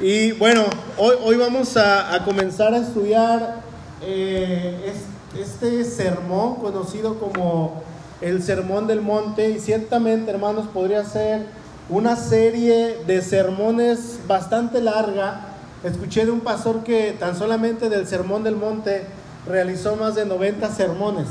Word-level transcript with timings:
Y 0.00 0.32
bueno, 0.32 0.64
hoy, 0.98 1.14
hoy 1.24 1.36
vamos 1.36 1.76
a, 1.76 2.18
comenzar 2.24 2.74
a 2.74 2.78
estudiar 2.78 3.60
eh, 4.02 4.92
es- 4.92 5.40
este 5.40 5.84
sermón 5.84 6.56
conocido 6.56 7.18
como 7.18 7.82
el 8.20 8.42
Sermón 8.42 8.86
del 8.86 9.00
Monte 9.00 9.50
y 9.50 9.58
ciertamente, 9.60 10.30
hermanos, 10.30 10.66
podría 10.72 11.04
ser 11.04 11.46
una 11.88 12.16
serie 12.16 12.98
de 13.06 13.20
sermones 13.22 14.18
bastante 14.26 14.80
larga. 14.80 15.48
Escuché 15.82 16.24
de 16.24 16.30
un 16.30 16.40
pastor 16.40 16.82
que 16.84 17.12
tan 17.18 17.36
solamente 17.36 17.88
del 17.88 18.06
Sermón 18.06 18.42
del 18.44 18.56
Monte 18.56 19.04
realizó 19.46 19.96
más 19.96 20.14
de 20.14 20.24
90 20.24 20.70
sermones. 20.72 21.26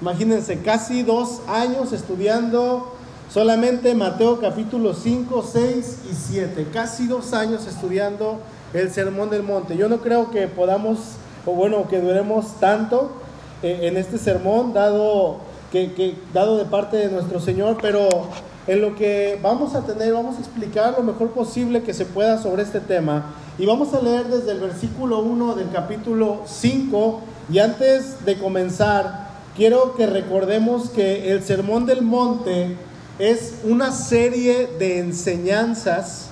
Imagínense, 0.00 0.58
casi 0.62 1.02
dos 1.04 1.40
años 1.48 1.92
estudiando 1.92 2.91
solamente 3.32 3.94
Mateo 3.94 4.38
capítulo 4.40 4.94
5, 4.94 5.42
6 5.52 5.98
y 6.10 6.14
7. 6.14 6.66
Casi 6.72 7.06
dos 7.06 7.32
años 7.32 7.66
estudiando 7.66 8.38
el 8.74 8.90
Sermón 8.90 9.30
del 9.30 9.42
Monte. 9.42 9.76
Yo 9.76 9.88
no 9.88 9.98
creo 9.98 10.30
que 10.30 10.48
podamos, 10.48 10.98
o 11.46 11.52
bueno, 11.52 11.88
que 11.88 12.00
duremos 12.00 12.60
tanto 12.60 13.12
eh, 13.62 13.80
en 13.82 13.96
este 13.96 14.18
sermón, 14.18 14.72
dado, 14.74 15.38
que, 15.70 15.92
que- 15.94 16.14
dado 16.34 16.58
de 16.58 16.64
parte 16.66 16.96
de 16.98 17.08
nuestro 17.08 17.40
Señor, 17.40 17.78
pero 17.80 18.08
en 18.66 18.80
lo 18.82 18.94
que 18.96 19.38
vamos 19.42 19.74
a 19.74 19.80
tener, 19.86 20.12
vamos 20.12 20.36
a 20.36 20.40
explicar 20.40 20.94
lo 20.96 21.02
mejor 21.02 21.30
posible 21.30 21.82
que 21.82 21.94
se 21.94 22.04
pueda 22.04 22.40
sobre 22.42 22.62
este 22.64 22.80
tema. 22.80 23.34
Y 23.58 23.66
vamos 23.66 23.94
a 23.94 24.00
leer 24.02 24.26
desde 24.26 24.52
el 24.52 24.60
versículo 24.60 25.20
1 25.20 25.54
del 25.54 25.70
capítulo 25.70 26.42
5. 26.46 27.20
Y 27.50 27.58
antes 27.60 28.24
de 28.24 28.36
comenzar, 28.38 29.28
quiero 29.56 29.94
que 29.94 30.06
recordemos 30.06 30.90
que 30.90 31.32
el 31.32 31.42
Sermón 31.42 31.86
del 31.86 32.02
Monte 32.02 32.76
es 33.22 33.54
una 33.62 33.92
serie 33.92 34.68
de 34.80 34.98
enseñanzas 34.98 36.26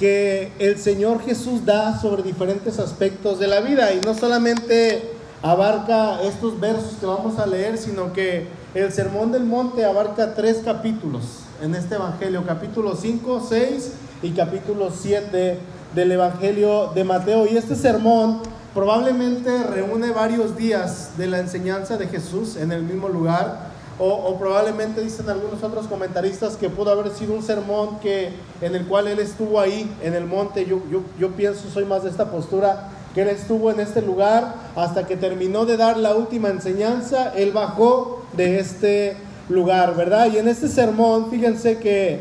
que 0.00 0.50
el 0.58 0.76
Señor 0.76 1.22
Jesús 1.22 1.64
da 1.64 2.00
sobre 2.00 2.24
diferentes 2.24 2.80
aspectos 2.80 3.38
de 3.38 3.46
la 3.46 3.60
vida 3.60 3.92
y 3.94 4.00
no 4.00 4.12
solamente 4.12 5.12
abarca 5.40 6.20
estos 6.22 6.58
versos 6.58 6.94
que 6.98 7.06
vamos 7.06 7.38
a 7.38 7.46
leer, 7.46 7.78
sino 7.78 8.12
que 8.12 8.48
el 8.74 8.92
Sermón 8.92 9.30
del 9.30 9.44
Monte 9.44 9.84
abarca 9.84 10.34
tres 10.34 10.62
capítulos 10.64 11.44
en 11.62 11.76
este 11.76 11.94
Evangelio, 11.94 12.42
capítulo 12.44 12.96
5, 12.96 13.46
6 13.48 13.92
y 14.24 14.30
capítulo 14.30 14.90
7 14.90 15.58
del 15.94 16.10
Evangelio 16.10 16.90
de 16.92 17.04
Mateo. 17.04 17.46
Y 17.46 17.56
este 17.56 17.76
sermón 17.76 18.40
probablemente 18.74 19.62
reúne 19.62 20.10
varios 20.10 20.56
días 20.56 21.10
de 21.16 21.28
la 21.28 21.38
enseñanza 21.38 21.96
de 21.96 22.08
Jesús 22.08 22.56
en 22.56 22.72
el 22.72 22.82
mismo 22.82 23.08
lugar. 23.08 23.73
O, 23.98 24.36
probablemente 24.38 25.00
dicen 25.02 25.28
algunos 25.30 25.62
otros 25.62 25.86
comentaristas 25.86 26.56
que 26.56 26.68
pudo 26.68 26.90
haber 26.90 27.12
sido 27.12 27.32
un 27.34 27.44
sermón 27.44 28.00
que, 28.00 28.30
en 28.60 28.74
el 28.74 28.86
cual 28.86 29.06
él 29.06 29.20
estuvo 29.20 29.60
ahí 29.60 29.88
en 30.02 30.14
el 30.14 30.24
monte. 30.24 30.66
Yo, 30.66 30.82
yo, 30.90 31.02
yo 31.18 31.30
pienso, 31.30 31.70
soy 31.72 31.84
más 31.84 32.02
de 32.02 32.10
esta 32.10 32.30
postura, 32.30 32.88
que 33.14 33.22
él 33.22 33.28
estuvo 33.28 33.70
en 33.70 33.78
este 33.78 34.02
lugar 34.02 34.56
hasta 34.74 35.06
que 35.06 35.16
terminó 35.16 35.64
de 35.64 35.76
dar 35.76 35.96
la 35.96 36.14
última 36.14 36.48
enseñanza. 36.48 37.32
Él 37.36 37.52
bajó 37.52 38.24
de 38.32 38.58
este 38.58 39.16
lugar, 39.48 39.94
¿verdad? 39.94 40.26
Y 40.32 40.38
en 40.38 40.48
este 40.48 40.68
sermón, 40.68 41.30
fíjense 41.30 41.78
que 41.78 42.20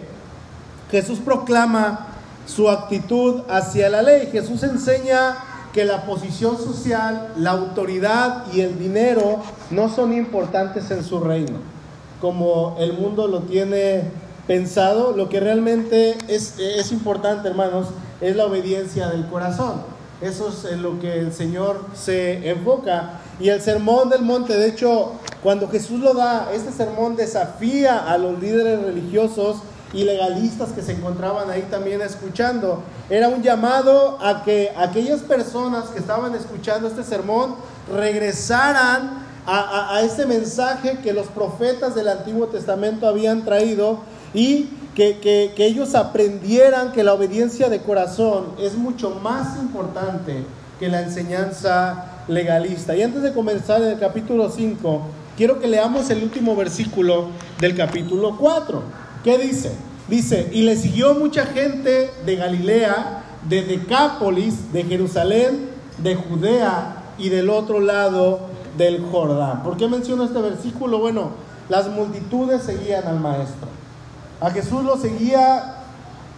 Jesús 0.92 1.20
proclama 1.20 2.08
su 2.46 2.70
actitud 2.70 3.42
hacia 3.50 3.90
la 3.90 4.04
ley. 4.04 4.30
Jesús 4.32 4.62
enseña 4.62 5.38
que 5.74 5.86
la 5.86 6.06
posición 6.06 6.58
social, 6.58 7.34
la 7.36 7.52
autoridad 7.52 8.46
y 8.54 8.62
el 8.62 8.78
dinero 8.78 9.40
no 9.72 9.90
son 9.90 10.14
importantes 10.14 10.90
en 10.92 11.04
su 11.04 11.20
reino, 11.20 11.58
como 12.22 12.78
el 12.80 12.94
mundo 12.94 13.28
lo 13.28 13.42
tiene 13.42 14.04
pensado. 14.46 15.18
Lo 15.18 15.30
que 15.30 15.40
realmente 15.40 16.16
es, 16.28 16.60
es 16.60 16.92
importante, 16.92 17.50
hermanos, 17.50 17.88
es 18.22 18.36
la 18.36 18.46
obediencia 18.46 19.10
del 19.10 19.26
corazón. 19.28 19.82
Eso 20.22 20.50
es 20.50 20.72
en 20.72 20.84
lo 20.84 21.00
que 21.00 21.20
el 21.20 21.34
Señor 21.34 21.84
se 21.96 22.50
enfoca. 22.50 23.20
Y 23.40 23.50
el 23.50 23.60
sermón 23.60 24.10
del 24.10 24.22
monte, 24.22 24.56
de 24.56 24.70
hecho, 24.70 25.14
cuando 25.42 25.68
Jesús 25.68 26.00
lo 26.00 26.14
da, 26.14 26.50
este 26.54 26.72
sermón 26.72 27.16
desafía 27.16 27.98
a 28.10 28.18
los 28.20 28.40
líderes 28.40 28.82
religiosos 28.84 29.58
y 29.94 30.04
legalistas 30.04 30.70
que 30.72 30.82
se 30.82 30.94
encontraban 30.94 31.50
ahí 31.50 31.66
también 31.70 32.02
escuchando. 32.02 32.82
Era 33.10 33.30
un 33.30 33.44
llamado 33.44 34.18
a 34.22 34.44
que 34.44 34.72
aquellas 34.76 35.22
personas 35.22 35.86
que 35.90 36.00
estaban 36.00 36.34
escuchando 36.36 36.88
este 36.88 37.04
sermón 37.04 37.56
regresaran 37.94 39.24
a, 39.46 39.96
a, 39.96 40.02
este 40.02 40.26
mensaje 40.26 41.00
que 41.04 41.14
los 41.14 41.28
profetas 41.28 41.96
del 41.96 42.08
Antiguo 42.08 42.48
Testamento 42.48 43.08
habían 43.08 43.44
traído 43.44 44.00
y 44.34 44.70
que, 44.96 45.20
que, 45.20 45.54
que 45.56 45.66
ellos 45.66 45.96
aprendieran 45.96 46.92
que 46.92 47.04
la 47.04 47.14
obediencia 47.14 47.70
de 47.70 47.82
corazón 47.82 48.54
es 48.60 48.76
mucho 48.76 49.10
más 49.10 49.58
importante 49.60 50.44
que 50.80 50.88
la 50.88 51.02
enseñanza 51.02 52.06
legalista. 52.28 52.96
Y 52.96 53.04
antes 53.04 53.22
de 53.22 53.34
comenzar 53.34 53.82
en 53.82 53.90
el 53.90 54.00
capítulo 54.00 54.50
5, 54.50 55.02
quiero 55.38 55.60
que 55.60 55.68
leamos 55.68 56.10
el 56.10 56.24
último 56.24 56.56
versículo 56.56 57.28
del 57.60 57.76
capítulo 57.76 58.38
4. 58.38 59.03
¿Qué 59.24 59.38
dice? 59.38 59.72
Dice, 60.10 60.50
y 60.52 60.64
le 60.64 60.76
siguió 60.76 61.14
mucha 61.14 61.46
gente 61.46 62.12
de 62.26 62.36
Galilea, 62.36 63.24
de 63.48 63.64
Decápolis, 63.64 64.74
de 64.74 64.84
Jerusalén, 64.84 65.70
de 65.98 66.16
Judea 66.16 67.04
y 67.18 67.30
del 67.30 67.50
otro 67.50 67.80
lado 67.80 68.42
del 68.78 69.02
Jordán. 69.12 69.64
¿Por 69.64 69.78
qué 69.78 69.88
menciono 69.88 70.26
este 70.26 70.42
versículo? 70.42 71.00
Bueno, 71.00 71.32
las 71.70 71.88
multitudes 71.88 72.64
seguían 72.64 73.08
al 73.08 73.20
maestro. 73.20 73.70
A 74.42 74.50
Jesús 74.52 74.84
lo 74.84 74.98
seguía, 74.98 75.78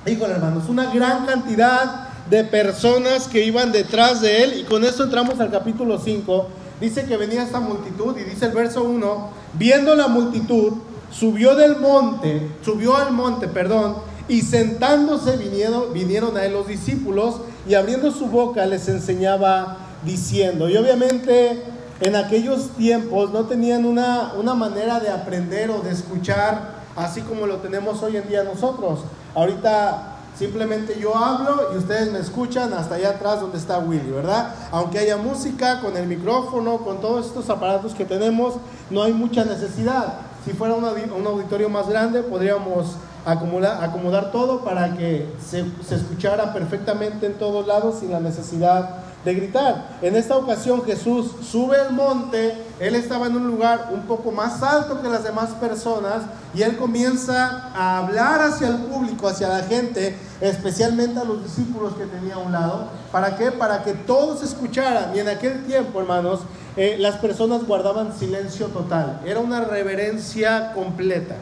híjole 0.05 0.33
hermanos, 0.33 0.69
una 0.69 0.93
gran 0.93 1.25
cantidad 1.25 2.09
de 2.29 2.43
personas 2.43 3.27
que 3.27 3.45
iban 3.45 3.71
detrás 3.71 4.21
de 4.21 4.43
él. 4.43 4.59
Y 4.59 4.63
con 4.63 4.83
esto 4.83 5.03
entramos 5.03 5.39
al 5.39 5.49
capítulo 5.49 5.99
5. 5.99 6.47
Dice 6.79 7.05
que 7.05 7.17
venía 7.17 7.43
esta 7.43 7.59
multitud 7.59 8.15
y 8.17 8.23
dice 8.23 8.45
el 8.45 8.51
verso 8.51 8.83
1, 8.83 9.29
viendo 9.53 9.95
la 9.95 10.07
multitud, 10.07 10.73
subió 11.17 11.55
del 11.55 11.77
monte, 11.77 12.49
subió 12.63 12.97
al 12.97 13.11
monte, 13.11 13.47
perdón, 13.47 13.95
y 14.27 14.41
sentándose 14.41 15.37
vinieron, 15.37 15.93
vinieron 15.93 16.35
a 16.35 16.45
él 16.45 16.53
los 16.53 16.67
discípulos 16.67 17.41
y 17.67 17.75
abriendo 17.75 18.11
su 18.11 18.27
boca 18.27 18.65
les 18.65 18.87
enseñaba 18.87 19.77
diciendo. 20.03 20.67
Y 20.67 20.77
obviamente 20.77 21.63
en 22.01 22.15
aquellos 22.15 22.69
tiempos 22.71 23.31
no 23.31 23.45
tenían 23.45 23.85
una, 23.85 24.33
una 24.37 24.55
manera 24.55 24.99
de 24.99 25.09
aprender 25.09 25.69
o 25.69 25.79
de 25.79 25.91
escuchar 25.91 26.75
así 26.95 27.21
como 27.21 27.45
lo 27.45 27.57
tenemos 27.57 28.01
hoy 28.03 28.17
en 28.17 28.27
día 28.27 28.43
nosotros. 28.43 29.01
Ahorita 29.35 30.15
simplemente 30.37 30.97
yo 30.99 31.15
hablo 31.15 31.69
y 31.73 31.77
ustedes 31.77 32.11
me 32.11 32.19
escuchan 32.19 32.73
hasta 32.73 32.95
allá 32.95 33.11
atrás 33.11 33.39
donde 33.39 33.57
está 33.57 33.79
Willy, 33.79 34.11
¿verdad? 34.11 34.53
Aunque 34.71 34.99
haya 34.99 35.17
música, 35.17 35.79
con 35.81 35.95
el 35.95 36.07
micrófono, 36.07 36.79
con 36.79 36.99
todos 36.99 37.27
estos 37.27 37.49
aparatos 37.49 37.93
que 37.93 38.05
tenemos, 38.05 38.55
no 38.89 39.03
hay 39.03 39.13
mucha 39.13 39.45
necesidad. 39.45 40.25
Si 40.45 40.53
fuera 40.53 40.75
un, 40.75 40.83
audi- 40.85 41.11
un 41.11 41.25
auditorio 41.25 41.69
más 41.69 41.89
grande, 41.89 42.21
podríamos 42.21 42.95
acomodar 43.25 44.31
todo 44.31 44.59
para 44.63 44.95
que 44.95 45.27
se, 45.43 45.65
se 45.87 45.95
escuchara 45.95 46.53
perfectamente 46.53 47.25
en 47.25 47.33
todos 47.33 47.65
lados 47.65 47.95
sin 47.99 48.11
la 48.11 48.19
necesidad 48.19 48.97
de 49.25 49.33
gritar. 49.33 49.97
En 50.03 50.15
esta 50.15 50.37
ocasión 50.37 50.83
Jesús 50.85 51.31
sube 51.41 51.77
el 51.81 51.93
monte, 51.95 52.55
él 52.79 52.93
estaba 52.93 53.25
en 53.25 53.35
un 53.35 53.47
lugar 53.47 53.89
un 53.91 54.01
poco 54.01 54.31
más 54.31 54.61
alto 54.61 55.01
que 55.01 55.09
las 55.09 55.23
demás 55.23 55.49
personas 55.59 56.21
y 56.53 56.61
él 56.61 56.77
comienza 56.77 57.71
a 57.73 57.97
hablar 57.97 58.41
hacia 58.41 58.67
el 58.67 58.77
público, 58.77 59.27
hacia 59.27 59.47
la 59.49 59.63
gente, 59.63 60.15
especialmente 60.41 61.19
a 61.19 61.23
los 61.23 61.43
discípulos 61.43 61.95
que 61.95 62.05
tenía 62.05 62.35
a 62.35 62.37
un 62.37 62.51
lado. 62.51 62.89
¿Para 63.11 63.35
qué? 63.35 63.51
Para 63.51 63.83
que 63.83 63.93
todos 63.93 64.43
escucharan. 64.43 65.15
Y 65.15 65.19
en 65.19 65.27
aquel 65.29 65.65
tiempo, 65.65 65.99
hermanos, 65.99 66.41
eh, 66.77 66.97
las 66.99 67.17
personas 67.17 67.65
guardaban 67.65 68.17
silencio 68.17 68.67
total. 68.67 69.21
Era 69.25 69.39
una 69.39 69.61
reverencia 69.61 70.73
completa. 70.73 71.35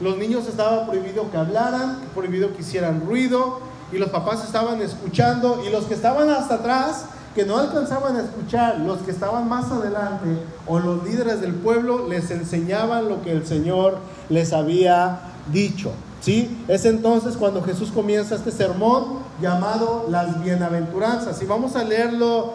Los 0.00 0.18
niños 0.18 0.46
estaba 0.46 0.86
prohibido 0.86 1.30
que 1.30 1.36
hablaran, 1.36 2.00
prohibido 2.14 2.54
que 2.54 2.62
hicieran 2.62 3.06
ruido, 3.06 3.60
y 3.92 3.98
los 3.98 4.10
papás 4.10 4.44
estaban 4.44 4.80
escuchando, 4.82 5.62
y 5.66 5.70
los 5.70 5.84
que 5.84 5.94
estaban 5.94 6.28
hasta 6.30 6.56
atrás, 6.56 7.06
que 7.34 7.46
no 7.46 7.58
alcanzaban 7.58 8.16
a 8.16 8.20
escuchar, 8.20 8.80
los 8.80 8.98
que 9.00 9.10
estaban 9.10 9.48
más 9.48 9.70
adelante, 9.70 10.28
o 10.66 10.78
los 10.78 11.02
líderes 11.04 11.40
del 11.40 11.54
pueblo, 11.54 12.08
les 12.08 12.30
enseñaban 12.30 13.08
lo 13.08 13.22
que 13.22 13.32
el 13.32 13.46
Señor 13.46 13.98
les 14.28 14.52
había 14.52 15.20
dicho. 15.50 15.92
¿Sí? 16.20 16.64
Es 16.68 16.84
entonces 16.84 17.36
cuando 17.36 17.62
Jesús 17.62 17.90
comienza 17.90 18.36
este 18.36 18.52
sermón 18.52 19.18
llamado 19.40 20.06
las 20.08 20.40
bienaventuranzas. 20.42 21.42
Y 21.42 21.46
vamos 21.46 21.74
a 21.74 21.82
leerlo 21.82 22.54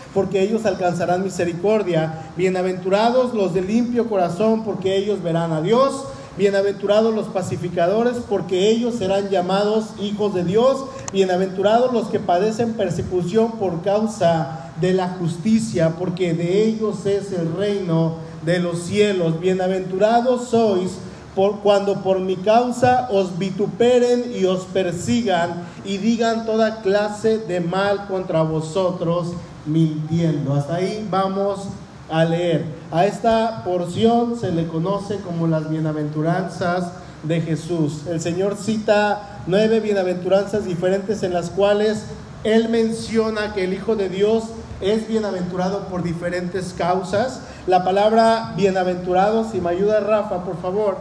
porque 0.13 0.41
ellos 0.41 0.65
alcanzarán 0.65 1.23
misericordia. 1.23 2.31
Bienaventurados 2.37 3.33
los 3.33 3.53
de 3.53 3.61
limpio 3.61 4.07
corazón, 4.07 4.63
porque 4.63 4.97
ellos 4.97 5.21
verán 5.23 5.51
a 5.51 5.61
Dios. 5.61 6.05
Bienaventurados 6.37 7.13
los 7.13 7.27
pacificadores, 7.27 8.17
porque 8.29 8.69
ellos 8.69 8.95
serán 8.95 9.29
llamados 9.29 9.87
hijos 9.99 10.33
de 10.33 10.43
Dios. 10.43 10.85
Bienaventurados 11.11 11.91
los 11.93 12.07
que 12.07 12.19
padecen 12.19 12.73
persecución 12.73 13.53
por 13.53 13.81
causa 13.81 14.71
de 14.79 14.93
la 14.93 15.09
justicia, 15.09 15.95
porque 15.99 16.33
de 16.33 16.63
ellos 16.63 17.05
es 17.05 17.31
el 17.31 17.53
reino 17.53 18.15
de 18.45 18.59
los 18.59 18.83
cielos. 18.83 19.39
Bienaventurados 19.39 20.49
sois 20.49 20.91
por, 21.35 21.59
cuando 21.59 22.01
por 22.01 22.19
mi 22.19 22.35
causa 22.37 23.07
os 23.11 23.37
vituperen 23.37 24.31
y 24.35 24.45
os 24.45 24.65
persigan 24.65 25.63
y 25.85 25.97
digan 25.97 26.45
toda 26.45 26.81
clase 26.81 27.37
de 27.39 27.61
mal 27.61 28.07
contra 28.07 28.41
vosotros, 28.41 29.33
mintiendo. 29.65 30.53
Hasta 30.53 30.75
ahí 30.75 31.07
vamos 31.09 31.67
a 32.09 32.25
leer. 32.25 32.65
A 32.91 33.05
esta 33.05 33.63
porción 33.63 34.37
se 34.39 34.51
le 34.51 34.67
conoce 34.67 35.17
como 35.17 35.47
las 35.47 35.69
bienaventuranzas 35.69 36.91
de 37.23 37.41
Jesús. 37.41 38.07
El 38.07 38.19
Señor 38.19 38.57
cita 38.57 39.39
nueve 39.47 39.79
bienaventuranzas 39.79 40.65
diferentes 40.65 41.23
en 41.23 41.33
las 41.33 41.49
cuales 41.49 42.05
Él 42.43 42.69
menciona 42.69 43.53
que 43.53 43.63
el 43.63 43.73
Hijo 43.73 43.95
de 43.95 44.09
Dios 44.09 44.45
es 44.81 45.07
bienaventurado 45.07 45.87
por 45.87 46.03
diferentes 46.03 46.73
causas. 46.75 47.41
La 47.67 47.83
palabra 47.83 48.53
bienaventurado, 48.57 49.49
si 49.49 49.61
me 49.61 49.69
ayuda 49.69 49.99
Rafa, 49.99 50.43
por 50.43 50.59
favor, 50.59 50.97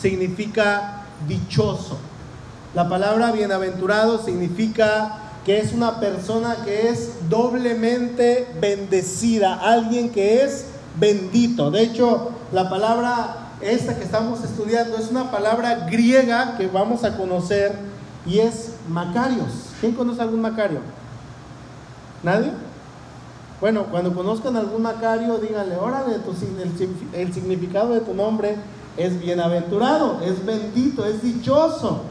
significa 0.00 1.02
dichoso. 1.28 1.98
La 2.74 2.88
palabra 2.88 3.30
bienaventurado 3.30 4.24
significa 4.24 5.18
que 5.44 5.58
es 5.60 5.72
una 5.72 6.00
persona 6.00 6.58
que 6.64 6.88
es 6.88 7.28
doblemente 7.28 8.46
bendecida, 8.60 9.54
alguien 9.54 10.10
que 10.10 10.42
es 10.42 10.66
bendito. 10.98 11.70
De 11.70 11.82
hecho, 11.82 12.30
la 12.52 12.70
palabra 12.70 13.44
esta 13.60 13.96
que 13.96 14.04
estamos 14.04 14.42
estudiando 14.44 14.96
es 14.96 15.10
una 15.10 15.30
palabra 15.30 15.86
griega 15.90 16.56
que 16.56 16.66
vamos 16.66 17.04
a 17.04 17.16
conocer 17.16 17.74
y 18.26 18.38
es 18.38 18.72
Macarios. 18.88 19.70
¿Quién 19.80 19.92
conoce 19.92 20.22
algún 20.22 20.40
Macario? 20.40 20.80
¿Nadie? 22.22 22.50
Bueno, 23.60 23.86
cuando 23.90 24.14
conozcan 24.14 24.56
algún 24.56 24.82
Macario, 24.82 25.38
díganle, 25.38 25.76
órale, 25.76 26.16
el, 26.16 27.20
el 27.20 27.34
significado 27.34 27.94
de 27.94 28.00
tu 28.00 28.14
nombre 28.14 28.56
es 28.96 29.20
bienaventurado, 29.20 30.20
es 30.22 30.44
bendito, 30.44 31.04
es 31.04 31.22
dichoso. 31.22 32.02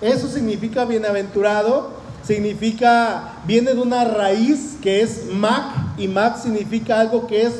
Eso 0.00 0.28
significa 0.28 0.84
bienaventurado, 0.84 1.90
significa, 2.26 3.34
viene 3.46 3.74
de 3.74 3.80
una 3.80 4.04
raíz 4.04 4.76
que 4.82 5.02
es 5.02 5.26
mac, 5.26 5.64
y 5.96 6.08
mac 6.08 6.40
significa 6.40 7.00
algo 7.00 7.26
que 7.26 7.42
es 7.42 7.52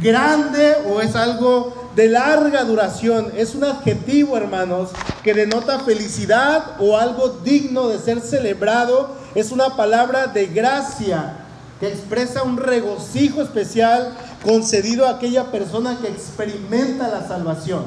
grande 0.00 0.76
o 0.88 1.00
es 1.00 1.16
algo 1.16 1.90
de 1.96 2.08
larga 2.08 2.64
duración. 2.64 3.32
Es 3.36 3.54
un 3.54 3.64
adjetivo, 3.64 4.36
hermanos, 4.36 4.90
que 5.22 5.34
denota 5.34 5.80
felicidad 5.80 6.76
o 6.78 6.96
algo 6.96 7.40
digno 7.42 7.88
de 7.88 7.98
ser 7.98 8.20
celebrado. 8.20 9.16
Es 9.34 9.50
una 9.50 9.76
palabra 9.76 10.28
de 10.28 10.46
gracia 10.46 11.38
que 11.80 11.88
expresa 11.88 12.42
un 12.42 12.56
regocijo 12.56 13.42
especial 13.42 14.14
concedido 14.44 15.06
a 15.06 15.10
aquella 15.10 15.50
persona 15.50 15.98
que 16.00 16.08
experimenta 16.08 17.08
la 17.08 17.26
salvación. 17.26 17.84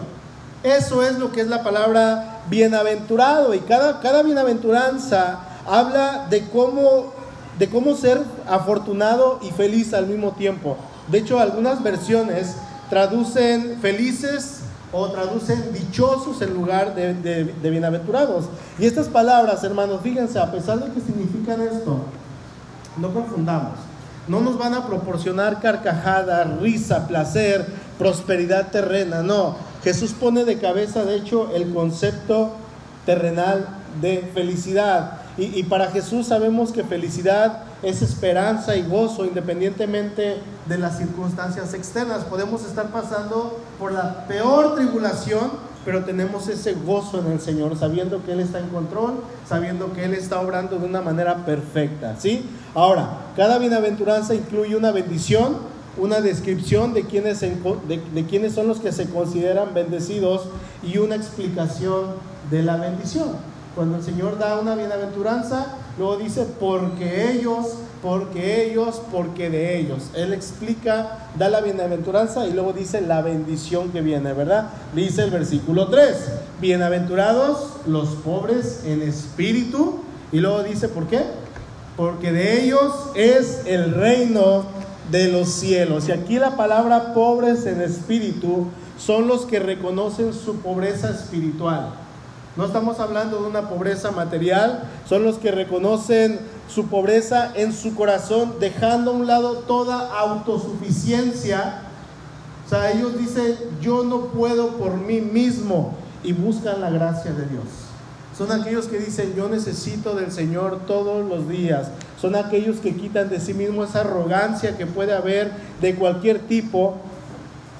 Eso 0.64 1.04
es 1.04 1.18
lo 1.18 1.32
que 1.32 1.42
es 1.42 1.48
la 1.48 1.64
palabra 1.64 2.42
bienaventurado. 2.50 3.54
Y 3.54 3.60
cada, 3.60 4.00
cada 4.00 4.24
bienaventuranza 4.24 5.40
habla 5.68 6.28
de 6.30 6.48
cómo, 6.50 7.14
de 7.58 7.70
cómo 7.70 7.96
ser 7.96 8.22
afortunado 8.48 9.40
y 9.42 9.52
feliz 9.52 9.94
al 9.94 10.08
mismo 10.08 10.32
tiempo. 10.32 10.78
De 11.08 11.20
hecho, 11.20 11.40
algunas 11.40 11.84
versiones 11.84 12.56
traducen 12.90 13.80
felices 13.82 14.62
o 14.92 15.10
traducen 15.10 15.72
dichosos 15.74 16.42
en 16.42 16.54
lugar 16.54 16.96
de, 16.96 17.14
de, 17.14 17.70
bienaventurados. 17.70 18.46
Y 18.78 18.86
estas 18.86 19.08
palabras, 19.08 19.64
hermanos, 19.64 20.02
fíjense, 20.04 20.40
a 20.40 20.52
pesar 20.52 20.80
de 20.80 20.92
que 20.92 21.00
significan 21.00 21.62
esto, 21.62 22.02
no 22.98 23.14
confundamos. 23.14 23.80
No 24.28 24.42
nos 24.42 24.58
van 24.58 24.74
a 24.74 24.86
proporcionar 24.86 25.62
carcajada, 25.62 26.44
risa, 26.44 27.08
placer, 27.08 27.66
prosperidad 27.98 28.70
terrena, 28.70 29.24
no. 29.24 29.56
Jesús 29.84 30.12
pone 30.12 30.46
de 30.46 30.60
cabeza, 30.60 31.04
de 31.06 31.16
hecho, 31.16 31.50
el 31.56 31.74
concepto 31.74 32.52
terrenal 33.06 33.68
de 34.00 34.30
felicidad. 34.34 35.21
Y, 35.38 35.64
para 35.64 35.90
Jesús 35.92 36.28
sabemos 36.28 36.72
que 36.72 36.84
felicidad 36.84 37.64
es 37.84 38.02
esperanza 38.02 38.76
y 38.76 38.84
gozo 38.84 39.26
independientemente 39.26 40.38
de 40.68 40.78
las 40.78 40.98
circunstancias 40.98 41.74
externas. 41.74 42.26
Podemos 42.26 42.66
estar 42.66 42.88
pasando 42.92 43.58
por 43.80 43.94
la 43.94 44.28
peor 44.28 44.76
tribulación, 44.76 45.52
pero 45.86 46.04
tenemos 46.04 46.50
ese 46.50 46.74
gozo 46.74 47.22
en 47.22 47.32
el 47.32 47.40
Señor, 47.40 47.78
sabiendo 47.78 48.24
que 48.26 48.34
Él 48.34 48.42
está 48.42 48.60
en 48.60 48.68
control, 48.68 49.24
sabiendo 49.48 49.94
que 49.94 50.04
Él 50.04 50.14
está 50.14 50.42
obrando 50.42 50.78
de 50.78 50.86
una 50.86 51.02
manera 51.02 51.46
perfecta. 51.46 52.18
¿sí? 52.20 52.46
Ahora, 52.76 53.20
cada 53.38 53.58
bienaventuranza 53.58 54.36
incluye 54.36 54.76
una 54.76 54.92
bendición, 54.92 55.58
una 55.98 56.20
descripción 56.20 56.94
de 56.94 57.04
quiénes, 57.04 57.40
de, 57.40 58.26
quiénes 58.30 58.54
son 58.54 58.68
los 58.68 58.80
que 58.80 58.92
se 58.92 59.10
consideran 59.10 59.74
bendecidos 59.74 60.50
y 60.84 60.98
una 60.98 61.16
explicación 61.16 62.08
de 62.50 62.64
la 62.64 62.76
bendición. 62.76 63.51
Cuando 63.76 63.98
el 63.98 64.04
Señor 64.04 64.38
da 64.38 64.60
una 64.60 64.76
bienaventuranza, 64.76 65.76
luego 65.98 66.18
dice, 66.18 66.46
porque 66.60 67.32
ellos, 67.32 67.68
porque 68.02 68.70
ellos, 68.70 69.02
porque 69.12 69.50
de 69.50 69.80
ellos. 69.80 70.10
Él 70.14 70.34
explica, 70.34 71.30
da 71.38 71.50
la 71.50 71.62
bienaventuranza 71.62 72.46
y 72.48 72.54
luego 72.54 72.74
dice 72.74 73.00
la 73.02 73.22
bendición 73.22 73.90
que 73.92 74.02
viene, 74.02 74.34
¿verdad? 74.34 74.70
Dice 74.94 75.24
el 75.24 75.32
versículo 75.32 75.88
3, 75.88 76.16
bienaventurados 76.60 77.78
los 77.88 78.10
pobres 78.10 78.82
en 78.86 79.02
espíritu. 79.02 80.00
Y 80.34 80.40
luego 80.40 80.64
dice, 80.64 80.90
¿por 80.90 81.08
qué? 81.08 81.22
Porque 81.96 82.32
de 82.32 82.64
ellos 82.64 82.94
es 83.16 83.62
el 83.66 83.94
reino 83.94 84.66
de 85.12 85.30
los 85.30 85.50
cielos. 85.50 86.10
Y 86.10 86.12
aquí 86.12 86.40
la 86.40 86.58
palabra 86.58 87.14
pobres 87.14 87.66
en 87.66 87.82
espíritu 87.82 88.68
son 88.98 89.28
los 89.28 89.46
que 89.46 89.60
reconocen 89.60 90.34
su 90.34 90.58
pobreza 90.58 91.10
espiritual. 91.10 92.01
No 92.58 92.66
estamos 92.66 93.00
hablando 93.00 93.42
de 93.42 93.48
una 93.48 93.70
pobreza 93.70 94.12
material, 94.12 94.84
son 95.08 95.24
los 95.24 95.38
que 95.38 95.52
reconocen 95.52 96.40
su 96.68 96.88
pobreza 96.88 97.52
en 97.56 97.72
su 97.72 97.96
corazón, 97.96 98.56
dejando 98.60 99.12
a 99.12 99.14
un 99.14 99.28
lado 99.28 99.56
toda 99.60 100.18
autosuficiencia. 100.20 101.84
O 102.66 102.70
sea, 102.70 102.92
ellos 102.92 103.18
dicen, 103.18 103.56
yo 103.82 104.04
no 104.04 104.26
puedo 104.28 104.78
por 104.78 104.96
mí 104.96 105.22
mismo 105.22 105.96
y 106.24 106.34
buscan 106.34 106.82
la 106.82 106.90
gracia 106.90 107.32
de 107.32 107.46
Dios. 107.46 107.64
Son 108.38 108.52
aquellos 108.52 108.88
que 108.88 109.00
dicen, 109.00 109.34
yo 109.36 109.48
necesito 109.50 110.16
del 110.16 110.32
Señor 110.32 110.82
todos 110.88 111.28
los 111.28 111.48
días. 111.48 111.88
Son 112.20 112.36
aquellos 112.36 112.78
que 112.78 112.96
quitan 112.96 113.30
de 113.30 113.40
sí 113.40 113.54
mismo 113.54 113.84
esa 113.84 114.02
arrogancia 114.02 114.78
que 114.78 114.86
puede 114.86 115.14
haber 115.14 115.52
de 115.82 115.96
cualquier 115.96 116.40
tipo 116.40 116.96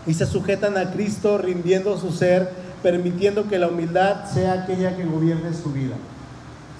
y 0.06 0.14
se 0.14 0.26
sujetan 0.26 0.78
a 0.78 0.92
Cristo 0.92 1.38
rindiendo 1.38 1.98
su 1.98 2.12
ser, 2.12 2.52
permitiendo 2.84 3.48
que 3.48 3.60
la 3.60 3.68
humildad 3.68 4.26
sea 4.32 4.54
aquella 4.54 4.96
que 4.96 5.06
gobierne 5.06 5.54
su 5.54 5.72
vida. 5.72 5.96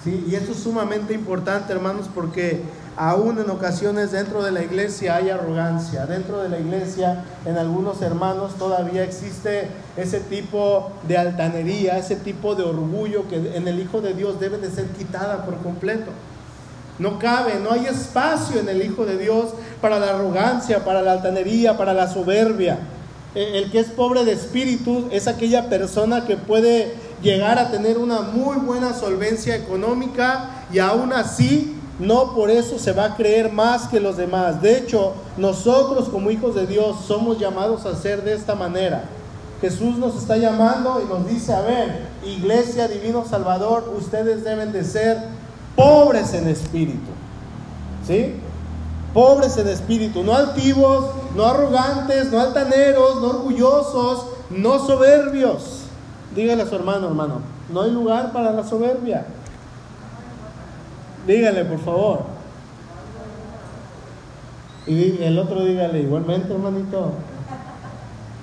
¿Sí? 0.02 0.24
Y 0.28 0.34
esto 0.34 0.52
es 0.52 0.58
sumamente 0.58 1.14
importante, 1.14 1.72
hermanos, 1.72 2.06
porque 2.12 2.62
aún 2.96 3.38
en 3.38 3.48
ocasiones 3.50 4.12
dentro 4.12 4.42
de 4.42 4.50
la 4.50 4.62
iglesia 4.62 5.16
hay 5.16 5.30
arrogancia, 5.30 6.06
dentro 6.06 6.42
de 6.42 6.48
la 6.48 6.58
iglesia 6.58 7.24
en 7.46 7.56
algunos 7.56 8.02
hermanos 8.02 8.56
todavía 8.56 9.04
existe 9.04 9.68
ese 9.96 10.20
tipo 10.20 10.90
de 11.06 11.16
altanería, 11.16 11.96
ese 11.98 12.16
tipo 12.16 12.54
de 12.54 12.64
orgullo 12.64 13.28
que 13.28 13.56
en 13.56 13.68
el 13.68 13.80
Hijo 13.80 14.00
de 14.00 14.12
Dios 14.14 14.40
debe 14.40 14.58
de 14.58 14.70
ser 14.70 14.86
quitada 14.86 15.44
por 15.44 15.56
completo. 15.58 16.10
No 16.98 17.18
cabe, 17.18 17.54
no 17.62 17.72
hay 17.72 17.86
espacio 17.86 18.60
en 18.60 18.68
el 18.68 18.82
Hijo 18.82 19.06
de 19.06 19.16
Dios 19.16 19.54
para 19.80 19.98
la 19.98 20.10
arrogancia, 20.10 20.84
para 20.84 21.00
la 21.00 21.12
altanería, 21.12 21.76
para 21.76 21.94
la 21.94 22.08
soberbia. 22.08 22.78
E, 23.34 23.58
el 23.58 23.70
que 23.70 23.80
es 23.80 23.88
pobre 23.88 24.24
de 24.24 24.32
espíritu 24.32 25.08
es 25.10 25.26
aquella 25.26 25.68
persona 25.68 26.24
que 26.26 26.36
puede 26.36 26.94
llegar 27.22 27.58
a 27.58 27.70
tener 27.70 27.98
una 27.98 28.20
muy 28.20 28.56
buena 28.58 28.94
solvencia 28.94 29.56
económica 29.56 30.64
y 30.72 30.78
aún 30.78 31.12
así 31.12 31.76
no 31.98 32.34
por 32.34 32.50
eso 32.50 32.78
se 32.78 32.92
va 32.92 33.04
a 33.04 33.16
creer 33.16 33.52
más 33.52 33.86
que 33.88 34.00
los 34.00 34.16
demás. 34.16 34.60
De 34.60 34.76
hecho, 34.76 35.14
nosotros 35.36 36.08
como 36.08 36.30
hijos 36.30 36.54
de 36.54 36.66
Dios 36.66 37.04
somos 37.06 37.38
llamados 37.38 37.86
a 37.86 37.94
ser 37.94 38.22
de 38.24 38.34
esta 38.34 38.54
manera. 38.54 39.04
Jesús 39.60 39.96
nos 39.96 40.16
está 40.16 40.36
llamando 40.36 41.00
y 41.04 41.08
nos 41.08 41.28
dice, 41.28 41.52
a 41.52 41.60
ver, 41.60 42.08
iglesia, 42.24 42.88
divino 42.88 43.24
Salvador, 43.24 43.94
ustedes 43.96 44.42
deben 44.42 44.72
de 44.72 44.82
ser 44.82 45.18
pobres 45.76 46.34
en 46.34 46.48
espíritu. 46.48 47.10
¿Sí? 48.04 48.34
Pobres 49.14 49.58
en 49.58 49.68
espíritu, 49.68 50.22
no 50.22 50.34
altivos, 50.34 51.10
no 51.36 51.46
arrogantes, 51.46 52.32
no 52.32 52.40
altaneros, 52.40 53.20
no 53.20 53.28
orgullosos, 53.28 54.26
no 54.50 54.78
soberbios. 54.78 55.82
Dígale 56.34 56.62
a 56.62 56.66
su 56.66 56.74
hermano, 56.74 57.08
hermano, 57.08 57.40
no 57.70 57.82
hay 57.82 57.90
lugar 57.90 58.32
para 58.32 58.52
la 58.52 58.64
soberbia. 58.64 59.26
Dígale, 61.26 61.64
por 61.66 61.78
favor. 61.80 62.22
Y 64.86 65.22
el 65.22 65.38
otro 65.38 65.64
dígale, 65.64 66.00
igualmente, 66.00 66.52
hermanito. 66.52 67.12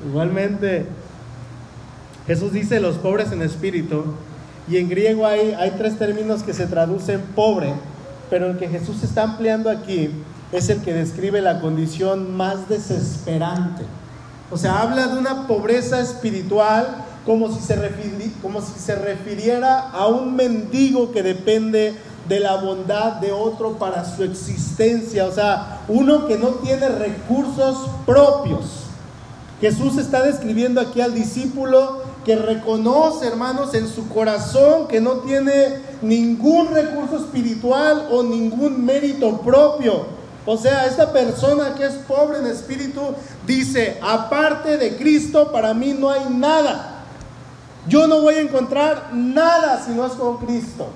Igualmente. 0.07 0.85
Jesús 2.27 2.53
dice 2.53 2.79
los 2.79 2.97
pobres 2.97 3.31
en 3.31 3.41
espíritu. 3.41 4.05
Y 4.69 4.77
en 4.77 4.87
griego 4.87 5.25
hay, 5.25 5.53
hay 5.53 5.71
tres 5.71 5.97
términos 5.97 6.43
que 6.43 6.53
se 6.53 6.67
traducen 6.67 7.21
pobre, 7.35 7.73
pero 8.29 8.45
el 8.45 8.57
que 8.57 8.69
Jesús 8.69 9.01
está 9.01 9.23
ampliando 9.23 9.71
aquí 9.71 10.11
es 10.51 10.69
el 10.69 10.81
que 10.81 10.93
describe 10.93 11.41
la 11.41 11.59
condición 11.61 12.35
más 12.35 12.67
desesperante. 12.69 13.83
O 14.51 14.57
sea, 14.57 14.81
habla 14.81 15.07
de 15.07 15.19
una 15.19 15.47
pobreza 15.47 15.99
espiritual 15.99 17.05
como 17.25 17.53
si 17.53 17.61
se, 17.61 17.77
como 18.41 18.61
si 18.61 18.79
se 18.79 18.95
refiriera 18.95 19.89
a 19.91 20.07
un 20.07 20.35
mendigo 20.35 21.11
que 21.11 21.21
depende 21.21 21.95
de 22.27 22.39
la 22.39 22.55
bondad 22.55 23.13
de 23.13 23.31
otro 23.31 23.73
para 23.77 24.05
su 24.05 24.23
existencia. 24.23 25.25
O 25.25 25.31
sea, 25.31 25.81
uno 25.87 26.25
que 26.27 26.37
no 26.37 26.47
tiene 26.49 26.89
recursos 26.89 27.89
propios. 28.05 28.85
Jesús 29.61 29.97
está 29.97 30.23
describiendo 30.23 30.81
aquí 30.81 31.01
al 31.01 31.13
discípulo 31.13 32.01
que 32.25 32.35
reconoce, 32.35 33.27
hermanos, 33.27 33.73
en 33.73 33.87
su 33.87 34.07
corazón 34.07 34.87
que 34.87 35.01
no 35.01 35.17
tiene 35.19 35.79
ningún 36.01 36.69
recurso 36.73 37.17
espiritual 37.17 38.07
o 38.11 38.23
ningún 38.23 38.85
mérito 38.85 39.41
propio. 39.41 40.18
O 40.45 40.57
sea, 40.57 40.85
esta 40.85 41.11
persona 41.11 41.75
que 41.75 41.85
es 41.85 41.93
pobre 41.93 42.39
en 42.39 42.47
espíritu 42.47 43.01
dice, 43.45 43.97
aparte 44.01 44.77
de 44.77 44.97
Cristo, 44.97 45.51
para 45.51 45.73
mí 45.73 45.95
no 45.97 46.09
hay 46.09 46.25
nada. 46.29 47.03
Yo 47.87 48.07
no 48.07 48.21
voy 48.21 48.35
a 48.35 48.41
encontrar 48.41 49.13
nada 49.13 49.83
si 49.85 49.91
no 49.91 50.05
es 50.05 50.13
con 50.13 50.37
Cristo. 50.37 50.87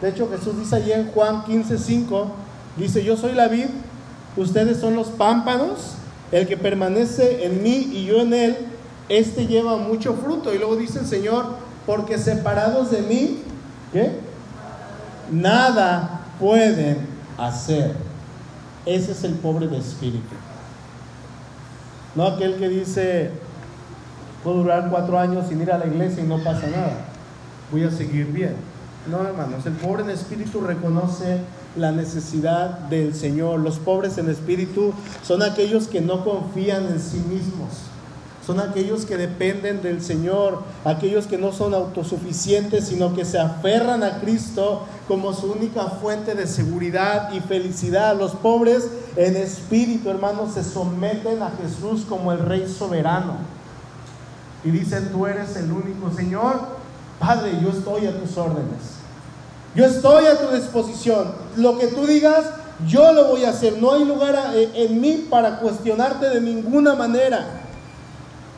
De 0.00 0.10
hecho, 0.10 0.28
Jesús 0.30 0.58
dice 0.58 0.76
allí 0.76 0.92
en 0.92 1.10
Juan 1.10 1.44
15, 1.44 1.78
5, 1.78 2.30
dice, 2.76 3.02
yo 3.02 3.16
soy 3.16 3.32
la 3.32 3.48
vid, 3.48 3.66
ustedes 4.36 4.78
son 4.78 4.94
los 4.94 5.08
pámpanos, 5.08 5.94
el 6.30 6.46
que 6.46 6.56
permanece 6.56 7.44
en 7.44 7.62
mí 7.62 7.90
y 7.92 8.04
yo 8.06 8.20
en 8.20 8.34
él, 8.34 8.56
este 9.08 9.46
lleva 9.46 9.76
mucho 9.76 10.14
fruto. 10.14 10.54
Y 10.54 10.58
luego 10.58 10.76
dice 10.76 11.00
el 11.00 11.06
Señor, 11.06 11.46
porque 11.86 12.18
separados 12.18 12.90
de 12.90 13.02
mí. 13.02 13.42
Nada 15.30 16.20
pueden 16.38 17.06
hacer. 17.38 18.07
Ese 18.86 19.12
es 19.12 19.24
el 19.24 19.34
pobre 19.34 19.68
de 19.68 19.78
espíritu. 19.78 20.34
No 22.14 22.26
aquel 22.26 22.56
que 22.56 22.68
dice, 22.68 23.30
puedo 24.42 24.58
durar 24.58 24.88
cuatro 24.90 25.18
años 25.18 25.46
sin 25.48 25.60
ir 25.60 25.70
a 25.70 25.78
la 25.78 25.86
iglesia 25.86 26.22
y 26.22 26.26
no 26.26 26.38
pasa 26.38 26.66
nada. 26.68 27.06
Voy 27.70 27.84
a 27.84 27.90
seguir 27.90 28.26
bien. 28.26 28.56
No, 29.10 29.22
hermanos, 29.26 29.64
el 29.66 29.74
pobre 29.74 30.02
en 30.02 30.10
espíritu 30.10 30.60
reconoce 30.60 31.40
la 31.76 31.92
necesidad 31.92 32.78
del 32.90 33.14
Señor. 33.14 33.60
Los 33.60 33.78
pobres 33.78 34.18
en 34.18 34.28
espíritu 34.28 34.92
son 35.22 35.42
aquellos 35.42 35.86
que 35.86 36.00
no 36.00 36.24
confían 36.24 36.86
en 36.86 37.00
sí 37.00 37.18
mismos. 37.18 37.87
Son 38.48 38.60
aquellos 38.60 39.04
que 39.04 39.18
dependen 39.18 39.82
del 39.82 40.02
Señor, 40.02 40.62
aquellos 40.82 41.26
que 41.26 41.36
no 41.36 41.52
son 41.52 41.74
autosuficientes, 41.74 42.86
sino 42.86 43.14
que 43.14 43.26
se 43.26 43.38
aferran 43.38 44.02
a 44.02 44.20
Cristo 44.20 44.86
como 45.06 45.34
su 45.34 45.52
única 45.52 45.82
fuente 46.00 46.34
de 46.34 46.46
seguridad 46.46 47.30
y 47.34 47.40
felicidad. 47.40 48.16
Los 48.16 48.30
pobres 48.34 48.88
en 49.16 49.36
espíritu, 49.36 50.08
hermanos, 50.08 50.54
se 50.54 50.64
someten 50.64 51.42
a 51.42 51.50
Jesús 51.62 52.06
como 52.08 52.32
el 52.32 52.38
Rey 52.38 52.66
soberano. 52.66 53.34
Y 54.64 54.70
dicen, 54.70 55.10
tú 55.12 55.26
eres 55.26 55.54
el 55.56 55.70
único 55.70 56.10
Señor. 56.16 56.58
Padre, 57.18 57.52
yo 57.62 57.68
estoy 57.68 58.06
a 58.06 58.18
tus 58.18 58.34
órdenes. 58.38 58.96
Yo 59.74 59.84
estoy 59.84 60.24
a 60.24 60.38
tu 60.38 60.56
disposición. 60.56 61.34
Lo 61.58 61.76
que 61.76 61.88
tú 61.88 62.06
digas, 62.06 62.46
yo 62.86 63.12
lo 63.12 63.26
voy 63.26 63.44
a 63.44 63.50
hacer. 63.50 63.76
No 63.76 63.92
hay 63.92 64.06
lugar 64.06 64.54
en 64.54 64.98
mí 65.02 65.26
para 65.28 65.58
cuestionarte 65.58 66.30
de 66.30 66.40
ninguna 66.40 66.94
manera. 66.94 67.66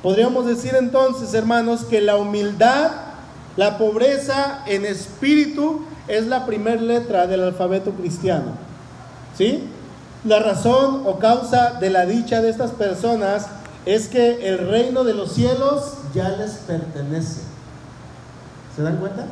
Podríamos 0.03 0.47
decir 0.47 0.75
entonces, 0.77 1.35
hermanos, 1.35 1.85
que 1.85 2.01
la 2.01 2.17
humildad, 2.17 2.91
la 3.57 3.77
pobreza 3.77 4.63
en 4.67 4.87
espíritu 4.87 5.85
es 6.09 6.27
la 6.27 6.47
primera 6.47 6.81
letra 6.81 7.27
del 7.27 7.43
alfabeto 7.43 7.93
cristiano. 7.93 8.53
¿Sí? 9.37 9.69
La 10.25 10.39
razón 10.39 11.03
o 11.07 11.19
causa 11.19 11.79
de 11.81 11.91
la 11.91 12.07
dicha 12.07 12.41
de 12.41 12.51
estas 12.51 12.73
personas 12.73 13.47
es 13.87 14.09
que 14.09 14.49
el 14.49 14.69
reino 14.69 15.05
de 15.05 15.15
los 15.15 15.33
cielos 15.33 15.95
ya 16.15 16.31
les 16.31 16.53
pertenece. 16.53 17.41
¿Se 18.77 18.83
dan 18.83 18.97
cuenta? 18.97 19.27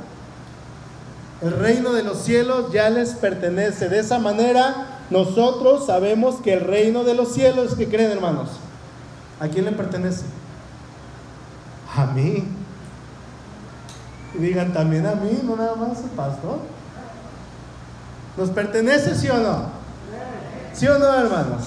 El 1.42 1.52
reino 1.52 1.92
de 1.92 2.02
los 2.02 2.18
cielos 2.18 2.72
ya 2.72 2.90
les 2.90 3.10
pertenece. 3.10 3.88
De 3.88 4.00
esa 4.00 4.18
manera, 4.18 5.04
nosotros 5.10 5.87
sabemos 5.87 6.37
que 6.37 6.54
el 6.54 6.60
reino 6.60 7.04
de 7.04 7.14
los 7.14 7.32
cielos, 7.32 7.75
¿qué 7.76 7.88
creen 7.88 8.10
hermanos? 8.10 8.48
¿A 9.40 9.48
quién 9.48 9.64
le 9.64 9.72
pertenece? 9.72 10.25
A 11.98 12.06
mí. 12.06 12.44
Y 14.34 14.38
digan 14.38 14.72
también 14.72 15.04
a 15.06 15.16
mí, 15.16 15.40
no 15.42 15.56
nada 15.56 15.74
más 15.74 15.98
al 15.98 16.10
pastor. 16.10 16.58
¿Nos 18.36 18.50
pertenece, 18.50 19.16
sí 19.16 19.28
o 19.28 19.38
no? 19.38 19.64
¿Sí 20.72 20.86
o 20.86 20.96
no, 20.96 21.12
hermanos? 21.12 21.64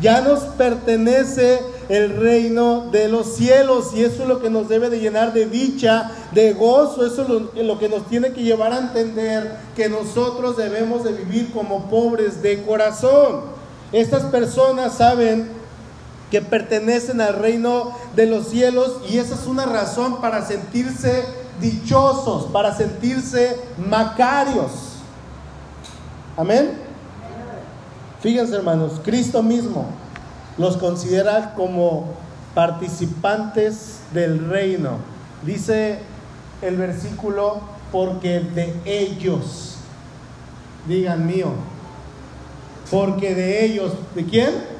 Ya 0.00 0.22
nos 0.22 0.40
pertenece 0.40 1.60
el 1.90 2.16
reino 2.16 2.90
de 2.90 3.08
los 3.08 3.36
cielos 3.36 3.90
y 3.94 4.02
eso 4.02 4.22
es 4.22 4.28
lo 4.28 4.40
que 4.40 4.48
nos 4.48 4.70
debe 4.70 4.88
de 4.88 5.00
llenar 5.00 5.34
de 5.34 5.44
dicha, 5.44 6.10
de 6.32 6.54
gozo, 6.54 7.04
eso 7.04 7.22
es 7.22 7.64
lo, 7.64 7.78
que 7.78 7.88
nos 7.90 8.06
tiene 8.06 8.32
que 8.32 8.42
llevar 8.42 8.72
a 8.72 8.78
entender 8.78 9.56
que 9.76 9.90
nosotros 9.90 10.56
debemos 10.56 11.04
de 11.04 11.12
vivir 11.12 11.52
como 11.52 11.90
pobres 11.90 12.42
de 12.42 12.62
corazón. 12.62 13.42
Estas 13.92 14.24
personas 14.24 14.94
saben 14.94 15.50
que 16.34 16.42
pertenecen 16.42 17.20
al 17.20 17.34
reino 17.34 17.92
de 18.16 18.26
los 18.26 18.48
cielos 18.48 19.02
y 19.08 19.18
esa 19.18 19.36
es 19.36 19.46
una 19.46 19.66
razón 19.66 20.20
para 20.20 20.44
sentirse 20.44 21.24
dichosos, 21.60 22.46
para 22.46 22.76
sentirse 22.76 23.56
macarios. 23.78 24.72
Amén. 26.36 26.72
Fíjense 28.20 28.56
hermanos, 28.56 29.00
Cristo 29.04 29.44
mismo 29.44 29.86
los 30.58 30.76
considera 30.76 31.54
como 31.54 32.14
participantes 32.52 34.00
del 34.12 34.48
reino. 34.48 34.96
Dice 35.46 36.00
el 36.62 36.76
versículo, 36.76 37.60
porque 37.92 38.40
de 38.40 38.74
ellos, 38.84 39.76
digan 40.88 41.28
mío, 41.28 41.52
porque 42.90 43.36
de 43.36 43.64
ellos, 43.64 43.92
¿de 44.16 44.24
quién? 44.24 44.73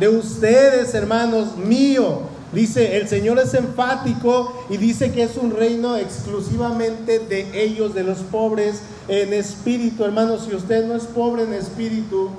De 0.00 0.08
ustedes, 0.08 0.94
hermanos, 0.94 1.56
mío. 1.58 2.22
Dice, 2.52 2.96
el 2.96 3.06
Señor 3.06 3.38
es 3.38 3.54
enfático 3.54 4.64
y 4.70 4.76
dice 4.76 5.12
que 5.12 5.22
es 5.22 5.36
un 5.36 5.52
reino 5.52 5.96
exclusivamente 5.96 7.20
de 7.20 7.62
ellos, 7.62 7.94
de 7.94 8.02
los 8.02 8.18
pobres 8.18 8.80
en 9.06 9.32
espíritu. 9.34 10.04
Hermanos, 10.04 10.46
si 10.48 10.56
usted 10.56 10.86
no 10.86 10.96
es 10.96 11.04
pobre 11.04 11.44
en 11.44 11.52
espíritu, 11.52 12.30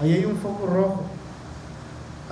ahí 0.00 0.12
hay 0.12 0.24
un 0.24 0.36
foco 0.36 0.66
rojo. 0.66 1.02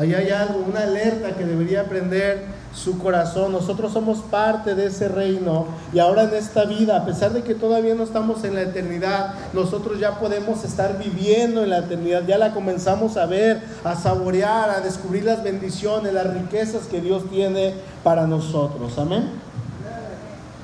Ahí 0.01 0.15
hay 0.15 0.31
algo, 0.31 0.65
una 0.67 0.85
alerta 0.85 1.37
que 1.37 1.45
debería 1.45 1.83
aprender 1.83 2.47
su 2.75 2.99
corazón. 2.99 3.53
Nosotros 3.53 3.93
somos 3.93 4.21
parte 4.21 4.75
de 4.75 4.87
ese 4.87 5.09
reino 5.09 5.67
y 5.93 5.99
ahora 5.99 6.23
en 6.23 6.33
esta 6.33 6.65
vida, 6.65 6.97
a 6.97 7.05
pesar 7.05 7.35
de 7.35 7.43
que 7.43 7.55
todavía 7.55 7.95
no 7.95 8.05
estamos 8.05 8.43
en 8.45 8.55
la 8.55 8.63
eternidad, 8.63 9.35
nosotros 9.53 10.01
ya 10.01 10.19
podemos 10.19 10.65
estar 10.65 10.97
viviendo 10.97 11.63
en 11.63 11.69
la 11.69 11.81
eternidad. 11.81 12.23
Ya 12.27 12.39
la 12.39 12.55
comenzamos 12.55 13.19
a 13.19 13.27
ver, 13.27 13.61
a 13.85 13.95
saborear, 13.95 14.71
a 14.71 14.81
descubrir 14.81 15.25
las 15.25 15.45
bendiciones, 15.45 16.15
las 16.15 16.33
riquezas 16.33 16.87
que 16.87 17.03
Dios 17.03 17.29
tiene 17.29 17.75
para 18.03 18.27
nosotros. 18.27 18.97
Amén. 18.97 19.29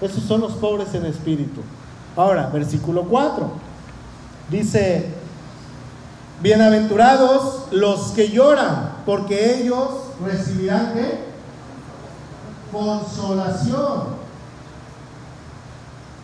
Esos 0.01 0.25
son 0.25 0.41
los 0.41 0.53
pobres 0.55 0.95
en 0.95 1.05
espíritu. 1.05 1.61
Ahora, 2.17 2.47
versículo 2.47 3.03
4. 3.03 3.51
Dice, 4.49 5.13
Bienaventurados 6.43 7.69
los 7.71 8.13
que 8.13 8.29
lloran, 8.29 8.96
porque 9.07 9.61
ellos 9.61 9.89
recibirán 10.23 10.93
¿qué? 10.93 11.21
Consolación. 12.73 14.17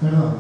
Perdón. 0.01 0.35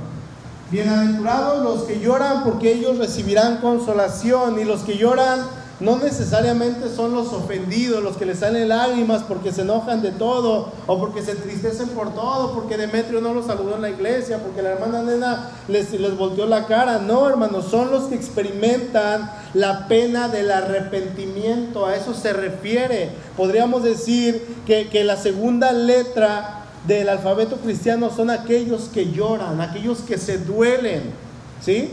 Bienaventurados 0.72 1.62
los 1.62 1.82
que 1.84 2.00
lloran, 2.00 2.42
porque 2.44 2.72
ellos 2.72 2.98
recibirán 2.98 3.58
consolación. 3.58 4.58
Y 4.58 4.64
los 4.64 4.82
que 4.82 4.96
lloran 4.96 5.40
no 5.82 5.98
necesariamente 5.98 6.88
son 6.88 7.12
los 7.12 7.32
ofendidos, 7.32 8.02
los 8.02 8.16
que 8.16 8.24
les 8.24 8.38
salen 8.38 8.68
lágrimas 8.68 9.22
porque 9.24 9.52
se 9.52 9.62
enojan 9.62 10.00
de 10.00 10.12
todo, 10.12 10.70
o 10.86 10.98
porque 10.98 11.22
se 11.22 11.32
entristecen 11.32 11.88
por 11.88 12.14
todo, 12.14 12.54
porque 12.54 12.76
Demetrio 12.76 13.20
no 13.20 13.34
los 13.34 13.46
saludó 13.46 13.74
en 13.76 13.82
la 13.82 13.90
iglesia, 13.90 14.38
porque 14.38 14.62
la 14.62 14.70
hermana 14.70 15.02
nena 15.02 15.50
les, 15.68 15.92
les 15.92 16.16
volteó 16.16 16.46
la 16.46 16.66
cara. 16.66 16.98
No, 16.98 17.28
hermanos, 17.28 17.66
son 17.70 17.90
los 17.90 18.04
que 18.04 18.14
experimentan 18.14 19.30
la 19.54 19.88
pena 19.88 20.28
del 20.28 20.50
arrepentimiento. 20.50 21.84
A 21.84 21.96
eso 21.96 22.14
se 22.14 22.32
refiere. 22.32 23.10
Podríamos 23.36 23.82
decir 23.82 24.46
que, 24.66 24.88
que 24.88 25.04
la 25.04 25.16
segunda 25.16 25.72
letra 25.72 26.64
del 26.86 27.08
alfabeto 27.08 27.56
cristiano 27.56 28.10
son 28.10 28.30
aquellos 28.30 28.84
que 28.84 29.10
lloran, 29.10 29.60
aquellos 29.60 29.98
que 30.00 30.18
se 30.18 30.38
duelen 30.38 31.22
¿sí? 31.64 31.90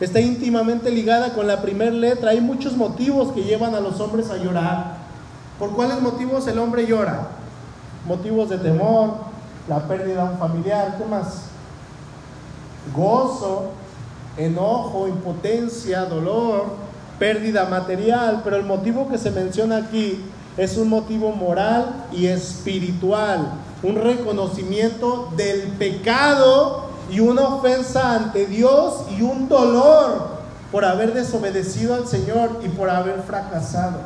Está 0.00 0.20
íntimamente 0.20 0.90
ligada 0.90 1.34
con 1.34 1.46
la 1.46 1.62
primera 1.62 1.92
letra. 1.92 2.30
Hay 2.30 2.40
muchos 2.40 2.76
motivos 2.76 3.32
que 3.32 3.44
llevan 3.44 3.74
a 3.74 3.80
los 3.80 4.00
hombres 4.00 4.30
a 4.30 4.36
llorar. 4.36 4.96
¿Por 5.58 5.70
cuáles 5.70 6.00
motivos 6.00 6.46
el 6.48 6.58
hombre 6.58 6.86
llora? 6.86 7.28
Motivos 8.06 8.50
de 8.50 8.58
temor, 8.58 9.14
la 9.68 9.86
pérdida 9.86 10.24
de 10.24 10.32
un 10.32 10.38
familiar, 10.38 10.96
¿qué 10.98 11.04
más? 11.04 11.44
Gozo, 12.94 13.70
enojo, 14.36 15.06
impotencia, 15.06 16.04
dolor, 16.04 16.64
pérdida 17.18 17.66
material, 17.66 18.40
pero 18.42 18.56
el 18.56 18.64
motivo 18.64 19.08
que 19.08 19.16
se 19.16 19.30
menciona 19.30 19.76
aquí 19.76 20.20
es 20.56 20.76
un 20.76 20.88
motivo 20.88 21.32
moral 21.32 22.06
y 22.12 22.26
espiritual, 22.26 23.52
un 23.82 23.96
reconocimiento 23.96 25.30
del 25.36 25.62
pecado 25.78 26.83
y 27.10 27.20
una 27.20 27.42
ofensa 27.42 28.14
ante 28.14 28.46
Dios 28.46 29.04
y 29.16 29.22
un 29.22 29.48
dolor 29.48 30.34
por 30.70 30.84
haber 30.84 31.14
desobedecido 31.14 31.94
al 31.94 32.06
Señor 32.06 32.60
y 32.64 32.68
por 32.68 32.90
haber 32.90 33.22
fracasado. 33.22 33.98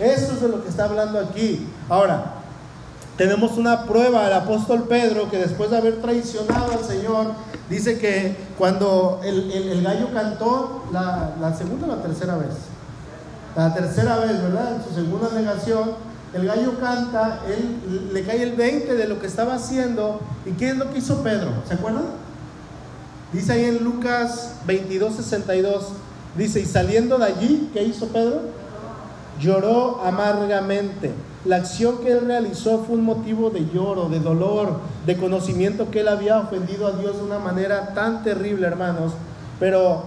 Eso 0.00 0.32
es 0.32 0.40
de 0.40 0.48
lo 0.48 0.62
que 0.62 0.68
está 0.68 0.84
hablando 0.84 1.18
aquí. 1.18 1.66
Ahora, 1.88 2.34
tenemos 3.16 3.56
una 3.58 3.84
prueba 3.84 4.24
del 4.24 4.32
apóstol 4.32 4.84
Pedro 4.84 5.30
que 5.30 5.38
después 5.38 5.70
de 5.70 5.78
haber 5.78 6.00
traicionado 6.00 6.72
al 6.72 6.84
Señor, 6.84 7.32
dice 7.68 7.98
que 7.98 8.36
cuando 8.56 9.20
el, 9.24 9.82
gallo 9.82 10.12
cantó 10.12 10.84
la, 10.92 11.32
la 11.40 11.54
segunda 11.54 11.86
o 11.86 11.96
la 11.96 12.02
tercera 12.02 12.36
vez, 12.36 12.54
la 13.56 13.74
tercera 13.74 14.18
vez, 14.18 14.40
¿verdad? 14.40 14.76
En 14.76 14.84
su 14.84 14.94
segunda 14.94 15.30
negación, 15.34 15.90
el 16.32 16.46
gallo 16.46 16.78
canta, 16.78 17.40
él 17.48 18.10
le 18.12 18.22
cae 18.22 18.42
el 18.42 18.52
20 18.52 18.94
de 18.94 19.08
lo 19.08 19.18
que 19.18 19.26
estaba 19.26 19.54
haciendo. 19.54 20.20
¿Y 20.44 20.52
qué 20.52 20.70
es 20.70 20.76
lo 20.76 20.90
que 20.92 20.98
hizo 20.98 21.22
Pedro? 21.22 21.50
¿Se 21.66 21.74
acuerdan? 21.74 22.04
Dice 23.32 23.52
ahí 23.52 23.64
en 23.64 23.84
Lucas 23.84 24.54
22, 24.66 25.16
62, 25.16 25.88
dice, 26.36 26.60
y 26.60 26.64
saliendo 26.64 27.18
de 27.18 27.26
allí, 27.26 27.70
¿qué 27.74 27.82
hizo 27.82 28.08
Pedro? 28.08 28.40
Lloró 29.38 30.00
amargamente. 30.02 31.12
La 31.44 31.56
acción 31.56 31.98
que 31.98 32.12
él 32.12 32.26
realizó 32.26 32.84
fue 32.84 32.96
un 32.96 33.04
motivo 33.04 33.50
de 33.50 33.68
lloro, 33.72 34.08
de 34.08 34.18
dolor, 34.18 34.80
de 35.06 35.16
conocimiento 35.16 35.90
que 35.90 36.00
él 36.00 36.08
había 36.08 36.38
ofendido 36.38 36.86
a 36.86 36.92
Dios 36.92 37.16
de 37.16 37.22
una 37.22 37.38
manera 37.38 37.92
tan 37.94 38.24
terrible, 38.24 38.66
hermanos. 38.66 39.12
Pero 39.60 40.04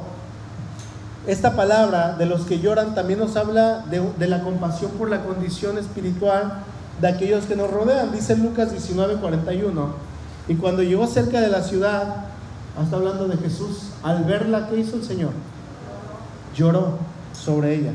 esta 1.28 1.56
palabra 1.56 2.16
de 2.18 2.26
los 2.26 2.46
que 2.46 2.60
lloran 2.60 2.96
también 2.96 3.20
nos 3.20 3.36
habla 3.36 3.86
de, 3.90 4.28
la 4.28 4.42
compasión 4.42 4.92
por 4.92 5.10
la 5.10 5.24
condición 5.24 5.78
espiritual 5.78 6.64
de 7.00 7.08
aquellos 7.08 7.46
que 7.46 7.56
nos 7.56 7.70
rodean. 7.70 8.12
Dice 8.12 8.36
Lucas 8.36 8.72
19, 8.72 9.16
41. 9.18 9.90
Y 10.48 10.56
cuando 10.56 10.82
llegó 10.82 11.06
cerca 11.06 11.40
de 11.40 11.50
la 11.50 11.62
ciudad, 11.62 12.31
Está 12.80 12.96
hablando 12.96 13.28
de 13.28 13.38
Jesús. 13.38 13.90
Al 14.04 14.24
verla, 14.24 14.68
¿qué 14.70 14.78
hizo 14.80 14.96
el 14.96 15.04
Señor? 15.04 15.32
Lloró 16.56 16.98
sobre 17.34 17.76
ella. 17.76 17.92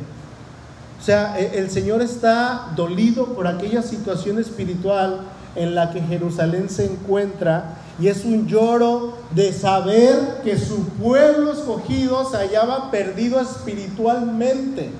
O 1.00 1.04
sea, 1.04 1.38
e, 1.38 1.58
el 1.58 1.70
Señor 1.70 2.02
está 2.02 2.72
dolido 2.74 3.26
por 3.34 3.46
aquella 3.46 3.82
situación 3.82 4.38
espiritual 4.38 5.20
en 5.54 5.74
la 5.74 5.90
que 5.90 6.00
Jerusalén 6.02 6.68
se 6.68 6.84
encuentra 6.84 7.76
y 7.98 8.08
es 8.08 8.24
un 8.24 8.46
lloro 8.46 9.14
de 9.34 9.52
saber 9.52 10.42
que 10.44 10.58
su 10.58 10.84
pueblo 10.90 11.52
escogido 11.52 12.30
se 12.30 12.36
hallaba 12.36 12.90
perdido 12.90 13.40
espiritualmente. 13.40 14.90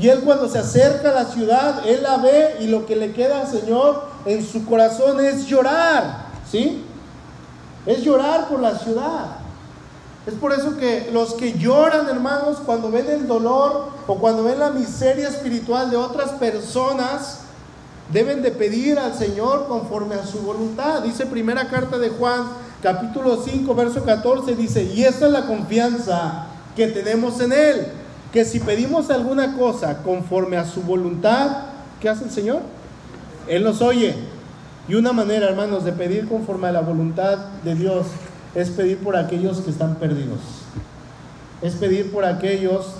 Y 0.00 0.08
él 0.08 0.20
cuando 0.20 0.48
se 0.48 0.58
acerca 0.58 1.10
a 1.10 1.24
la 1.24 1.24
ciudad, 1.26 1.86
él 1.86 2.02
la 2.02 2.16
ve 2.16 2.56
y 2.60 2.68
lo 2.68 2.86
que 2.86 2.96
le 2.96 3.12
queda 3.12 3.42
al 3.42 3.48
Señor 3.48 4.04
en 4.24 4.46
su 4.46 4.64
corazón 4.64 5.20
es 5.20 5.46
llorar, 5.46 6.28
¿sí? 6.50 6.84
Es 7.86 8.02
llorar 8.02 8.48
por 8.48 8.60
la 8.60 8.78
ciudad. 8.78 9.36
Es 10.26 10.34
por 10.34 10.52
eso 10.52 10.76
que 10.76 11.10
los 11.12 11.34
que 11.34 11.58
lloran, 11.58 12.08
hermanos, 12.08 12.58
cuando 12.64 12.90
ven 12.90 13.08
el 13.08 13.26
dolor 13.26 13.88
o 14.06 14.16
cuando 14.16 14.44
ven 14.44 14.58
la 14.58 14.70
miseria 14.70 15.28
espiritual 15.28 15.90
de 15.90 15.96
otras 15.96 16.32
personas, 16.32 17.40
deben 18.12 18.42
de 18.42 18.50
pedir 18.50 18.98
al 18.98 19.14
Señor 19.14 19.66
conforme 19.66 20.16
a 20.16 20.26
su 20.26 20.40
voluntad. 20.40 21.02
Dice 21.02 21.26
primera 21.26 21.68
carta 21.68 21.98
de 21.98 22.10
Juan, 22.10 22.44
capítulo 22.82 23.42
5, 23.42 23.74
verso 23.74 24.04
14, 24.04 24.54
dice, 24.56 24.84
y 24.84 25.04
esta 25.04 25.26
es 25.26 25.32
la 25.32 25.46
confianza 25.46 26.46
que 26.76 26.88
tenemos 26.88 27.40
en 27.40 27.52
Él, 27.52 27.86
que 28.32 28.44
si 28.44 28.60
pedimos 28.60 29.10
alguna 29.10 29.56
cosa 29.56 30.02
conforme 30.02 30.56
a 30.56 30.66
su 30.66 30.82
voluntad, 30.82 31.64
¿qué 32.00 32.08
hace 32.08 32.24
el 32.24 32.30
Señor? 32.30 32.60
Él 33.48 33.64
nos 33.64 33.80
oye. 33.80 34.14
Y 34.90 34.96
una 34.96 35.12
manera, 35.12 35.48
hermanos, 35.48 35.84
de 35.84 35.92
pedir 35.92 36.28
conforme 36.28 36.66
a 36.66 36.72
la 36.72 36.80
voluntad 36.80 37.38
de 37.62 37.76
Dios 37.76 38.08
es 38.56 38.70
pedir 38.70 38.98
por 38.98 39.16
aquellos 39.16 39.60
que 39.60 39.70
están 39.70 39.94
perdidos. 39.94 40.40
Es 41.62 41.76
pedir 41.76 42.10
por 42.10 42.24
aquellos 42.24 42.94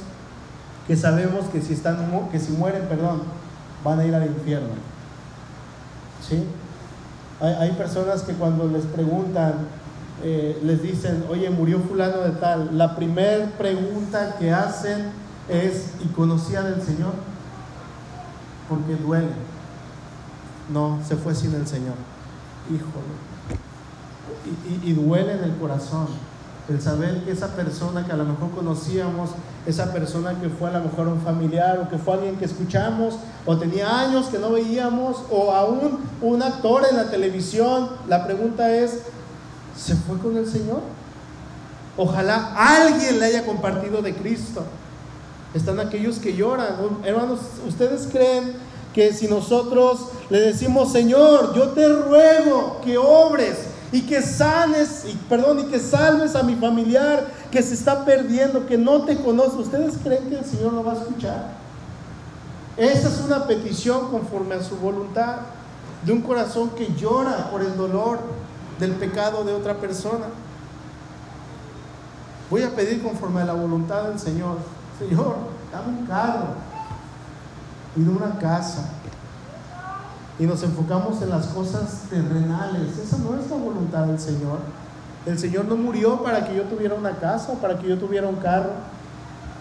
que 0.87 0.94
sabemos 0.94 1.46
que 1.46 1.61
si, 1.61 1.72
están, 1.72 1.96
que 2.31 2.38
si 2.38 2.53
mueren, 2.53 2.83
perdón, 2.83 3.22
van 3.83 3.98
a 3.98 4.05
ir 4.05 4.14
al 4.14 4.24
infierno. 4.24 4.68
¿Sí? 6.29 6.44
Hay, 7.40 7.72
personas 7.72 8.22
que 8.22 8.35
cuando 8.35 8.68
les 8.68 8.85
preguntan, 8.85 9.55
eh, 10.22 10.61
les 10.62 10.83
dicen, 10.83 11.24
oye, 11.29 11.50
murió 11.50 11.81
fulano 11.81 12.18
de 12.18 12.31
tal, 12.38 12.79
la 12.79 12.94
primera 12.94 13.46
pregunta 13.59 14.37
que 14.38 14.53
hacen 14.53 15.07
es, 15.48 15.94
¿y 16.05 16.07
conocía 16.12 16.62
del 16.62 16.81
Señor? 16.83 17.14
Porque 18.68 18.94
duele. 18.94 19.49
No, 20.72 21.00
se 21.06 21.16
fue 21.16 21.35
sin 21.35 21.54
el 21.54 21.66
Señor. 21.66 21.94
Híjole. 22.68 23.30
Y, 24.85 24.92
duele 24.92 25.33
en 25.33 25.44
el 25.44 25.56
corazón 25.56 26.06
el 26.68 26.80
saber 26.80 27.24
que 27.24 27.33
esa 27.33 27.48
persona 27.48 28.06
que 28.06 28.12
a 28.12 28.16
lo 28.16 28.24
mejor 28.24 28.50
conocíamos, 28.52 29.30
esa 29.66 29.92
persona 29.92 30.38
que 30.40 30.48
fue 30.48 30.70
a 30.70 30.78
lo 30.78 30.85
mejor 30.85 31.09
un 31.09 31.20
familiar 31.20 31.80
o 31.80 31.88
que 31.88 31.98
fue 31.98 32.14
alguien 32.14 32.37
que 32.37 32.44
escuchamos 32.44 33.16
o 33.44 33.59
tenía 33.59 33.98
años 33.98 34.26
que 34.26 34.38
no 34.38 34.52
veíamos 34.52 35.16
o 35.30 35.50
aún 35.50 35.98
un 36.22 36.42
actor 36.42 36.85
en 36.88 36.96
la 36.96 37.11
televisión, 37.11 37.90
la 38.09 38.24
pregunta 38.24 38.72
es, 38.72 39.00
¿se 39.76 39.96
fue 39.96 40.18
con 40.18 40.37
el 40.37 40.46
Señor? 40.46 40.80
Ojalá 41.96 42.54
alguien 42.56 43.18
le 43.18 43.26
haya 43.26 43.44
compartido 43.44 44.00
de 44.00 44.14
Cristo. 44.14 44.62
Están 45.52 45.80
aquellos 45.80 46.18
que 46.18 46.37
lloran. 46.37 46.68
Hermanos, 47.04 47.40
¿ustedes 47.66 48.09
creen 48.11 48.54
que 48.94 49.12
si 49.12 49.29
nosotros 49.29 50.09
le 50.31 50.40
decimos, 50.40 50.92
Señor, 50.92 51.55
yo 51.55 51.68
te 51.70 51.88
ruego 51.88 52.81
que 52.85 52.98
obres 52.98 53.57
y 53.92 54.03
que 54.03 54.22
sanes, 54.22 55.05
y, 55.07 55.14
perdón, 55.29 55.61
y 55.61 55.64
que 55.64 55.79
salves 55.79 56.37
a 56.37 56.42
mi 56.42 56.55
familiar 56.55 57.26
que 57.50 57.62
se 57.62 57.74
está 57.74 58.05
perdiendo, 58.05 58.66
que 58.66 58.79
no 58.79 59.03
te 59.03 59.16
conoce, 59.16 59.57
¿ustedes 59.57 59.94
creen 60.03 60.29
que 60.29 60.38
el 60.38 60.44
Señor 60.44 60.72
lo 60.72 60.85
va 60.85 60.92
a 60.92 60.96
escuchar? 60.96 61.61
Esa 62.76 63.09
es 63.09 63.20
una 63.20 63.46
petición 63.46 64.11
conforme 64.11 64.55
a 64.55 64.62
su 64.62 64.76
voluntad, 64.76 65.37
de 66.05 66.12
un 66.12 66.22
corazón 66.22 66.70
que 66.70 66.94
llora 66.94 67.50
por 67.50 67.61
el 67.61 67.76
dolor 67.76 68.20
del 68.79 68.92
pecado 68.92 69.44
de 69.44 69.53
otra 69.53 69.74
persona. 69.74 70.26
Voy 72.48 72.62
a 72.62 72.74
pedir 72.74 73.03
conforme 73.03 73.42
a 73.42 73.44
la 73.44 73.53
voluntad 73.53 74.05
del 74.05 74.18
Señor. 74.18 74.57
Señor, 74.98 75.37
dame 75.70 75.98
un 75.98 76.07
carro, 76.07 76.55
y 77.96 78.03
de 78.03 78.11
una 78.11 78.38
casa. 78.38 78.88
Y 80.38 80.44
nos 80.44 80.62
enfocamos 80.62 81.20
en 81.22 81.31
las 81.31 81.48
cosas 81.48 82.05
terrenales. 82.09 82.98
Esa 82.98 83.18
no 83.18 83.38
es 83.38 83.50
la 83.50 83.57
voluntad 83.57 84.07
del 84.07 84.18
Señor. 84.18 84.59
El 85.26 85.38
Señor 85.38 85.66
no 85.66 85.76
murió 85.76 86.22
para 86.22 86.46
que 86.46 86.57
yo 86.57 86.62
tuviera 86.64 86.94
una 86.94 87.12
casa 87.18 87.53
o 87.53 87.57
para 87.57 87.79
que 87.79 87.88
yo 87.88 87.98
tuviera 87.98 88.26
un 88.26 88.37
carro. 88.37 88.70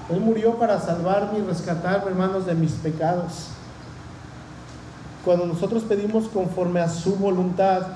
Él 0.09 0.21
murió 0.21 0.55
para 0.57 0.79
salvarme 0.79 1.39
y 1.39 1.41
rescatarme, 1.41 2.09
hermanos, 2.09 2.45
de 2.45 2.55
mis 2.55 2.71
pecados. 2.73 3.49
Cuando 5.25 5.45
nosotros 5.45 5.83
pedimos 5.83 6.27
conforme 6.29 6.79
a 6.79 6.89
su 6.89 7.15
voluntad, 7.15 7.87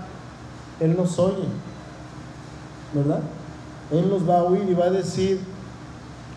Él 0.79 0.95
nos 0.97 1.17
oye. 1.19 1.47
¿Verdad? 2.93 3.21
Él 3.91 4.09
nos 4.09 4.29
va 4.29 4.39
a 4.39 4.43
oír 4.43 4.69
y 4.69 4.73
va 4.73 4.85
a 4.85 4.89
decir, 4.89 5.39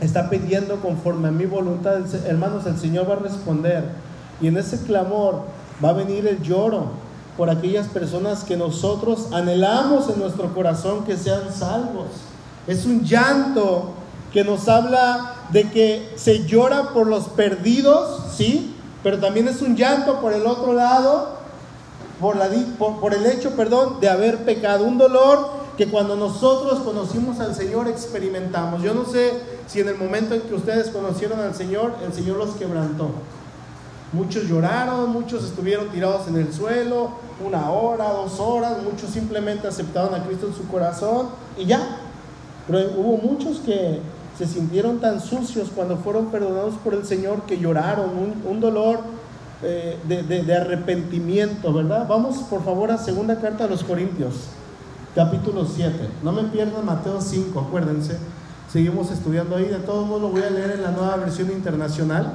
está 0.01 0.29
pidiendo 0.29 0.77
conforme 0.77 1.29
a 1.29 1.33
mi 1.33 1.47
voluntad, 1.47 1.99
hermanos, 2.27 2.67
el 2.67 2.79
Señor 2.79 3.09
va 3.09 3.15
a 3.15 3.19
responder. 3.19 3.85
Y 4.41 4.49
en 4.49 4.57
ese 4.57 4.83
clamor 4.83 5.43
va 5.83 5.91
a 5.91 5.95
venir 5.95 6.27
el 6.27 6.43
lloro 6.43 7.07
por 7.37 7.51
aquellas 7.51 7.87
personas 7.89 8.45
que 8.45 8.57
nosotros 8.57 9.29
anhelamos 9.33 10.09
en 10.09 10.19
nuestro 10.19 10.55
corazón 10.55 11.05
que 11.05 11.17
sean 11.17 11.53
salvos. 11.53 12.07
Es 12.67 12.87
un 12.87 13.05
llanto 13.05 13.93
que 14.33 14.45
nos 14.45 14.69
habla 14.69 15.35
de 15.51 15.71
que 15.71 16.13
se 16.17 16.47
llora 16.47 16.91
por 16.93 17.07
los 17.07 17.29
perdidos, 17.29 18.35
sí, 18.35 18.75
pero 19.03 19.19
también 19.19 19.49
es 19.49 19.63
un 19.63 19.77
llanto 19.77 20.21
por 20.21 20.33
el 20.33 20.47
otro 20.47 20.73
lado, 20.73 21.37
por, 22.21 22.37
por 23.01 23.15
el 23.15 23.27
hecho, 23.27 23.51
perdón, 23.51 24.01
de 24.01 24.09
haber 24.09 24.45
pecado. 24.45 24.85
Un 24.85 24.99
dolor 24.99 25.51
que 25.77 25.89
cuando 25.89 26.17
nosotros 26.17 26.81
conocimos 26.81 27.41
al 27.41 27.55
Señor 27.55 27.89
experimentamos. 27.89 28.83
Yo 28.83 28.95
no 28.95 29.05
sé 29.05 29.33
si 29.67 29.81
en 29.81 29.89
el 29.89 29.97
momento 29.97 30.35
en 30.35 30.43
que 30.43 30.55
ustedes 30.55 30.89
conocieron 30.89 31.41
al 31.41 31.55
Señor, 31.55 31.95
el 32.05 32.13
Señor 32.13 32.39
los 32.39 32.55
quebrantó. 32.55 33.11
Muchos 34.13 34.45
lloraron, 34.45 35.11
muchos 35.11 35.45
estuvieron 35.45 35.89
tirados 35.89 36.29
en 36.29 36.37
el 36.37 36.53
suelo, 36.53 37.11
una 37.45 37.71
hora, 37.71 38.13
dos 38.13 38.39
horas, 38.41 38.83
muchos 38.83 39.11
simplemente 39.11 39.67
aceptaron 39.67 40.15
a 40.15 40.25
Cristo 40.25 40.47
en 40.47 40.55
su 40.55 40.67
corazón 40.69 41.29
y 41.59 41.67
ya. 41.67 41.99
Pero 42.67 42.93
hubo 42.97 43.17
muchos 43.19 43.59
que 43.59 44.01
se 44.39 44.47
sintieron 44.47 45.01
tan 45.01 45.21
sucios 45.21 45.71
cuando 45.75 45.97
fueron 45.97 46.27
perdonados 46.27 46.75
por 46.77 46.95
el 46.95 47.05
Señor 47.05 47.43
que 47.43 47.59
lloraron, 47.59 48.11
un, 48.47 48.61
dolor 48.61 49.01
eh, 49.63 49.99
de, 50.07 50.55
arrepentimiento, 50.55 51.73
¿verdad? 51.73 52.07
Vamos 52.09 52.39
por 52.45 52.65
favor 52.65 52.91
a 52.91 52.99
segunda 52.99 53.41
carta 53.41 53.65
a 53.65 53.67
los 53.67 53.83
Corintios, 53.83 54.35
capítulo 55.17 55.67
7. 55.67 56.09
No 56.23 56.31
me 56.31 56.45
pierdan 56.45 56.87
Mateo 56.87 57.21
5, 57.21 57.59
acuérdense. 57.59 58.17
Seguimos 58.71 59.11
estudiando 59.11 59.57
ahí, 59.57 59.65
de 59.65 59.79
todo 59.79 60.05
modo 60.05 60.21
lo 60.21 60.29
voy 60.29 60.43
a 60.43 60.51
leer 60.51 60.73
en 60.73 60.83
la 60.83 60.93
nueva 60.93 61.17
versión 61.17 61.51
internacional. 61.51 62.35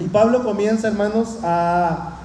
Y 0.00 0.08
Pablo 0.08 0.42
comienza, 0.42 0.88
hermanos, 0.88 1.38
a 1.44 2.16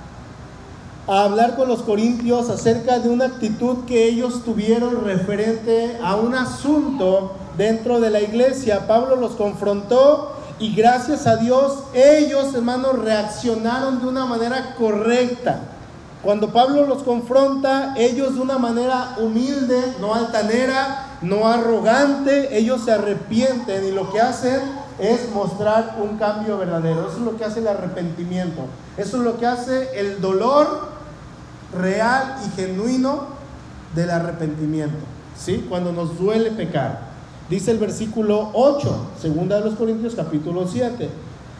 a 1.07 1.23
hablar 1.23 1.55
con 1.55 1.67
los 1.67 1.83
corintios 1.83 2.49
acerca 2.49 2.99
de 2.99 3.09
una 3.09 3.25
actitud 3.25 3.85
que 3.85 4.07
ellos 4.07 4.43
tuvieron 4.43 5.05
referente 5.05 5.99
a 6.03 6.15
un 6.15 6.33
asunto 6.33 7.35
dentro 7.57 7.99
de 7.99 8.09
la 8.09 8.21
iglesia. 8.21 8.87
Pablo 8.87 9.15
los 9.15 9.33
confrontó 9.33 10.31
y 10.57 10.73
gracias 10.73 11.27
a 11.27 11.37
Dios 11.37 11.83
ellos, 11.93 12.55
hermanos, 12.55 12.99
reaccionaron 12.99 13.99
de 13.99 14.07
una 14.07 14.25
manera 14.25 14.75
correcta. 14.77 15.59
Cuando 16.25 16.51
Pablo 16.51 16.87
los 16.87 17.03
confronta, 17.03 17.93
ellos 17.95 18.33
de 18.33 18.41
una 18.41 18.57
manera 18.57 19.15
humilde, 19.19 19.79
no 20.01 20.15
altanera, 20.15 21.19
no 21.21 21.47
arrogante, 21.47 22.57
ellos 22.57 22.81
se 22.83 22.93
arrepienten 22.93 23.85
y 23.85 23.91
lo 23.91 24.11
que 24.11 24.19
hacen 24.19 24.59
es 24.97 25.29
mostrar 25.31 25.97
un 26.01 26.17
cambio 26.17 26.57
verdadero. 26.57 27.07
Eso 27.07 27.17
es 27.17 27.23
lo 27.23 27.37
que 27.37 27.45
hace 27.45 27.59
el 27.59 27.67
arrepentimiento. 27.67 28.61
Eso 28.97 29.17
es 29.17 29.23
lo 29.23 29.37
que 29.37 29.45
hace 29.45 29.99
el 29.99 30.19
dolor 30.19 30.89
real 31.77 32.37
y 32.43 32.59
genuino 32.59 33.27
del 33.93 34.09
arrepentimiento, 34.09 34.97
¿sí? 35.37 35.67
Cuando 35.69 35.91
nos 35.91 36.17
duele 36.17 36.49
pecar. 36.49 37.01
Dice 37.51 37.69
el 37.69 37.77
versículo 37.77 38.49
8, 38.53 39.09
segunda 39.21 39.57
de 39.59 39.65
los 39.65 39.75
Corintios 39.75 40.15
capítulo 40.15 40.67
7. 40.67 41.07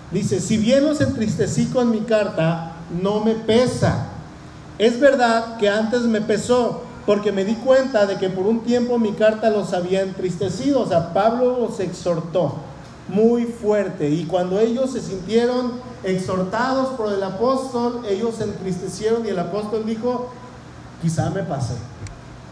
Dice, 0.09 0.39
si 0.39 0.57
bien 0.57 0.85
los 0.85 1.01
entristecí 1.01 1.67
con 1.67 1.91
mi 1.91 1.99
carta, 1.99 2.71
no 2.99 3.19
me 3.19 3.35
pesa. 3.35 4.13
Es 4.77 4.99
verdad 4.99 5.57
que 5.57 5.69
antes 5.69 6.01
me 6.01 6.19
pesó, 6.21 6.81
porque 7.05 7.31
me 7.31 7.45
di 7.45 7.55
cuenta 7.55 8.05
de 8.05 8.17
que 8.17 8.29
por 8.29 8.45
un 8.45 8.61
tiempo 8.61 8.97
mi 8.97 9.13
carta 9.13 9.49
los 9.49 9.73
había 9.73 10.01
entristecido. 10.01 10.81
O 10.81 10.87
sea, 10.87 11.13
Pablo 11.13 11.59
los 11.59 11.79
exhortó 11.79 12.55
muy 13.07 13.45
fuerte. 13.45 14.09
Y 14.09 14.25
cuando 14.25 14.59
ellos 14.59 14.91
se 14.91 15.01
sintieron 15.01 15.73
exhortados 16.03 16.89
por 16.95 17.13
el 17.13 17.23
apóstol, 17.23 18.01
ellos 18.09 18.35
se 18.35 18.45
entristecieron 18.45 19.25
y 19.25 19.29
el 19.29 19.39
apóstol 19.39 19.85
dijo, 19.85 20.29
quizá 21.01 21.29
me 21.29 21.43
pasé. 21.43 21.75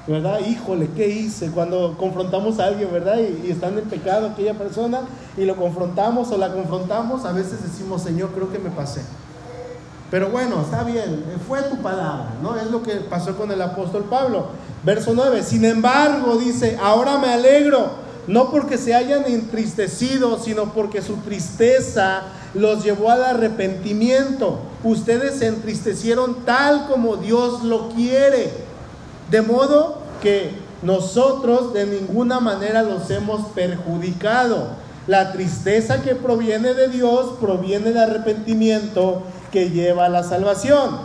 ¿Verdad? 0.06 0.40
Híjole, 0.46 0.90
¿qué 0.96 1.08
hice? 1.08 1.50
Cuando 1.52 1.98
confrontamos 1.98 2.60
a 2.60 2.66
alguien, 2.66 2.92
¿verdad? 2.92 3.20
Y, 3.20 3.48
y 3.48 3.52
están 3.52 3.78
en 3.78 3.86
pecado 3.86 4.28
aquella 4.28 4.54
persona 4.54 5.02
y 5.38 5.46
lo 5.46 5.56
confrontamos 5.56 6.30
o 6.32 6.38
la 6.38 6.54
confrontamos, 6.54 7.24
a 7.24 7.32
veces 7.32 7.64
decimos, 7.64 8.02
Señor, 8.02 8.32
creo 8.32 8.52
que 8.52 8.60
me 8.60 8.70
pasé. 8.70 9.02
Pero 10.14 10.30
bueno, 10.30 10.62
está 10.62 10.84
bien, 10.84 11.24
fue 11.48 11.64
tu 11.64 11.78
palabra, 11.78 12.36
¿no? 12.44 12.56
Es 12.56 12.70
lo 12.70 12.84
que 12.84 12.98
pasó 12.98 13.36
con 13.36 13.52
el 13.52 13.60
apóstol 13.60 14.04
Pablo. 14.04 14.46
Verso 14.84 15.14
9, 15.16 15.42
sin 15.42 15.66
embargo, 15.66 16.36
dice, 16.36 16.78
ahora 16.80 17.18
me 17.18 17.34
alegro 17.34 18.04
no 18.28 18.52
porque 18.52 18.78
se 18.78 18.94
hayan 18.94 19.26
entristecido, 19.26 20.38
sino 20.38 20.72
porque 20.72 21.02
su 21.02 21.16
tristeza 21.16 22.22
los 22.54 22.84
llevó 22.84 23.10
al 23.10 23.24
arrepentimiento. 23.24 24.60
Ustedes 24.84 25.40
se 25.40 25.48
entristecieron 25.48 26.46
tal 26.46 26.86
como 26.86 27.16
Dios 27.16 27.64
lo 27.64 27.90
quiere. 27.90 28.52
De 29.32 29.42
modo 29.42 29.98
que 30.22 30.52
nosotros 30.84 31.74
de 31.74 31.88
ninguna 31.88 32.40
manera 32.40 32.84
los 32.84 33.10
hemos 33.10 33.48
perjudicado. 33.54 34.68
La 35.08 35.32
tristeza 35.32 36.04
que 36.04 36.14
proviene 36.14 36.76
de 36.76 36.88
Dios 36.90 37.34
proviene 37.42 37.94
de 37.94 38.00
arrepentimiento 38.00 39.24
que 39.54 39.70
lleva 39.70 40.08
a 40.08 40.10
la 40.10 40.24
salvación, 40.24 40.98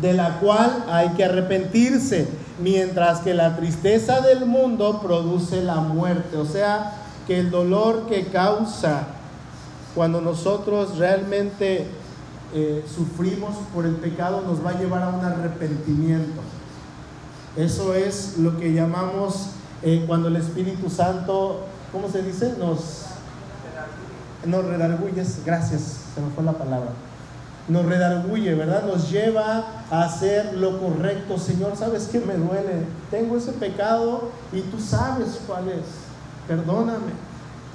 de 0.00 0.14
la 0.14 0.40
cual 0.40 0.86
hay 0.88 1.10
que 1.10 1.24
arrepentirse 1.24 2.26
mientras 2.60 3.20
que 3.20 3.34
la 3.34 3.56
tristeza 3.56 4.22
del 4.22 4.46
mundo 4.46 5.00
produce 5.02 5.62
la 5.62 5.76
muerte. 5.76 6.38
O 6.38 6.46
sea, 6.46 6.94
que 7.26 7.38
el 7.38 7.50
dolor 7.50 8.06
que 8.08 8.28
causa 8.28 9.02
cuando 9.94 10.22
nosotros 10.22 10.96
realmente 10.96 11.86
eh, 12.54 12.84
sufrimos 12.96 13.54
por 13.74 13.84
el 13.84 13.96
pecado 13.96 14.42
nos 14.46 14.64
va 14.64 14.70
a 14.70 14.78
llevar 14.78 15.02
a 15.02 15.08
un 15.08 15.22
arrepentimiento. 15.22 16.40
Eso 17.54 17.92
es 17.94 18.38
lo 18.38 18.56
que 18.56 18.72
llamamos 18.72 19.50
eh, 19.82 20.04
cuando 20.06 20.28
el 20.28 20.36
Espíritu 20.36 20.88
Santo, 20.88 21.64
¿cómo 21.92 22.08
se 22.08 22.22
dice? 22.22 22.54
Nos, 22.58 23.02
nos 24.46 24.64
redarguyes. 24.64 25.40
Gracias, 25.44 25.98
se 26.14 26.20
me 26.22 26.30
fue 26.30 26.44
la 26.44 26.52
palabra 26.52 26.92
nos 27.68 27.84
redarguye, 27.84 28.54
¿verdad? 28.54 28.84
Nos 28.86 29.10
lleva 29.10 29.64
a 29.90 30.04
hacer 30.04 30.54
lo 30.54 30.80
correcto. 30.80 31.38
Señor, 31.38 31.76
¿sabes 31.76 32.08
qué 32.10 32.20
me 32.20 32.34
duele? 32.34 32.84
Tengo 33.10 33.36
ese 33.36 33.52
pecado 33.52 34.30
y 34.52 34.62
tú 34.62 34.80
sabes 34.80 35.40
cuál 35.46 35.68
es. 35.68 35.84
Perdóname. 36.46 37.12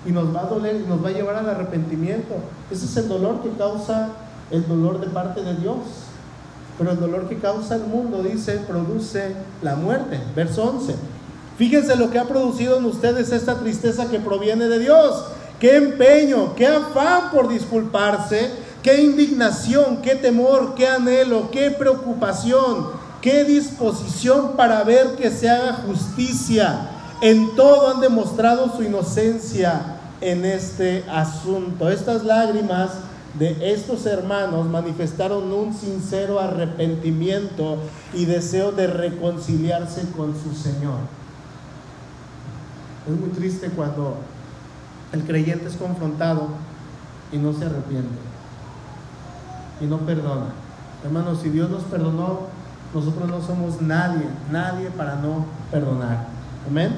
Y 0.06 0.12
nos 0.12 0.36
va 0.36 0.42
a 0.42 0.46
doler 0.46 0.78
y 0.78 0.88
nos 0.88 1.04
va 1.04 1.10
a 1.10 1.14
llevar 1.14 1.36
al 1.36 1.50
arrepentimiento. 1.50 2.36
Ese 2.72 2.86
es 2.86 2.98
el 2.98 3.08
dolor 3.08 3.42
que 3.42 3.52
causa 3.52 4.10
el 4.52 4.68
dolor 4.68 5.00
de 5.00 5.08
parte 5.08 5.44
de 5.44 5.56
Dios. 5.56 5.78
Pero 6.78 6.92
el 6.92 7.00
dolor 7.00 7.30
que 7.30 7.38
causa 7.38 7.76
el 7.76 7.84
mundo, 7.84 8.24
dice, 8.24 8.58
produce 8.68 9.36
la 9.62 9.76
muerte. 9.76 10.20
Verso 10.36 10.64
11. 10.64 10.96
Fíjense 11.58 11.96
lo 11.96 12.10
que 12.10 12.18
ha 12.18 12.26
producido 12.26 12.80
en 12.80 12.86
ustedes 12.86 13.32
esta 13.32 13.60
tristeza 13.60 14.10
que 14.10 14.20
proviene 14.20 14.68
de 14.68 14.80
Dios. 14.80 15.26
Qué 15.60 15.76
empeño, 15.78 16.56
qué 16.56 16.68
afán 16.68 17.30
por 17.32 17.48
disculparse 17.48 18.50
Qué 18.84 19.02
indignación, 19.02 20.02
qué 20.02 20.14
temor, 20.16 20.76
qué 20.76 20.90
anhelo, 20.90 21.50
qué 21.52 21.72
preocupación, 21.72 22.88
qué 23.22 23.46
disposición 23.46 24.58
para 24.58 24.84
ver 24.84 25.16
que 25.16 25.32
se 25.32 25.50
haga 25.50 25.76
justicia. 25.88 26.90
En 27.22 27.56
todo 27.56 27.90
han 27.90 28.02
demostrado 28.02 28.76
su 28.76 28.84
inocencia 28.84 30.00
en 30.20 30.44
este 30.44 31.06
asunto. 31.10 31.90
Estas 31.90 32.26
lágrimas 32.26 32.92
de 33.40 33.72
estos 33.72 34.06
hermanos 34.06 34.68
manifestaron 34.68 35.54
un 35.54 35.74
sincero 35.74 36.42
arrepentimiento 36.42 37.78
y 38.14 38.26
deseo 38.26 38.74
de 38.74 38.88
reconciliarse 38.88 40.02
con 40.10 40.34
su 40.34 40.54
Señor. 40.62 41.00
Es 43.10 43.18
muy 43.18 43.30
triste 43.30 43.70
cuando 43.70 44.18
el 45.14 45.24
creyente 45.24 45.70
es 45.70 45.78
confrontado 45.78 46.50
y 47.32 47.38
no 47.38 47.54
se 47.54 47.64
arrepiente 47.64 48.33
y 49.84 49.88
no 49.88 49.98
perdona. 50.00 50.46
Hermanos, 51.04 51.40
si 51.42 51.50
Dios 51.50 51.70
nos 51.70 51.84
perdonó, 51.84 52.48
nosotros 52.94 53.28
no 53.28 53.42
somos 53.42 53.82
nadie, 53.82 54.26
nadie 54.52 54.90
para 54.92 55.16
no 55.16 55.46
perdonar. 55.72 56.28
Amén. 56.70 56.94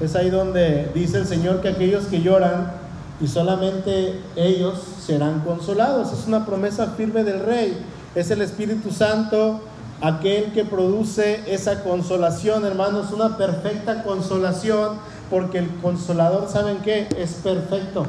Es 0.00 0.14
ahí 0.14 0.30
donde 0.30 0.90
dice 0.94 1.18
el 1.18 1.26
Señor 1.26 1.60
que 1.60 1.68
aquellos 1.68 2.04
que 2.06 2.22
lloran 2.22 2.72
y 3.20 3.26
solamente 3.26 4.20
ellos 4.36 4.80
serán 5.04 5.40
consolados. 5.40 6.12
Es 6.12 6.26
una 6.26 6.46
promesa 6.46 6.88
firme 6.96 7.24
del 7.24 7.40
Rey. 7.40 7.76
Es 8.14 8.30
el 8.30 8.42
Espíritu 8.42 8.90
Santo 8.90 9.60
aquel 10.00 10.52
que 10.52 10.64
produce 10.64 11.42
esa 11.46 11.82
consolación, 11.82 12.64
hermanos, 12.64 13.12
una 13.12 13.36
perfecta 13.36 14.02
consolación, 14.02 14.96
porque 15.30 15.58
el 15.58 15.70
consolador, 15.76 16.48
¿saben 16.48 16.78
qué? 16.78 17.08
Es 17.16 17.34
perfecto. 17.34 18.04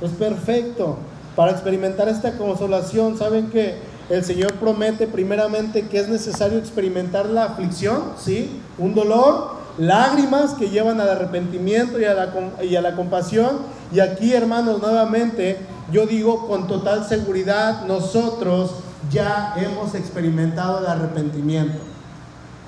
Es 0.00 0.10
perfecto 0.10 0.98
para 1.36 1.52
experimentar 1.52 2.08
esta 2.08 2.36
consolación, 2.36 3.16
saben 3.16 3.50
que 3.50 3.76
el 4.10 4.24
Señor 4.24 4.52
promete 4.54 5.06
primeramente 5.06 5.86
que 5.86 5.98
es 5.98 6.08
necesario 6.08 6.58
experimentar 6.58 7.26
la 7.26 7.44
aflicción, 7.44 8.12
¿sí? 8.18 8.60
Un 8.76 8.94
dolor, 8.94 9.52
lágrimas 9.78 10.52
que 10.52 10.68
llevan 10.68 11.00
al 11.00 11.08
arrepentimiento 11.08 11.98
y 11.98 12.04
a 12.04 12.14
la, 12.14 12.32
y 12.62 12.76
a 12.76 12.82
la 12.82 12.94
compasión. 12.94 13.60
Y 13.90 14.00
aquí, 14.00 14.34
hermanos, 14.34 14.82
nuevamente, 14.82 15.58
yo 15.90 16.06
digo 16.06 16.46
con 16.46 16.66
total 16.66 17.06
seguridad, 17.06 17.86
nosotros 17.86 18.72
ya 19.10 19.54
hemos 19.56 19.94
experimentado 19.94 20.80
el 20.80 20.86
arrepentimiento. 20.86 21.78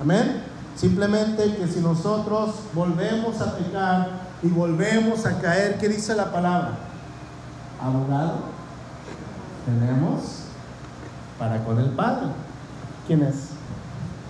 Amén. 0.01 0.41
Simplemente 0.75 1.55
que 1.55 1.67
si 1.67 1.79
nosotros 1.79 2.55
volvemos 2.73 3.39
a 3.39 3.55
pecar 3.55 4.09
y 4.41 4.47
volvemos 4.47 5.25
a 5.27 5.39
caer, 5.39 5.77
¿qué 5.77 5.87
dice 5.87 6.15
la 6.15 6.31
palabra? 6.31 6.71
Abogado 7.81 8.54
tenemos 9.65 10.45
para 11.37 11.63
con 11.63 11.79
el 11.79 11.89
Padre. 11.89 12.27
¿Quién 13.07 13.23
es? 13.23 13.49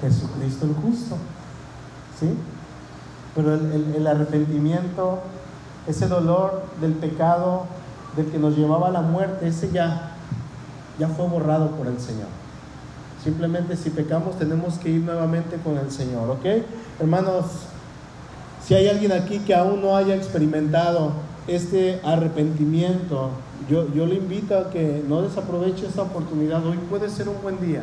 Jesucristo 0.02 0.66
el 0.66 0.74
justo. 0.76 1.18
¿Sí? 2.20 2.30
Pero 3.36 3.54
el, 3.54 4.08
arrepentimiento, 4.08 5.20
ese 5.88 6.08
dolor 6.08 6.64
del 6.80 6.94
pecado, 6.94 7.66
del 8.16 8.28
que 8.28 8.40
nos 8.40 8.56
llevaba 8.56 8.88
a 8.88 8.92
la 8.92 9.02
muerte, 9.02 9.48
ese 9.48 9.72
ya, 9.72 10.12
ya 10.98 11.10
fue 11.10 11.28
borrado 11.28 11.72
por 11.72 11.88
el 11.88 12.00
Señor. 12.00 12.28
Simplemente 13.22 13.76
si 13.76 13.90
pecamos 13.90 14.38
tenemos 14.38 14.76
que 14.76 14.90
ir 14.90 15.02
nuevamente 15.02 15.58
con 15.58 15.78
el 15.78 15.92
Señor, 15.92 16.30
¿ok? 16.30 16.46
Hermanos, 17.00 17.46
Si 18.66 18.74
hay 18.74 18.88
alguien 18.88 19.12
aquí 19.12 19.40
que 19.40 19.54
aún 19.54 19.82
no 19.82 19.96
haya 19.96 20.16
experimentado 20.16 21.12
este 21.48 22.00
arrepentimiento, 22.04 23.32
yo, 23.70 23.94
yo 23.94 24.06
le 24.06 24.16
invito 24.16 24.58
a 24.58 24.70
que 24.70 25.04
no 25.08 25.22
desaproveche 25.22 25.86
esta 25.88 26.02
oportunidad. 26.04 26.66
Hoy 26.66 26.78
puede 26.90 27.10
ser 27.10 27.30
un 27.30 27.42
buen 27.42 27.60
día 27.62 27.82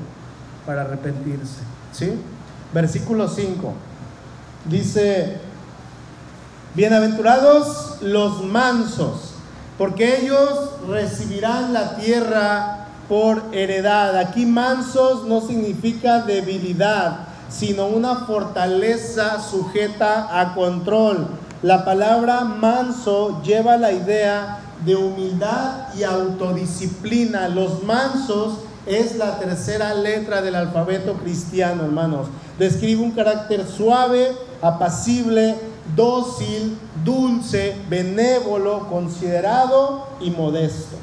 para 0.67 0.83
arrepentirse. 0.83 1.61
¿Sí? 1.93 2.13
Versículo 2.73 3.29
5. 3.29 3.75
Dice, 4.65 5.39
bienaventurados 6.75 7.99
los 8.01 8.45
mansos, 8.45 9.35
porque 9.77 10.21
ellos 10.21 10.71
recibirán 10.89 11.73
la 11.73 11.97
tierra 11.97 12.87
por 13.09 13.43
heredad. 13.53 14.17
Aquí 14.17 14.47
mansos 14.47 15.25
no 15.25 15.41
significa 15.41 16.23
debilidad, 16.23 17.27
sino 17.49 17.87
una 17.87 18.21
fortaleza 18.27 19.41
sujeta 19.43 20.41
a 20.41 20.55
control. 20.55 21.27
La 21.63 21.85
palabra 21.85 22.41
manso 22.41 23.41
lleva 23.43 23.77
la 23.77 23.93
idea 23.93 24.59
de 24.85 24.97
humildad 24.97 25.95
y 25.97 26.03
autodisciplina. 26.03 27.49
Los 27.49 27.85
mansos 27.85 28.59
es 28.85 29.15
la 29.17 29.39
tercera 29.39 29.95
letra 29.95 30.43
del 30.43 30.57
alfabeto 30.57 31.15
cristiano, 31.15 31.85
hermanos. 31.85 32.27
Describe 32.59 33.01
un 33.01 33.13
carácter 33.13 33.65
suave, 33.65 34.33
apacible, 34.61 35.55
dócil, 35.95 36.77
dulce, 37.05 37.77
benévolo, 37.89 38.89
considerado 38.89 40.09
y 40.21 40.31
modesto. 40.31 40.97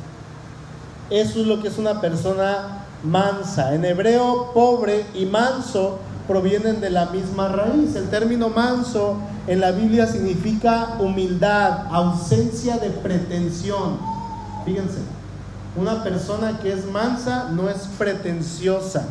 Eso 1.10 1.40
es 1.40 1.48
lo 1.48 1.62
que 1.62 1.70
es 1.70 1.78
una 1.78 2.02
persona 2.02 2.86
mansa. 3.04 3.74
En 3.74 3.86
hebreo, 3.86 4.52
pobre 4.54 5.06
y 5.14 5.26
manso 5.26 6.00
provienen 6.30 6.80
de 6.80 6.92
la 6.92 7.08
misma 7.08 7.48
raíz. 7.48 7.96
El 7.96 8.08
término 8.10 8.50
manso 8.50 9.18
en 9.48 9.60
la 9.60 9.72
Biblia 9.72 10.06
significa 10.06 10.98
humildad, 11.00 11.88
ausencia 11.92 12.78
de 12.78 12.92
pretensión. 12.92 13.98
Fíjense, 14.64 15.00
una 15.76 16.04
persona 16.04 16.60
que 16.60 16.72
es 16.72 16.86
mansa 16.86 17.50
no 17.52 17.68
es 17.68 17.88
pretenciosa 17.98 19.08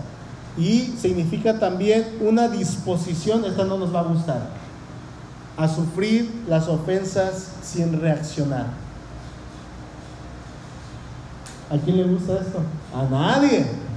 y 0.56 0.94
significa 0.96 1.58
también 1.58 2.06
una 2.20 2.46
disposición, 2.46 3.44
esta 3.44 3.64
no 3.64 3.78
nos 3.78 3.92
va 3.92 4.00
a 4.00 4.04
gustar, 4.04 4.50
a 5.56 5.66
sufrir 5.66 6.44
las 6.48 6.68
ofensas 6.68 7.48
sin 7.64 8.00
reaccionar. 8.00 8.66
¿A 11.68 11.76
quién 11.78 11.96
le 11.96 12.04
gusta 12.04 12.34
esto? 12.34 12.60
A 12.94 13.02
nadie. 13.10 13.87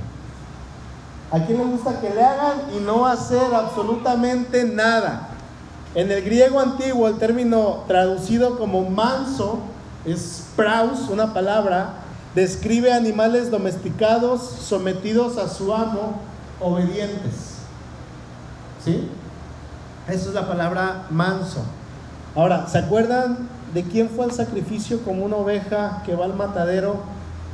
¿A 1.31 1.39
quién 1.45 1.59
le 1.59 1.63
gusta 1.63 2.01
que 2.01 2.09
le 2.09 2.21
hagan 2.21 2.57
y 2.75 2.79
no 2.79 3.05
hacer 3.05 3.53
absolutamente 3.53 4.65
nada? 4.65 5.29
En 5.95 6.11
el 6.11 6.21
griego 6.23 6.59
antiguo 6.59 7.07
el 7.07 7.17
término 7.17 7.83
traducido 7.87 8.57
como 8.57 8.89
manso 8.89 9.59
es 10.05 10.45
praus, 10.55 11.07
una 11.09 11.33
palabra, 11.33 11.93
describe 12.35 12.91
animales 12.91 13.49
domesticados 13.49 14.41
sometidos 14.41 15.37
a 15.37 15.47
su 15.47 15.73
amo, 15.73 16.19
obedientes. 16.59 17.55
¿Sí? 18.83 19.07
Esa 20.07 20.29
es 20.29 20.33
la 20.33 20.47
palabra 20.47 21.07
manso. 21.09 21.63
Ahora, 22.35 22.67
¿se 22.67 22.77
acuerdan 22.77 23.49
de 23.73 23.83
quién 23.83 24.09
fue 24.09 24.25
el 24.25 24.31
sacrificio 24.31 25.01
como 25.03 25.23
una 25.23 25.37
oveja 25.37 26.03
que 26.05 26.15
va 26.15 26.25
al 26.25 26.33
matadero 26.33 26.97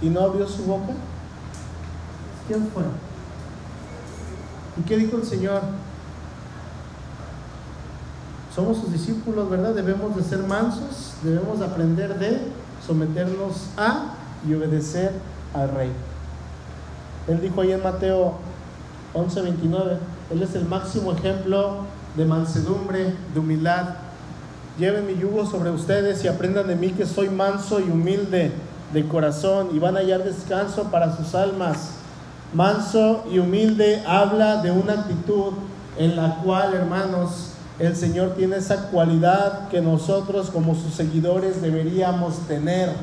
y 0.01 0.09
no 0.09 0.21
abrió 0.21 0.47
su 0.47 0.63
boca? 0.63 0.93
¿Quién 2.47 2.69
fue? 2.73 2.83
¿Y 4.79 4.81
qué 4.83 4.97
dijo 4.97 5.17
el 5.17 5.25
Señor? 5.25 5.61
Somos 8.53 8.77
sus 8.77 8.91
discípulos, 8.91 9.49
¿verdad? 9.49 9.73
Debemos 9.73 10.15
de 10.15 10.23
ser 10.23 10.39
mansos, 10.39 11.13
debemos 11.23 11.61
aprender 11.61 12.17
de 12.17 12.39
someternos 12.85 13.67
a 13.77 14.13
y 14.47 14.53
obedecer 14.53 15.11
al 15.53 15.69
Rey. 15.71 15.91
Él 17.27 17.41
dijo 17.41 17.61
ahí 17.61 17.71
en 17.71 17.83
Mateo 17.83 18.35
11:29, 19.13 19.97
Él 20.31 20.41
es 20.41 20.55
el 20.55 20.65
máximo 20.65 21.11
ejemplo 21.11 21.85
de 22.15 22.25
mansedumbre, 22.25 23.13
de 23.33 23.39
humildad. 23.39 23.95
Lleven 24.79 25.07
mi 25.07 25.15
yugo 25.17 25.45
sobre 25.45 25.71
ustedes 25.71 26.23
y 26.23 26.27
aprendan 26.27 26.67
de 26.67 26.75
mí 26.75 26.89
que 26.89 27.05
soy 27.05 27.29
manso 27.29 27.79
y 27.79 27.89
humilde 27.89 28.51
de 28.93 29.07
corazón 29.07 29.69
y 29.73 29.79
van 29.79 29.97
a 29.97 29.99
hallar 29.99 30.23
descanso 30.23 30.85
para 30.85 31.15
sus 31.15 31.35
almas 31.35 31.96
Manso 32.53 33.25
y 33.29 33.39
humilde 33.39 34.03
habla 34.07 34.61
de 34.61 34.71
una 34.71 34.93
actitud 34.93 35.53
en 35.97 36.15
la 36.15 36.37
cual, 36.37 36.73
hermanos, 36.73 37.51
el 37.77 37.95
Señor 37.95 38.35
tiene 38.35 38.57
esa 38.57 38.89
cualidad 38.89 39.67
que 39.67 39.81
nosotros 39.81 40.49
como 40.49 40.73
sus 40.73 40.93
seguidores 40.93 41.61
deberíamos 41.61 42.47
tener. 42.47 42.93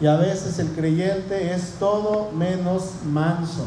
Y 0.00 0.06
a 0.06 0.16
veces 0.16 0.58
el 0.58 0.68
creyente 0.68 1.54
es 1.54 1.74
todo 1.78 2.30
menos 2.32 2.90
manso. 3.06 3.66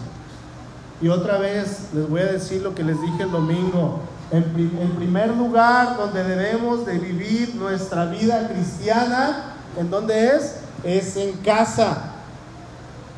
Y 1.01 1.09
otra 1.09 1.37
vez 1.37 1.89
les 1.93 2.07
voy 2.07 2.21
a 2.21 2.25
decir 2.25 2.61
lo 2.61 2.75
que 2.75 2.83
les 2.83 3.01
dije 3.01 3.23
el 3.23 3.31
domingo. 3.31 3.99
El, 4.31 4.43
primer 4.43 5.35
lugar 5.35 5.97
donde 5.97 6.23
debemos 6.23 6.85
de 6.85 6.97
vivir 6.97 7.55
nuestra 7.55 8.05
vida 8.05 8.47
cristiana, 8.47 9.55
¿en 9.77 9.89
dónde 9.89 10.27
es? 10.27 10.57
Es 10.83 11.15
en 11.17 11.33
casa 11.37 12.14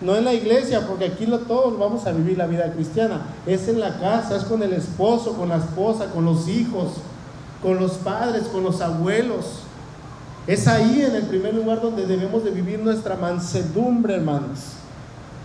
no 0.02 0.16
en 0.16 0.26
la 0.26 0.34
iglesia, 0.34 0.86
porque 0.88 1.06
aquí 1.06 1.26
lo, 1.26 1.40
todos 1.40 1.78
vamos 1.80 2.06
a 2.06 2.12
vivir 2.12 2.38
la 2.38 2.46
vida 2.46 2.72
cristiana. 2.72 3.22
Es 3.46 3.68
en 3.68 3.80
la 3.80 4.00
casa, 4.00 4.38
es 4.38 4.44
con 4.44 4.62
el 4.62 4.74
esposo, 4.74 5.34
con 5.34 5.50
la 5.50 5.58
esposa, 5.58 6.12
con 6.12 6.26
los 6.26 6.48
hijos, 6.48 6.94
con 7.64 7.80
los 7.80 7.94
padres, 7.94 8.44
con 8.44 8.64
los 8.64 8.82
abuelos. 8.82 9.64
Es 10.46 10.68
ahí 10.68 11.02
en 11.02 11.16
el 11.16 11.24
primer 11.24 11.56
lugar 11.56 11.82
donde 11.82 12.06
debemos 12.06 12.44
de 12.44 12.52
vivir 12.52 12.80
nuestra 12.80 13.16
mansedumbre, 13.16 14.16
hermanos. 14.16 14.60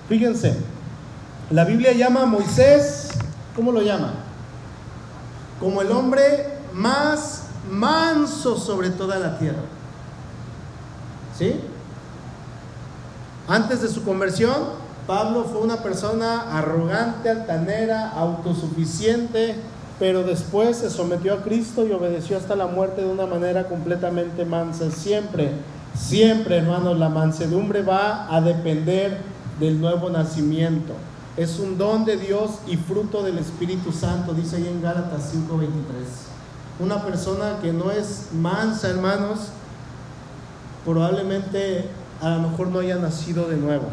Fíjense, 0.08 0.54
la 1.50 1.64
Biblia 1.64 1.92
llama 1.92 2.22
a 2.22 2.26
Moisés, 2.26 3.08
¿cómo 3.56 3.72
lo 3.72 3.80
llama? 3.80 4.12
Como 5.58 5.80
el 5.80 5.90
hombre 5.90 6.46
más 6.74 7.44
manso 7.70 8.58
sobre 8.58 8.90
toda 8.90 9.18
la 9.18 9.38
tierra. 9.38 9.62
¿Sí? 11.38 11.54
Antes 13.52 13.82
de 13.82 13.88
su 13.88 14.02
conversión, 14.02 14.54
Pablo 15.06 15.44
fue 15.44 15.60
una 15.60 15.82
persona 15.82 16.56
arrogante, 16.56 17.28
altanera, 17.28 18.08
autosuficiente, 18.12 19.56
pero 19.98 20.22
después 20.22 20.78
se 20.78 20.88
sometió 20.88 21.34
a 21.34 21.42
Cristo 21.42 21.86
y 21.86 21.92
obedeció 21.92 22.38
hasta 22.38 22.56
la 22.56 22.66
muerte 22.66 23.02
de 23.02 23.12
una 23.12 23.26
manera 23.26 23.68
completamente 23.68 24.46
mansa. 24.46 24.90
Siempre, 24.90 25.50
siempre, 25.94 26.56
hermanos, 26.56 26.98
la 26.98 27.10
mansedumbre 27.10 27.82
va 27.82 28.34
a 28.34 28.40
depender 28.40 29.18
del 29.60 29.82
nuevo 29.82 30.08
nacimiento. 30.08 30.94
Es 31.36 31.58
un 31.58 31.76
don 31.76 32.06
de 32.06 32.16
Dios 32.16 32.52
y 32.66 32.78
fruto 32.78 33.22
del 33.22 33.36
Espíritu 33.36 33.92
Santo, 33.92 34.32
dice 34.32 34.56
ahí 34.56 34.66
en 34.66 34.80
Gálatas 34.80 35.30
5:23. 35.30 35.68
Una 36.80 37.04
persona 37.04 37.58
que 37.60 37.74
no 37.74 37.90
es 37.90 38.28
mansa, 38.32 38.88
hermanos, 38.88 39.50
probablemente 40.86 41.90
a 42.22 42.30
lo 42.30 42.48
mejor 42.48 42.68
no 42.68 42.78
haya 42.78 42.96
nacido 42.96 43.48
de 43.48 43.56
nuevo. 43.56 43.86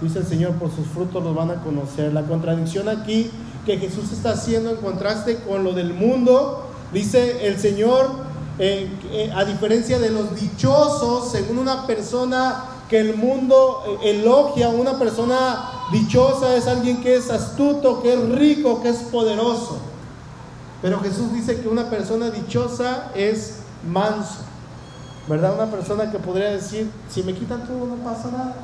Dice 0.00 0.18
el 0.18 0.26
Señor, 0.26 0.54
por 0.54 0.74
sus 0.74 0.86
frutos 0.88 1.22
los 1.22 1.34
van 1.34 1.50
a 1.50 1.62
conocer. 1.62 2.12
La 2.12 2.22
contradicción 2.22 2.88
aquí 2.88 3.30
que 3.64 3.78
Jesús 3.78 4.12
está 4.12 4.32
haciendo 4.32 4.70
en 4.70 4.76
contraste 4.76 5.38
con 5.38 5.64
lo 5.64 5.72
del 5.72 5.94
mundo, 5.94 6.66
dice 6.92 7.46
el 7.46 7.58
Señor, 7.58 8.10
eh, 8.58 8.88
eh, 9.10 9.32
a 9.34 9.44
diferencia 9.44 9.98
de 9.98 10.10
los 10.10 10.34
dichosos, 10.34 11.30
según 11.30 11.58
una 11.58 11.86
persona 11.86 12.64
que 12.88 12.98
el 12.98 13.16
mundo 13.16 13.82
eh, 14.02 14.10
elogia, 14.10 14.68
una 14.68 14.98
persona 14.98 15.70
dichosa 15.92 16.56
es 16.56 16.66
alguien 16.66 17.00
que 17.00 17.16
es 17.16 17.30
astuto, 17.30 18.02
que 18.02 18.12
es 18.12 18.28
rico, 18.30 18.82
que 18.82 18.90
es 18.90 18.98
poderoso. 18.98 19.78
Pero 20.82 21.00
Jesús 21.00 21.32
dice 21.32 21.60
que 21.60 21.68
una 21.68 21.88
persona 21.88 22.30
dichosa 22.30 23.10
es 23.14 23.60
manso. 23.88 24.40
¿Verdad? 25.28 25.54
Una 25.54 25.70
persona 25.70 26.10
que 26.10 26.18
podría 26.18 26.50
decir, 26.50 26.90
si 27.08 27.22
me 27.22 27.34
quitan 27.34 27.66
todo 27.66 27.86
no 27.86 27.96
pasa 27.96 28.30
nada. 28.30 28.54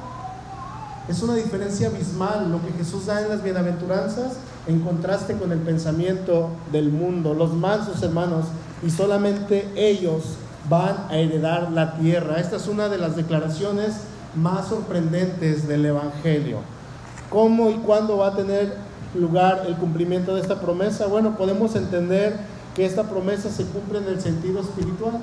Es 1.09 1.23
una 1.23 1.35
diferencia 1.35 1.89
abismal 1.89 2.53
lo 2.53 2.61
que 2.63 2.73
Jesús 2.73 3.07
da 3.07 3.23
en 3.23 3.31
las 3.31 3.43
bienaventuranzas 3.43 4.35
en 4.67 4.81
contraste 4.81 5.37
con 5.37 5.51
el 5.53 5.59
pensamiento 5.59 6.51
del 6.71 6.91
mundo. 6.91 7.35
Los 7.35 7.53
mansos 7.55 8.03
hermanos, 8.03 8.47
y 8.87 8.91
solamente 8.91 9.69
ellos 9.75 10.37
van 10.69 11.07
a 11.09 11.17
heredar 11.17 11.73
la 11.73 11.95
tierra. 11.95 12.39
Esta 12.39 12.57
es 12.57 12.69
una 12.69 12.89
de 12.89 12.99
las 12.99 13.17
declaraciones 13.17 13.95
más 14.37 14.69
sorprendentes 14.69 15.67
del 15.67 15.87
Evangelio. 15.87 16.59
¿Cómo 17.31 17.71
y 17.71 17.75
cuándo 17.75 18.19
va 18.19 18.29
a 18.29 18.37
tener 18.37 18.75
lugar 19.15 19.65
el 19.67 19.77
cumplimiento 19.77 20.35
de 20.35 20.43
esta 20.43 20.61
promesa? 20.61 21.07
Bueno, 21.07 21.37
podemos 21.37 21.75
entender 21.75 22.39
que 22.77 22.85
esta 22.85 23.05
promesa 23.05 23.51
se 23.51 23.65
cumple 23.65 23.99
en 23.99 24.07
el 24.07 24.21
sentido 24.21 24.61
espiritual. 24.61 25.19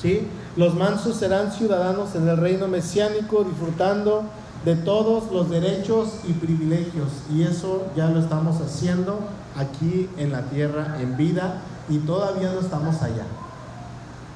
¿Sí? 0.00 0.26
Los 0.56 0.74
mansos 0.74 1.16
serán 1.16 1.52
ciudadanos 1.52 2.14
en 2.14 2.28
el 2.28 2.36
reino 2.36 2.68
mesiánico 2.68 3.44
disfrutando 3.44 4.24
de 4.64 4.74
todos 4.76 5.30
los 5.32 5.50
derechos 5.50 6.20
y 6.28 6.32
privilegios. 6.32 7.08
Y 7.32 7.42
eso 7.42 7.86
ya 7.96 8.08
lo 8.08 8.20
estamos 8.20 8.60
haciendo 8.60 9.20
aquí 9.56 10.08
en 10.16 10.32
la 10.32 10.42
tierra, 10.42 10.96
en 11.00 11.16
vida, 11.16 11.62
y 11.88 11.98
todavía 11.98 12.52
no 12.52 12.60
estamos 12.60 13.02
allá. 13.02 13.24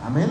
Amén. 0.04 0.28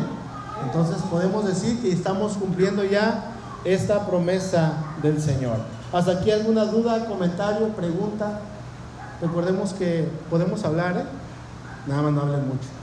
Entonces 0.66 0.98
podemos 1.10 1.46
decir 1.46 1.82
que 1.82 1.92
estamos 1.92 2.34
cumpliendo 2.34 2.84
ya 2.84 3.32
esta 3.64 4.06
promesa 4.08 4.74
del 5.02 5.22
Señor. 5.22 5.58
¿Hasta 5.94 6.14
aquí 6.14 6.32
alguna 6.32 6.66
duda, 6.66 7.06
comentario, 7.06 7.68
pregunta? 7.70 8.40
Recordemos 9.22 9.74
que 9.74 10.08
podemos 10.30 10.64
hablar, 10.64 10.98
¿eh? 10.98 11.04
Nada 11.88 12.04
más 12.04 12.14
no 12.14 12.22
hablen 12.22 12.48
mucho. 12.48 12.81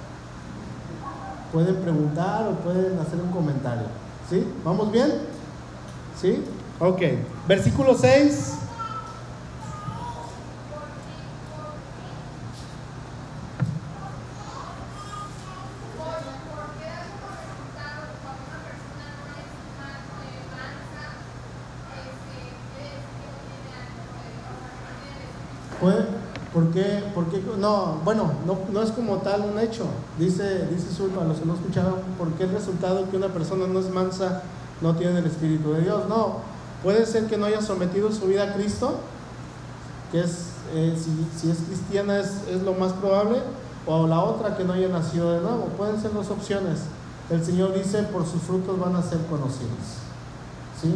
Pueden 1.52 1.76
preguntar 1.76 2.48
o 2.48 2.52
pueden 2.56 2.98
hacer 2.98 3.20
un 3.20 3.30
comentario. 3.30 3.86
¿Sí? 4.28 4.46
¿Vamos 4.64 4.92
bien? 4.92 5.12
¿Sí? 6.20 6.44
Ok. 6.78 7.00
Versículo 7.46 7.94
6. 7.96 8.58
¿Por 26.58 26.72
qué? 26.72 27.04
¿Por 27.14 27.30
qué? 27.30 27.40
No, 27.58 28.00
bueno, 28.04 28.32
no, 28.46 28.82
es 28.82 28.90
como 28.92 29.16
tal 29.16 29.42
un 29.52 29.58
hecho. 29.58 29.84
Dice, 30.18 30.66
dice 30.66 30.94
Zulma, 30.94 31.24
los 31.24 31.38
que 31.38 31.46
no 31.46 31.54
escucharon, 31.54 31.94
¿por 32.16 32.28
qué 32.32 32.44
el 32.44 32.52
resultado 32.52 33.10
que 33.10 33.16
una 33.16 33.28
persona 33.28 33.66
no 33.66 33.80
es 33.80 33.90
mansa 33.90 34.42
no 34.80 34.94
tiene 34.94 35.18
el 35.18 35.26
Espíritu 35.26 35.72
de 35.72 35.82
Dios? 35.82 36.08
No, 36.08 36.36
puede 36.82 37.04
ser 37.04 37.26
que 37.26 37.36
no 37.36 37.46
haya 37.46 37.60
sometido 37.60 38.12
su 38.12 38.26
vida 38.26 38.44
a 38.44 38.54
Cristo, 38.54 39.00
que 40.12 40.20
es, 40.20 40.50
eh, 40.72 40.96
si, 40.96 41.26
si, 41.38 41.50
es 41.50 41.58
cristiana 41.58 42.18
es, 42.18 42.42
es 42.48 42.62
lo 42.62 42.74
más 42.74 42.92
probable, 42.92 43.38
o 43.86 44.06
la 44.06 44.20
otra 44.20 44.56
que 44.56 44.64
no 44.64 44.74
haya 44.74 44.88
nacido 44.88 45.32
de 45.32 45.40
nuevo. 45.40 45.64
Pueden 45.76 46.00
ser 46.00 46.12
dos 46.12 46.30
opciones. 46.30 46.80
El 47.30 47.44
Señor 47.44 47.74
dice, 47.74 48.04
por 48.04 48.26
sus 48.26 48.42
frutos 48.42 48.78
van 48.78 48.94
a 48.94 49.02
ser 49.02 49.18
conocidos. 49.26 49.98
¿Sí? 50.80 50.94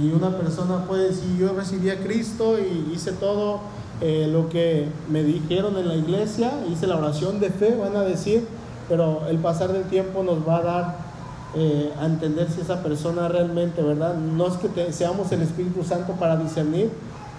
Y 0.00 0.12
una 0.12 0.30
persona 0.36 0.84
puede 0.86 1.08
decir, 1.08 1.36
yo 1.36 1.52
recibí 1.54 1.90
a 1.90 1.98
Cristo 1.98 2.56
y 2.58 2.92
hice 2.94 3.12
todo 3.12 3.60
eh, 4.00 4.28
lo 4.30 4.48
que 4.48 4.88
me 5.08 5.24
dijeron 5.24 5.76
en 5.76 5.88
la 5.88 5.96
iglesia, 5.96 6.52
hice 6.70 6.86
la 6.86 6.96
oración 6.96 7.40
de 7.40 7.50
fe, 7.50 7.76
van 7.76 7.96
a 7.96 8.02
decir, 8.02 8.46
pero 8.88 9.26
el 9.28 9.38
pasar 9.38 9.72
del 9.72 9.84
tiempo 9.84 10.22
nos 10.22 10.46
va 10.46 10.58
a 10.58 10.62
dar 10.62 10.96
eh, 11.56 11.92
a 12.00 12.06
entender 12.06 12.48
si 12.48 12.60
esa 12.60 12.82
persona 12.82 13.26
realmente, 13.26 13.82
¿verdad? 13.82 14.14
No 14.14 14.46
es 14.46 14.54
que 14.54 14.92
seamos 14.92 15.32
el 15.32 15.42
Espíritu 15.42 15.82
Santo 15.82 16.12
para 16.12 16.36
discernir, 16.36 16.90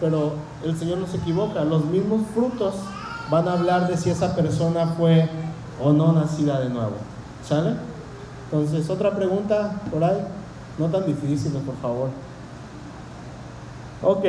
pero 0.02 0.34
el 0.65 0.78
Señor 0.78 0.98
no 0.98 1.08
se 1.08 1.17
equivoca. 1.17 1.63
Los 1.63 1.86
mismos 1.86 2.22
frutos 2.34 2.74
van 3.30 3.48
a 3.48 3.54
hablar 3.54 3.88
de 3.88 3.95
si 3.95 4.10
esa 4.10 4.36
persona 4.36 4.88
fue 4.98 5.30
o 5.82 5.93
no 5.93 6.12
nacida 6.12 6.60
de 6.60 6.69
nuevo. 6.69 6.95
¿Sale? 7.48 7.76
Entonces, 8.52 8.89
otra 8.89 9.15
pregunta 9.15 9.80
por 9.91 10.04
ahí, 10.04 10.17
no 10.78 10.88
tan 10.88 11.06
difícil, 11.06 11.54
por 11.54 11.76
favor. 11.78 12.10
Ok, 14.02 14.24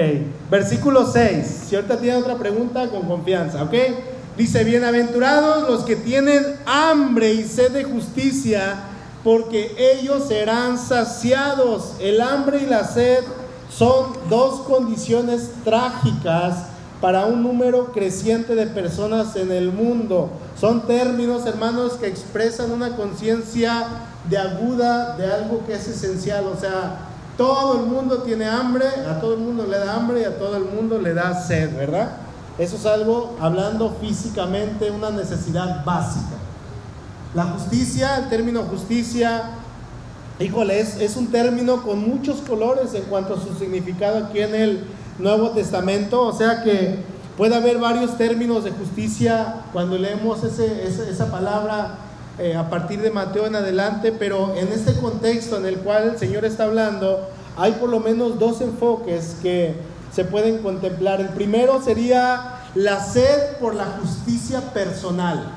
versículo 0.51 1.07
6. 1.07 1.67
Si 1.69 1.77
ahorita 1.77 1.99
tiene 1.99 2.17
otra 2.17 2.37
pregunta, 2.37 2.89
con 2.89 3.03
confianza, 3.03 3.63
¿ok? 3.63 3.75
Dice, 4.37 4.65
bienaventurados 4.65 5.69
los 5.69 5.85
que 5.85 5.95
tienen 5.95 6.45
hambre 6.67 7.35
y 7.35 7.45
sed 7.45 7.71
de 7.71 7.85
justicia, 7.85 8.81
porque 9.23 9.75
ellos 9.79 10.27
serán 10.27 10.77
saciados. 10.77 11.93
El 12.01 12.21
hambre 12.21 12.63
y 12.63 12.67
la 12.67 12.85
sed 12.85 13.21
son 13.71 14.13
dos 14.29 14.63
condiciones 14.63 15.51
trágicas 15.65 16.65
para 17.01 17.27
un 17.27 17.43
número 17.43 17.93
creciente 17.93 18.57
de 18.57 18.67
personas 18.67 19.37
en 19.37 19.53
el 19.53 19.73
mundo. 19.73 20.31
Son 20.59 20.87
términos, 20.87 21.47
hermanos, 21.47 21.93
que 21.93 22.09
expresan 22.09 22.73
una 22.73 22.97
conciencia 22.97 23.87
de 24.29 24.37
aguda 24.37 25.17
de 25.17 25.33
algo 25.33 25.65
que 25.65 25.75
es 25.75 25.87
esencial. 25.87 26.47
O 26.47 26.59
sea, 26.59 27.10
todo 27.41 27.81
el 27.81 27.87
mundo 27.87 28.19
tiene 28.19 28.45
hambre, 28.45 28.85
a 29.09 29.19
todo 29.19 29.33
el 29.33 29.41
mundo 29.41 29.65
le 29.67 29.79
da 29.79 29.95
hambre 29.95 30.21
y 30.21 30.25
a 30.25 30.39
todo 30.39 30.59
el 30.59 30.65
mundo 30.65 30.99
le 31.01 31.15
da 31.15 31.43
sed, 31.43 31.75
¿verdad? 31.75 32.19
Eso 32.59 32.77
es 32.77 32.85
algo, 32.85 33.35
hablando 33.41 33.97
físicamente, 33.99 34.91
una 34.91 35.09
necesidad 35.09 35.83
básica. 35.83 36.37
La 37.35 37.45
justicia, 37.45 38.19
el 38.19 38.29
término 38.29 38.65
justicia, 38.65 39.53
híjole, 40.39 40.81
es, 40.81 41.01
es 41.01 41.17
un 41.17 41.29
término 41.29 41.83
con 41.83 42.07
muchos 42.07 42.43
colores 42.43 42.93
en 42.93 43.05
cuanto 43.05 43.33
a 43.33 43.41
su 43.41 43.55
significado 43.59 44.27
aquí 44.27 44.41
en 44.41 44.55
el 44.55 44.85
Nuevo 45.19 45.53
Testamento, 45.53 46.21
o 46.21 46.35
sea 46.35 46.63
que 46.63 46.99
puede 47.39 47.55
haber 47.55 47.79
varios 47.79 48.19
términos 48.19 48.65
de 48.65 48.73
justicia 48.73 49.63
cuando 49.73 49.97
leemos 49.97 50.45
ese, 50.45 50.87
esa 50.87 51.31
palabra 51.31 51.95
eh, 52.39 52.57
a 52.57 52.71
partir 52.71 53.03
de 53.03 53.11
Mateo 53.11 53.47
en 53.47 53.57
adelante, 53.57 54.13
pero 54.13 54.55
en 54.55 54.69
este 54.69 54.95
contexto 54.95 55.59
en 55.59 55.67
el 55.67 55.79
cual 55.79 56.11
el 56.11 56.19
Señor 56.19 56.45
está 56.45 56.65
hablando, 56.65 57.29
hay 57.57 57.73
por 57.73 57.91
lo 57.91 58.01
menos 58.01 58.39
dos 58.39 58.61
enfoques 58.61 59.37
que 59.43 59.75
se 60.13 60.25
pueden 60.25 60.59
contemplar. 60.59 61.21
El 61.21 61.29
primero 61.31 61.83
sería 61.83 62.61
la 62.75 63.05
sed 63.05 63.57
por 63.61 63.75
la 63.75 63.85
justicia 63.85 64.61
personal. 64.73 65.53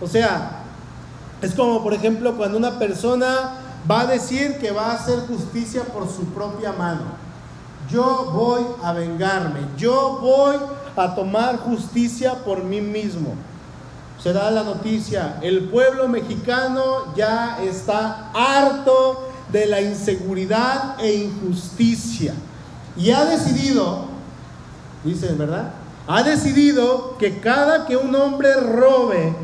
O 0.00 0.06
sea, 0.06 0.62
es 1.40 1.54
como 1.54 1.82
por 1.82 1.94
ejemplo 1.94 2.36
cuando 2.36 2.58
una 2.58 2.78
persona 2.78 3.52
va 3.90 4.02
a 4.02 4.06
decir 4.06 4.58
que 4.58 4.72
va 4.72 4.90
a 4.90 4.94
hacer 4.94 5.20
justicia 5.20 5.84
por 5.84 6.08
su 6.08 6.26
propia 6.26 6.72
mano. 6.72 7.22
Yo 7.90 8.30
voy 8.32 8.62
a 8.82 8.92
vengarme, 8.92 9.60
yo 9.76 10.18
voy 10.20 10.56
a 10.96 11.14
tomar 11.14 11.56
justicia 11.58 12.34
por 12.44 12.62
mí 12.62 12.80
mismo 12.80 13.34
se 14.22 14.32
da 14.32 14.50
la 14.50 14.62
noticia, 14.62 15.38
el 15.42 15.64
pueblo 15.64 16.06
mexicano 16.06 17.12
ya 17.16 17.58
está 17.62 18.30
harto 18.32 19.28
de 19.50 19.66
la 19.66 19.80
inseguridad 19.80 20.96
e 21.00 21.14
injusticia 21.14 22.32
y 22.96 23.10
ha 23.10 23.24
decidido, 23.24 24.04
dicen, 25.02 25.36
¿verdad? 25.38 25.72
Ha 26.06 26.22
decidido 26.22 27.16
que 27.18 27.40
cada 27.40 27.86
que 27.86 27.96
un 27.96 28.14
hombre 28.14 28.54
robe 28.54 29.34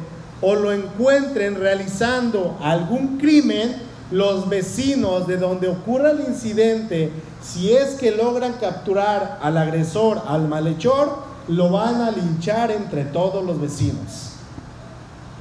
o 0.40 0.54
lo 0.54 0.72
encuentren 0.72 1.56
realizando 1.56 2.56
algún 2.62 3.18
crimen, 3.18 3.82
los 4.12 4.48
vecinos 4.48 5.26
de 5.26 5.38
donde 5.38 5.68
ocurra 5.68 6.12
el 6.12 6.20
incidente, 6.20 7.10
si 7.42 7.72
es 7.72 7.96
que 7.96 8.12
logran 8.12 8.54
capturar 8.54 9.38
al 9.42 9.58
agresor, 9.58 10.22
al 10.26 10.46
malhechor, 10.46 11.18
lo 11.48 11.70
van 11.70 12.00
a 12.00 12.10
linchar 12.10 12.70
entre 12.70 13.04
todos 13.04 13.44
los 13.44 13.60
vecinos. 13.60 14.27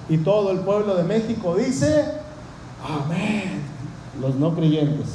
Y 0.09 0.17
todo 0.19 0.51
el 0.51 0.59
pueblo 0.59 0.95
de 0.95 1.03
México 1.03 1.55
dice, 1.55 2.05
amén. 2.83 3.61
Los 4.19 4.35
no 4.35 4.55
creyentes. 4.55 5.07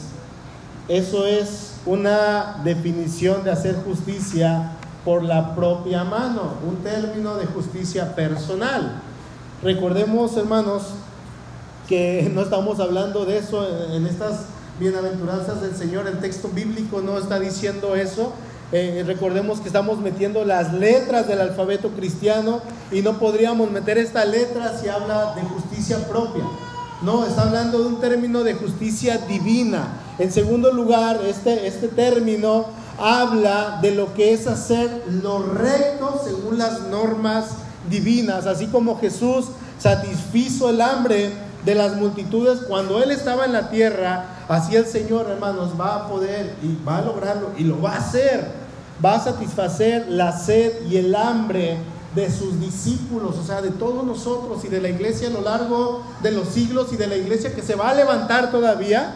Eso 0.88 1.26
es 1.26 1.74
una 1.86 2.60
definición 2.64 3.44
de 3.44 3.50
hacer 3.50 3.76
justicia 3.84 4.72
por 5.04 5.22
la 5.22 5.54
propia 5.54 6.04
mano, 6.04 6.54
un 6.66 6.76
término 6.76 7.36
de 7.36 7.46
justicia 7.46 8.14
personal. 8.14 9.00
Recordemos, 9.62 10.36
hermanos, 10.36 10.82
que 11.88 12.30
no 12.32 12.42
estamos 12.42 12.78
hablando 12.80 13.24
de 13.24 13.38
eso 13.38 13.66
en 13.92 14.06
estas 14.06 14.46
bienaventuranzas 14.78 15.60
del 15.60 15.74
Señor. 15.74 16.06
El 16.06 16.18
texto 16.18 16.48
bíblico 16.48 17.00
no 17.00 17.18
está 17.18 17.38
diciendo 17.38 17.94
eso. 17.94 18.32
Eh, 18.74 19.04
recordemos 19.06 19.60
que 19.60 19.66
estamos 19.66 19.98
metiendo 19.98 20.46
las 20.46 20.72
letras 20.72 21.28
del 21.28 21.42
alfabeto 21.42 21.90
cristiano 21.90 22.62
y 22.90 23.02
no 23.02 23.18
podríamos 23.18 23.70
meter 23.70 23.98
esta 23.98 24.24
letra 24.24 24.78
si 24.80 24.88
habla 24.88 25.34
de 25.34 25.42
justicia 25.42 25.98
propia. 26.08 26.44
No, 27.02 27.26
está 27.26 27.42
hablando 27.42 27.80
de 27.80 27.88
un 27.88 28.00
término 28.00 28.42
de 28.42 28.54
justicia 28.54 29.18
divina. 29.18 30.00
En 30.18 30.32
segundo 30.32 30.72
lugar, 30.72 31.20
este, 31.26 31.66
este 31.66 31.88
término 31.88 32.64
habla 32.98 33.78
de 33.82 33.94
lo 33.94 34.14
que 34.14 34.32
es 34.32 34.46
hacer 34.46 35.04
lo 35.22 35.42
recto 35.42 36.22
según 36.24 36.56
las 36.56 36.80
normas 36.88 37.50
divinas, 37.90 38.46
así 38.46 38.68
como 38.68 38.98
Jesús 38.98 39.48
satisfizo 39.78 40.70
el 40.70 40.80
hambre 40.80 41.30
de 41.66 41.74
las 41.74 41.96
multitudes 41.96 42.60
cuando 42.68 43.02
Él 43.02 43.10
estaba 43.10 43.44
en 43.44 43.52
la 43.52 43.68
tierra, 43.68 44.24
así 44.48 44.76
el 44.76 44.86
Señor, 44.86 45.28
hermanos, 45.28 45.72
va 45.78 45.96
a 45.96 46.08
poder 46.08 46.54
y 46.62 46.82
va 46.86 46.98
a 46.98 47.02
lograrlo 47.02 47.50
y 47.58 47.64
lo 47.64 47.82
va 47.82 47.92
a 47.92 47.98
hacer 47.98 48.61
va 49.04 49.16
a 49.16 49.20
satisfacer 49.20 50.06
la 50.08 50.32
sed 50.32 50.86
y 50.88 50.96
el 50.96 51.14
hambre 51.14 51.78
de 52.14 52.30
sus 52.30 52.60
discípulos, 52.60 53.36
o 53.38 53.44
sea, 53.44 53.62
de 53.62 53.70
todos 53.70 54.04
nosotros 54.04 54.64
y 54.64 54.68
de 54.68 54.80
la 54.80 54.90
iglesia 54.90 55.28
a 55.28 55.30
lo 55.30 55.40
largo 55.40 56.02
de 56.22 56.30
los 56.30 56.48
siglos 56.48 56.92
y 56.92 56.96
de 56.96 57.06
la 57.06 57.16
iglesia 57.16 57.54
que 57.54 57.62
se 57.62 57.74
va 57.74 57.90
a 57.90 57.94
levantar 57.94 58.50
todavía, 58.50 59.14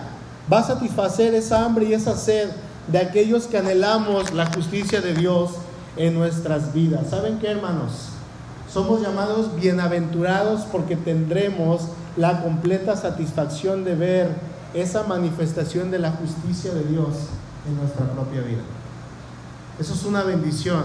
va 0.50 0.60
a 0.60 0.64
satisfacer 0.64 1.34
esa 1.34 1.64
hambre 1.64 1.86
y 1.86 1.92
esa 1.92 2.16
sed 2.16 2.48
de 2.88 2.98
aquellos 2.98 3.46
que 3.46 3.58
anhelamos 3.58 4.32
la 4.32 4.46
justicia 4.46 5.00
de 5.00 5.14
Dios 5.14 5.50
en 5.96 6.14
nuestras 6.14 6.72
vidas. 6.72 7.10
¿Saben 7.10 7.38
qué, 7.38 7.50
hermanos? 7.50 8.10
Somos 8.72 9.02
llamados 9.02 9.54
bienaventurados 9.56 10.62
porque 10.72 10.96
tendremos 10.96 11.82
la 12.16 12.42
completa 12.42 12.96
satisfacción 12.96 13.84
de 13.84 13.94
ver 13.94 14.28
esa 14.74 15.04
manifestación 15.04 15.90
de 15.90 15.98
la 15.98 16.12
justicia 16.12 16.72
de 16.72 16.84
Dios 16.84 17.08
en 17.68 17.76
nuestra 17.76 18.06
propia 18.06 18.40
vida. 18.40 18.62
Eso 19.78 19.94
es 19.94 20.04
una 20.04 20.22
bendición. 20.22 20.84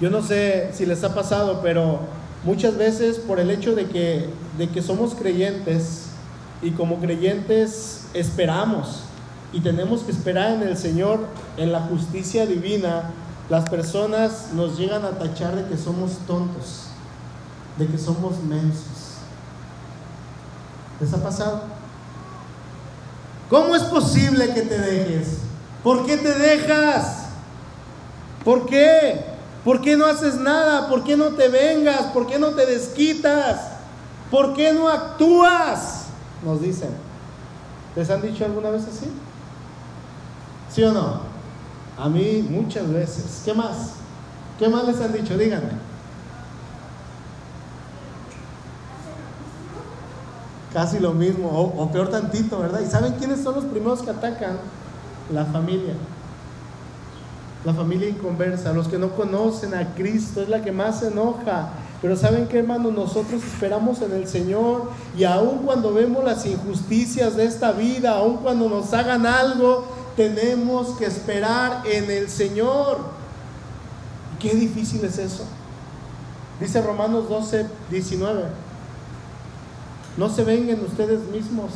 Yo 0.00 0.10
no 0.10 0.22
sé 0.22 0.70
si 0.72 0.86
les 0.86 1.02
ha 1.04 1.14
pasado, 1.14 1.60
pero 1.62 2.00
Muchas 2.44 2.76
veces 2.76 3.18
por 3.18 3.40
el 3.40 3.50
hecho 3.50 3.74
de 3.74 3.86
que, 3.86 4.30
de 4.56 4.68
que 4.68 4.80
somos 4.80 5.14
creyentes 5.14 6.04
y 6.62 6.70
como 6.70 7.00
creyentes 7.00 8.06
esperamos 8.14 9.02
y 9.52 9.60
tenemos 9.60 10.02
que 10.02 10.12
esperar 10.12 10.52
en 10.52 10.62
el 10.62 10.76
Señor, 10.76 11.26
en 11.56 11.72
la 11.72 11.80
justicia 11.80 12.46
divina, 12.46 13.10
las 13.50 13.68
personas 13.68 14.50
nos 14.54 14.78
llegan 14.78 15.04
a 15.04 15.18
tachar 15.18 15.56
de 15.56 15.68
que 15.68 15.76
somos 15.76 16.12
tontos, 16.26 16.84
de 17.76 17.86
que 17.86 17.98
somos 17.98 18.40
mensos. 18.44 19.16
¿Les 21.00 21.12
ha 21.12 21.22
pasado? 21.22 21.62
¿Cómo 23.50 23.74
es 23.74 23.82
posible 23.82 24.54
que 24.54 24.62
te 24.62 24.78
dejes? 24.78 25.38
¿Por 25.82 26.06
qué 26.06 26.18
te 26.18 26.34
dejas? 26.34 27.17
¿Por 28.48 28.64
qué? 28.64 29.26
¿Por 29.62 29.82
qué 29.82 29.94
no 29.94 30.06
haces 30.06 30.36
nada? 30.36 30.88
¿Por 30.88 31.04
qué 31.04 31.18
no 31.18 31.32
te 31.32 31.48
vengas? 31.48 32.04
¿Por 32.14 32.26
qué 32.26 32.38
no 32.38 32.52
te 32.52 32.64
desquitas? 32.64 33.72
¿Por 34.30 34.54
qué 34.54 34.72
no 34.72 34.88
actúas? 34.88 36.06
Nos 36.42 36.62
dicen. 36.62 36.88
¿Les 37.94 38.08
han 38.08 38.22
dicho 38.22 38.46
alguna 38.46 38.70
vez 38.70 38.84
así? 38.84 39.04
¿Sí 40.70 40.82
o 40.82 40.92
no? 40.92 41.20
A 41.98 42.08
mí 42.08 42.42
muchas 42.48 42.90
veces. 42.90 43.42
¿Qué 43.44 43.52
más? 43.52 43.90
¿Qué 44.58 44.66
más 44.66 44.86
les 44.86 44.98
han 45.02 45.12
dicho? 45.12 45.36
Díganme. 45.36 45.72
Casi 50.72 51.00
lo 51.00 51.12
mismo, 51.12 51.50
o, 51.50 51.82
o, 51.82 51.92
peor 51.92 52.08
tantito, 52.08 52.60
¿verdad? 52.60 52.80
¿Y 52.80 52.86
saben 52.86 53.12
quiénes 53.18 53.42
son 53.42 53.56
los 53.56 53.66
primeros 53.66 54.00
que 54.00 54.08
atacan? 54.08 54.56
La 55.30 55.44
familia. 55.44 55.92
La 57.64 57.74
familia 57.74 58.08
inconversa, 58.08 58.72
los 58.72 58.88
que 58.88 58.98
no 58.98 59.10
conocen 59.10 59.74
a 59.74 59.94
Cristo, 59.94 60.42
es 60.42 60.48
la 60.48 60.62
que 60.62 60.72
más 60.72 61.00
se 61.00 61.08
enoja. 61.08 61.70
Pero 62.00 62.16
¿saben 62.16 62.46
qué, 62.46 62.60
hermano? 62.60 62.92
Nosotros 62.92 63.42
esperamos 63.42 64.00
en 64.02 64.12
el 64.12 64.28
Señor 64.28 64.90
y 65.16 65.24
aun 65.24 65.58
cuando 65.58 65.92
vemos 65.92 66.24
las 66.24 66.46
injusticias 66.46 67.36
de 67.36 67.44
esta 67.44 67.72
vida, 67.72 68.16
aun 68.16 68.36
cuando 68.36 68.68
nos 68.68 68.92
hagan 68.94 69.26
algo, 69.26 69.84
tenemos 70.16 70.96
que 70.96 71.06
esperar 71.06 71.82
en 71.84 72.10
el 72.10 72.28
Señor. 72.28 72.98
Qué 74.38 74.54
difícil 74.54 75.04
es 75.04 75.18
eso. 75.18 75.44
Dice 76.60 76.80
Romanos 76.80 77.28
12, 77.28 77.66
19. 77.90 78.44
No 80.16 80.28
se 80.28 80.44
vengan 80.44 80.80
ustedes 80.84 81.20
mismos. 81.32 81.72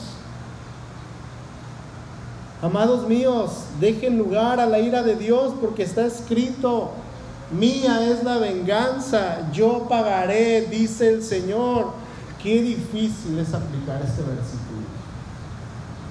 Amados 2.62 3.08
míos, 3.08 3.64
dejen 3.80 4.16
lugar 4.18 4.60
a 4.60 4.66
la 4.66 4.78
ira 4.78 5.02
de 5.02 5.16
Dios 5.16 5.52
porque 5.60 5.82
está 5.82 6.06
escrito, 6.06 6.92
mía 7.50 8.08
es 8.08 8.22
la 8.22 8.38
venganza, 8.38 9.50
yo 9.52 9.88
pagaré, 9.88 10.62
dice 10.70 11.08
el 11.08 11.24
Señor. 11.24 11.88
Qué 12.40 12.62
difícil 12.62 13.36
es 13.40 13.52
aplicar 13.52 14.00
este 14.02 14.22
versículo. 14.22 14.82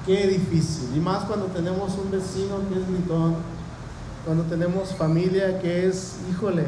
Qué 0.06 0.28
difícil. 0.28 0.90
Y 0.94 1.00
más 1.00 1.24
cuando 1.24 1.46
tenemos 1.48 1.94
un 1.98 2.12
vecino 2.12 2.58
que 2.68 2.80
es 2.80 2.88
gritón, 2.88 3.36
cuando 4.26 4.44
tenemos 4.44 4.94
familia 4.94 5.58
que 5.60 5.88
es, 5.88 6.18
híjole, 6.30 6.66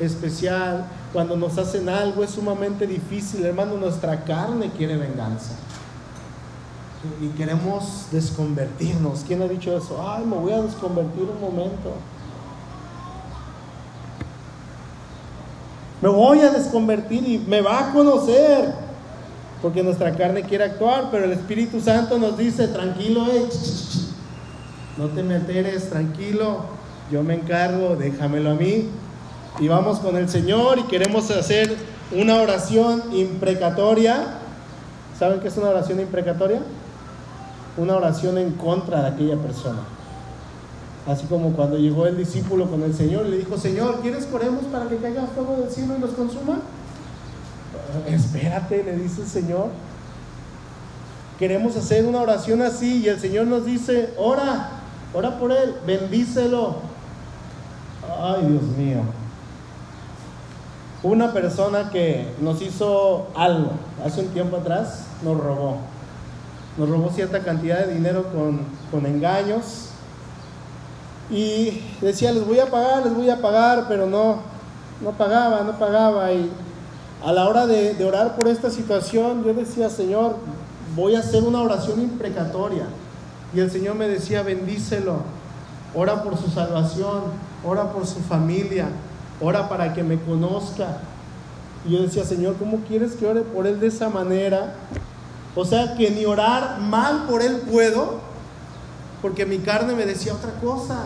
especial, 0.00 0.84
cuando 1.14 1.34
nos 1.34 1.56
hacen 1.56 1.88
algo 1.88 2.24
es 2.24 2.30
sumamente 2.30 2.86
difícil, 2.86 3.44
hermano, 3.46 3.76
nuestra 3.76 4.22
carne 4.24 4.70
quiere 4.76 4.98
venganza. 4.98 5.52
Y 7.20 7.28
queremos 7.36 8.06
desconvertirnos. 8.10 9.24
¿Quién 9.26 9.42
ha 9.42 9.48
dicho 9.48 9.76
eso? 9.76 10.02
Ay, 10.06 10.24
me 10.24 10.36
voy 10.36 10.52
a 10.52 10.62
desconvertir 10.62 11.22
un 11.22 11.40
momento. 11.40 11.92
Me 16.00 16.08
voy 16.08 16.40
a 16.40 16.50
desconvertir 16.50 17.26
y 17.26 17.38
me 17.38 17.62
va 17.62 17.88
a 17.88 17.92
conocer. 17.92 18.74
Porque 19.62 19.82
nuestra 19.82 20.14
carne 20.14 20.42
quiere 20.42 20.64
actuar, 20.64 21.08
pero 21.10 21.24
el 21.24 21.32
Espíritu 21.32 21.80
Santo 21.80 22.18
nos 22.18 22.36
dice, 22.36 22.68
tranquilo, 22.68 23.26
eh, 23.32 23.48
no 24.98 25.06
te 25.06 25.22
meteres, 25.22 25.88
tranquilo, 25.88 26.66
yo 27.10 27.22
me 27.22 27.34
encargo, 27.34 27.96
déjamelo 27.96 28.50
a 28.50 28.54
mí. 28.54 28.88
Y 29.58 29.68
vamos 29.68 30.00
con 30.00 30.16
el 30.16 30.28
Señor 30.28 30.78
y 30.78 30.82
queremos 30.82 31.30
hacer 31.30 31.74
una 32.12 32.36
oración 32.36 33.02
imprecatoria. 33.14 34.34
¿Saben 35.18 35.40
qué 35.40 35.48
es 35.48 35.56
una 35.56 35.68
oración 35.70 36.00
imprecatoria? 36.00 36.60
Una 37.76 37.96
oración 37.96 38.38
en 38.38 38.52
contra 38.52 39.02
de 39.02 39.08
aquella 39.08 39.36
persona. 39.36 39.80
Así 41.06 41.26
como 41.26 41.52
cuando 41.52 41.76
llegó 41.76 42.06
el 42.06 42.16
discípulo 42.16 42.70
con 42.70 42.82
el 42.82 42.94
Señor 42.94 43.26
y 43.26 43.30
le 43.30 43.38
dijo, 43.38 43.58
Señor, 43.58 44.00
¿quieres 44.00 44.24
que 44.24 44.34
oremos 44.34 44.64
para 44.66 44.88
que 44.88 44.96
caiga 44.96 45.26
fuego 45.26 45.56
del 45.60 45.70
cielo 45.70 45.96
y 45.98 46.00
los 46.00 46.12
consuma? 46.12 46.60
Espérate, 48.06 48.82
le 48.82 48.96
dice 48.96 49.22
el 49.22 49.28
Señor. 49.28 49.68
Queremos 51.38 51.76
hacer 51.76 52.06
una 52.06 52.20
oración 52.20 52.62
así 52.62 53.02
y 53.02 53.08
el 53.08 53.20
Señor 53.20 53.46
nos 53.48 53.66
dice, 53.66 54.14
ora, 54.16 54.70
ora 55.12 55.38
por 55.38 55.52
él, 55.52 55.74
bendícelo. 55.86 56.76
Ay, 58.18 58.46
Dios 58.46 58.62
mío. 58.78 59.02
Una 61.02 61.32
persona 61.34 61.90
que 61.90 62.32
nos 62.40 62.62
hizo 62.62 63.26
algo 63.34 63.72
hace 64.04 64.20
un 64.20 64.28
tiempo 64.28 64.56
atrás, 64.56 65.04
nos 65.22 65.38
robó. 65.38 65.78
Nos 66.76 66.88
robó 66.88 67.10
cierta 67.10 67.40
cantidad 67.40 67.86
de 67.86 67.94
dinero 67.94 68.24
con, 68.32 68.60
con 68.90 69.06
engaños. 69.06 69.90
Y 71.30 71.82
decía, 72.00 72.32
les 72.32 72.46
voy 72.46 72.58
a 72.58 72.66
pagar, 72.66 73.04
les 73.04 73.14
voy 73.14 73.30
a 73.30 73.40
pagar, 73.40 73.86
pero 73.88 74.06
no, 74.06 74.40
no 75.00 75.12
pagaba, 75.12 75.62
no 75.62 75.78
pagaba. 75.78 76.32
Y 76.32 76.50
a 77.24 77.32
la 77.32 77.48
hora 77.48 77.66
de, 77.66 78.04
orar 78.04 78.36
por 78.36 78.48
esta 78.48 78.70
situación, 78.70 79.44
yo 79.44 79.54
decía, 79.54 79.88
Señor, 79.88 80.36
voy 80.94 81.14
a 81.14 81.20
hacer 81.20 81.42
una 81.42 81.62
oración 81.62 82.00
imprecatoria. 82.00 82.84
Y 83.54 83.60
el 83.60 83.70
Señor 83.70 83.94
me 83.94 84.08
decía, 84.08 84.42
bendícelo, 84.42 85.18
ora 85.94 86.22
por 86.22 86.36
su 86.36 86.50
salvación, 86.50 87.22
ora 87.64 87.92
por 87.92 88.06
su 88.06 88.20
familia, 88.20 88.88
ora 89.40 89.68
para 89.68 89.94
que 89.94 90.02
me 90.02 90.18
conozca. 90.20 90.98
Y 91.86 91.92
yo 91.92 92.02
decía, 92.02 92.24
Señor, 92.24 92.56
¿cómo 92.56 92.78
quieres 92.86 93.12
que 93.12 93.26
ore 93.26 93.40
por 93.40 93.66
él 93.66 93.80
de 93.80 93.86
esa 93.86 94.10
manera? 94.10 94.74
O 95.56 95.64
sea, 95.64 95.94
que 95.94 96.10
ni 96.10 96.24
orar 96.24 96.80
mal 96.80 97.26
por 97.28 97.42
él 97.42 97.62
puedo, 97.70 98.20
porque 99.22 99.46
mi 99.46 99.58
carne 99.58 99.94
me 99.94 100.04
decía 100.04 100.34
otra 100.34 100.52
cosa. 100.60 101.04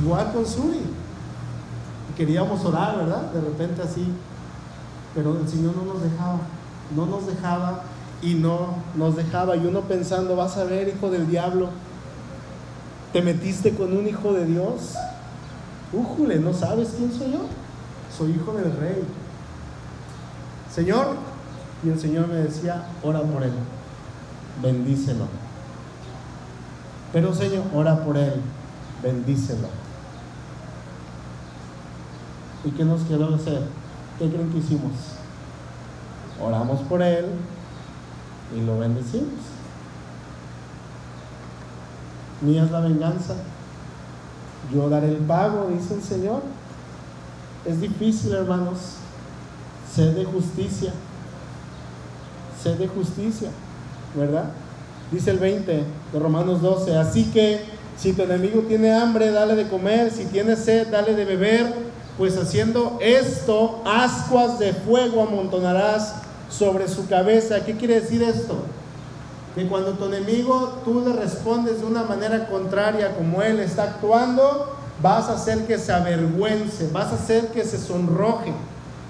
Igual 0.00 0.32
con 0.32 0.46
Suri. 0.46 0.80
Queríamos 2.16 2.64
orar, 2.64 2.96
¿verdad? 2.96 3.30
De 3.32 3.40
repente 3.40 3.82
así, 3.82 4.06
pero 5.14 5.38
el 5.38 5.48
Señor 5.48 5.74
no 5.76 5.94
nos 5.94 6.02
dejaba, 6.02 6.38
no 6.94 7.06
nos 7.06 7.26
dejaba 7.26 7.82
y 8.20 8.34
no 8.34 8.76
nos 8.96 9.16
dejaba. 9.16 9.56
Y 9.56 9.66
uno 9.66 9.82
pensando, 9.82 10.36
vas 10.36 10.56
a 10.56 10.64
ver, 10.64 10.88
hijo 10.88 11.10
del 11.10 11.28
diablo, 11.28 11.70
te 13.12 13.22
metiste 13.22 13.74
con 13.74 13.96
un 13.96 14.06
hijo 14.06 14.32
de 14.32 14.46
Dios. 14.46 14.94
Újule, 15.92 16.38
¿no 16.38 16.52
sabes 16.52 16.94
quién 16.96 17.12
soy 17.12 17.32
yo? 17.32 17.40
Soy 18.16 18.32
hijo 18.32 18.52
del 18.52 18.76
rey. 18.76 19.04
Señor, 20.74 21.16
y 21.82 21.88
el 21.88 21.98
Señor 21.98 22.28
me 22.28 22.36
decía, 22.36 22.86
ora 23.02 23.20
por 23.22 23.42
él, 23.42 23.52
bendícelo. 24.62 25.26
Pero 27.12 27.34
Señor, 27.34 27.64
ora 27.74 28.04
por 28.04 28.16
él, 28.16 28.40
bendícelo. 29.02 29.68
¿Y 32.64 32.70
qué 32.70 32.84
nos 32.84 33.02
quedó 33.02 33.34
hacer? 33.34 33.62
¿Qué 34.18 34.28
creen 34.28 34.50
que 34.50 34.58
hicimos? 34.58 34.92
Oramos 36.40 36.80
por 36.82 37.02
él 37.02 37.26
y 38.56 38.60
lo 38.64 38.78
bendecimos. 38.78 39.40
Mía 42.40 42.64
es 42.64 42.70
la 42.70 42.80
venganza. 42.80 43.34
Yo 44.72 44.88
daré 44.88 45.08
el 45.08 45.18
pago, 45.18 45.68
dice 45.68 45.94
el 45.94 46.02
Señor. 46.02 46.42
Es 47.64 47.80
difícil, 47.80 48.32
hermanos. 48.32 48.96
Sed 49.92 50.14
de 50.14 50.24
justicia. 50.24 50.92
Sed 52.62 52.76
de 52.76 52.88
justicia, 52.88 53.50
¿verdad? 54.14 54.44
Dice 55.10 55.30
el 55.30 55.38
20 55.38 55.72
de 56.12 56.18
Romanos 56.18 56.62
12. 56.62 56.96
Así 56.96 57.24
que 57.32 57.60
si 57.96 58.12
tu 58.12 58.22
enemigo 58.22 58.62
tiene 58.62 58.92
hambre, 58.92 59.30
dale 59.30 59.54
de 59.54 59.68
comer. 59.68 60.10
Si 60.10 60.24
tiene 60.26 60.56
sed, 60.56 60.88
dale 60.88 61.14
de 61.14 61.24
beber 61.24 61.92
pues 62.18 62.36
haciendo 62.36 62.98
esto, 63.00 63.82
ascuas 63.86 64.58
de 64.58 64.72
fuego 64.72 65.22
amontonarás 65.22 66.14
sobre 66.50 66.88
su 66.88 67.08
cabeza. 67.08 67.64
¿Qué 67.64 67.76
quiere 67.76 68.00
decir 68.00 68.22
esto? 68.22 68.64
Que 69.54 69.66
cuando 69.66 69.92
tu 69.92 70.04
enemigo 70.06 70.80
tú 70.84 71.02
le 71.06 71.12
respondes 71.14 71.80
de 71.80 71.86
una 71.86 72.04
manera 72.04 72.46
contraria 72.48 73.14
como 73.14 73.42
él 73.42 73.60
está 73.60 73.84
actuando, 73.84 74.76
vas 75.02 75.28
a 75.28 75.34
hacer 75.34 75.66
que 75.66 75.78
se 75.78 75.92
avergüence, 75.92 76.88
vas 76.92 77.12
a 77.12 77.14
hacer 77.14 77.48
que 77.48 77.64
se 77.64 77.78
sonroje. 77.78 78.52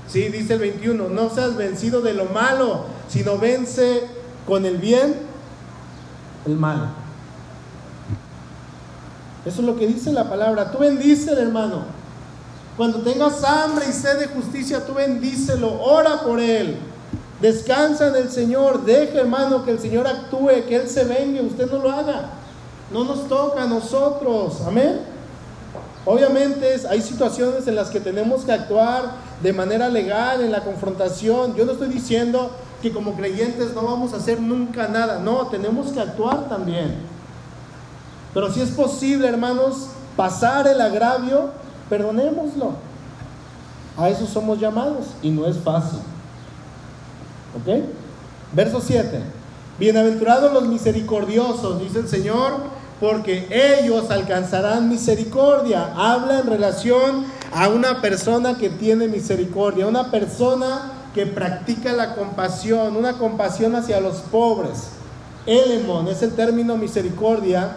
Sí, 0.09 0.29
dice 0.29 0.55
el 0.55 0.61
21, 0.61 1.09
no 1.09 1.31
seas 1.31 1.57
vencido 1.57 2.01
de 2.01 2.13
lo 2.15 2.27
malo, 2.27 2.85
sino 3.09 3.39
vence 3.39 4.03
con 4.47 4.67
el 4.67 4.77
bien 4.77 5.15
el 6.47 6.57
mal. 6.57 6.91
Eso 9.45 9.61
es 9.61 9.67
lo 9.67 9.77
que 9.77 9.87
dice 9.87 10.13
la 10.13 10.29
palabra. 10.29 10.71
Tú 10.71 10.79
bendice, 10.79 11.33
hermano. 11.33 11.85
Cuando 12.77 13.01
tengas 13.01 13.43
hambre 13.45 13.87
y 13.89 13.93
sed 13.93 14.19
de 14.19 14.27
justicia, 14.27 14.87
tú 14.87 14.95
bendícelo, 14.95 15.81
ora 15.83 16.23
por 16.23 16.41
él. 16.41 16.77
Descansa 17.41 18.09
en 18.09 18.17
el 18.17 18.31
Señor, 18.31 18.85
deja 18.85 19.19
hermano 19.19 19.65
que 19.65 19.73
el 19.73 19.81
Señor 19.81 20.07
actúe, 20.07 20.65
que 20.69 20.77
Él 20.77 20.89
se 20.89 21.05
venga, 21.05 21.43
usted 21.43 21.71
no 21.71 21.79
lo 21.79 21.91
haga. 21.91 22.31
No 22.93 23.05
nos 23.05 23.29
toca 23.29 23.65
a 23.65 23.67
nosotros, 23.67 24.61
amén. 24.65 25.01
Obviamente 26.05 26.81
hay 26.89 27.01
situaciones 27.01 27.69
en 27.69 27.77
las 27.77 27.89
que 27.89 28.01
tenemos 28.01 28.45
que 28.45 28.53
actuar 28.53 29.13
de 29.43 29.53
manera 29.53 29.89
legal 29.89 30.41
en 30.41 30.51
la 30.51 30.65
confrontación. 30.65 31.55
Yo 31.55 31.65
no 31.65 31.73
estoy 31.73 31.89
diciendo 31.89 32.51
que 32.81 32.93
como 32.93 33.15
creyentes 33.15 33.73
no 33.75 33.83
vamos 33.83 34.13
a 34.13 34.17
hacer 34.17 34.41
nunca 34.41 34.89
nada, 34.89 35.21
no, 35.21 35.47
tenemos 35.47 35.93
que 35.93 36.01
actuar 36.01 36.49
también. 36.49 36.97
Pero 38.35 38.53
si 38.53 38.61
es 38.61 38.71
posible, 38.71 39.29
hermanos, 39.29 39.89
pasar 40.17 40.67
el 40.67 40.81
agravio, 40.81 41.51
perdonémoslo. 41.89 42.73
A 43.97 44.09
eso 44.09 44.27
somos 44.27 44.59
llamados 44.59 45.07
y 45.23 45.31
no 45.31 45.47
es 45.47 45.57
fácil. 45.59 46.01
¿Ok? 47.55 47.85
Verso 48.53 48.81
7. 48.81 49.23
Bienaventurados 49.79 50.53
los 50.53 50.67
misericordiosos, 50.67 51.81
dice 51.81 52.01
el 52.01 52.09
Señor, 52.09 52.55
porque 53.03 53.49
ellos 53.51 54.13
alcanzarán 54.13 54.89
misericordia. 54.89 55.93
Habla 55.97 56.39
en 56.39 56.47
relación 56.47 57.25
a 57.53 57.69
una 57.69 58.01
persona 58.01 58.57
que 58.57 58.71
tiene 58.71 59.09
misericordia, 59.09 59.89
una 59.89 60.13
persona 60.13 60.93
que 61.13 61.27
practica 61.27 61.93
la 61.93 62.15
compasión, 62.15 62.97
una 62.97 63.15
compasión 63.15 63.75
hacia 63.75 64.01
los 64.01 64.19
pobres. 64.19 64.91
Elemon 65.47 66.07
es 66.07 66.23
el 66.23 66.35
término 66.35 66.77
misericordia 66.77 67.73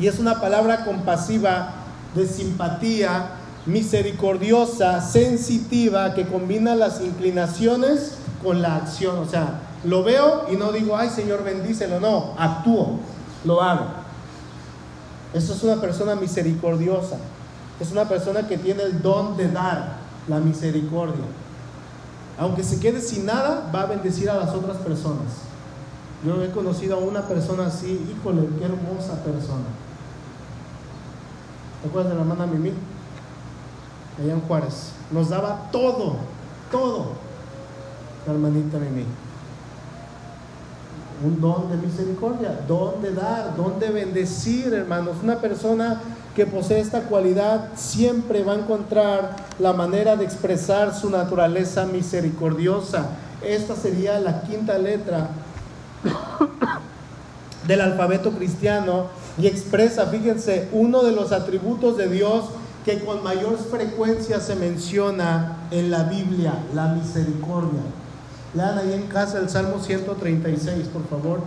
y 0.00 0.08
es 0.08 0.18
una 0.18 0.40
palabra 0.40 0.84
compasiva 0.84 1.74
de 2.16 2.26
simpatía, 2.26 3.34
misericordiosa, 3.64 5.02
sensitiva, 5.02 6.14
que 6.14 6.26
combina 6.26 6.74
las 6.74 7.00
inclinaciones 7.00 8.16
con 8.42 8.60
la 8.60 8.74
acción. 8.74 9.18
O 9.18 9.24
sea, 9.24 9.60
lo 9.84 10.02
veo 10.02 10.46
y 10.50 10.56
no 10.56 10.72
digo, 10.72 10.96
ay 10.96 11.10
Señor, 11.10 11.44
bendícelo. 11.44 12.00
No, 12.00 12.34
actúo, 12.36 12.98
lo 13.44 13.62
hago. 13.62 14.01
Eso 15.34 15.54
es 15.54 15.62
una 15.62 15.80
persona 15.80 16.14
misericordiosa. 16.14 17.16
Es 17.80 17.90
una 17.90 18.08
persona 18.08 18.46
que 18.46 18.58
tiene 18.58 18.82
el 18.82 19.02
don 19.02 19.36
de 19.36 19.50
dar 19.50 19.96
la 20.28 20.38
misericordia. 20.38 21.24
Aunque 22.38 22.62
se 22.62 22.80
quede 22.80 23.00
sin 23.00 23.26
nada, 23.26 23.70
va 23.74 23.82
a 23.82 23.86
bendecir 23.86 24.30
a 24.30 24.36
las 24.36 24.50
otras 24.50 24.76
personas. 24.78 25.42
Yo 26.24 26.42
he 26.42 26.50
conocido 26.50 26.96
a 26.96 26.98
una 26.98 27.22
persona 27.22 27.66
así, 27.66 28.00
híjole, 28.10 28.46
qué 28.58 28.64
hermosa 28.64 29.22
persona. 29.24 29.64
¿Te 31.82 31.88
acuerdas 31.88 32.12
de 32.12 32.16
la 32.16 32.22
hermana 32.22 32.46
Mimi? 32.46 32.72
Allá 34.22 34.32
en 34.34 34.40
Juárez. 34.42 34.92
Nos 35.10 35.30
daba 35.30 35.68
todo, 35.72 36.16
todo 36.70 37.12
la 38.26 38.32
hermanita 38.32 38.78
Mimi. 38.78 39.04
Un 41.24 41.40
don 41.40 41.70
de 41.70 41.76
misericordia, 41.76 42.60
don 42.66 43.00
de 43.00 43.12
dar, 43.12 43.54
don 43.56 43.78
de 43.78 43.90
bendecir, 43.90 44.74
hermanos. 44.74 45.16
Una 45.22 45.36
persona 45.36 46.00
que 46.34 46.46
posee 46.46 46.80
esta 46.80 47.02
cualidad 47.02 47.68
siempre 47.76 48.42
va 48.42 48.54
a 48.54 48.58
encontrar 48.58 49.36
la 49.58 49.72
manera 49.72 50.16
de 50.16 50.24
expresar 50.24 50.94
su 50.94 51.10
naturaleza 51.10 51.86
misericordiosa. 51.86 53.10
Esta 53.42 53.76
sería 53.76 54.18
la 54.18 54.42
quinta 54.42 54.78
letra 54.78 55.30
del 57.66 57.80
alfabeto 57.80 58.32
cristiano 58.32 59.06
y 59.38 59.46
expresa, 59.46 60.06
fíjense, 60.06 60.68
uno 60.72 61.02
de 61.02 61.12
los 61.12 61.32
atributos 61.32 61.96
de 61.96 62.08
Dios 62.08 62.46
que 62.84 62.98
con 63.04 63.22
mayor 63.22 63.56
frecuencia 63.58 64.40
se 64.40 64.56
menciona 64.56 65.58
en 65.70 65.90
la 65.90 66.04
Biblia, 66.04 66.54
la 66.74 66.88
misericordia. 66.88 67.80
Lean 68.54 68.76
ahí 68.78 68.92
en 68.92 69.06
casa 69.06 69.38
el 69.38 69.48
Salmo 69.48 69.80
136, 69.80 70.88
por 70.88 71.08
favor. 71.08 71.40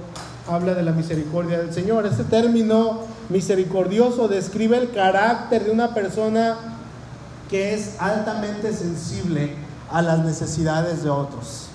Habla 0.47 0.73
de 0.73 0.81
la 0.81 0.91
misericordia 0.91 1.59
del 1.59 1.71
Señor. 1.71 2.05
Este 2.07 2.23
término 2.23 3.01
misericordioso 3.29 4.27
describe 4.27 4.77
el 4.77 4.91
carácter 4.91 5.65
de 5.65 5.71
una 5.71 5.93
persona 5.93 6.57
que 7.49 7.75
es 7.75 7.95
altamente 7.99 8.73
sensible 8.73 9.53
a 9.91 10.01
las 10.01 10.19
necesidades 10.19 11.03
de 11.03 11.11
otros. 11.11 11.67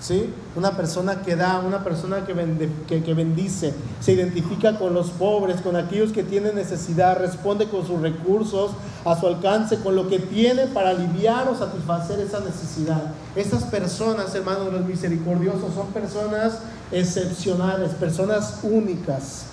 ¿Sí? 0.00 0.32
Una 0.56 0.78
persona 0.78 1.20
que 1.20 1.36
da, 1.36 1.60
una 1.60 1.84
persona 1.84 2.24
que, 2.24 3.02
que, 3.02 3.14
bendice, 3.14 3.74
se 4.00 4.12
identifica 4.12 4.78
con 4.78 4.94
los 4.94 5.10
pobres, 5.10 5.60
con 5.60 5.76
aquellos 5.76 6.10
que 6.12 6.22
tienen 6.22 6.54
necesidad, 6.54 7.18
responde 7.18 7.68
con 7.68 7.86
sus 7.86 8.00
recursos 8.00 8.70
a 9.04 9.20
su 9.20 9.26
alcance, 9.26 9.78
con 9.80 9.94
lo 9.96 10.08
que 10.08 10.18
tiene 10.18 10.66
para 10.68 10.90
aliviar 10.90 11.48
o 11.48 11.54
satisfacer 11.54 12.18
esa 12.18 12.40
necesidad. 12.40 13.12
Estas 13.36 13.64
personas, 13.64 14.34
hermanos, 14.34 14.72
los 14.72 14.86
misericordiosos, 14.86 15.74
son 15.74 15.88
personas 15.88 16.60
excepcionales, 16.90 17.90
personas 17.90 18.60
únicas. 18.62 19.44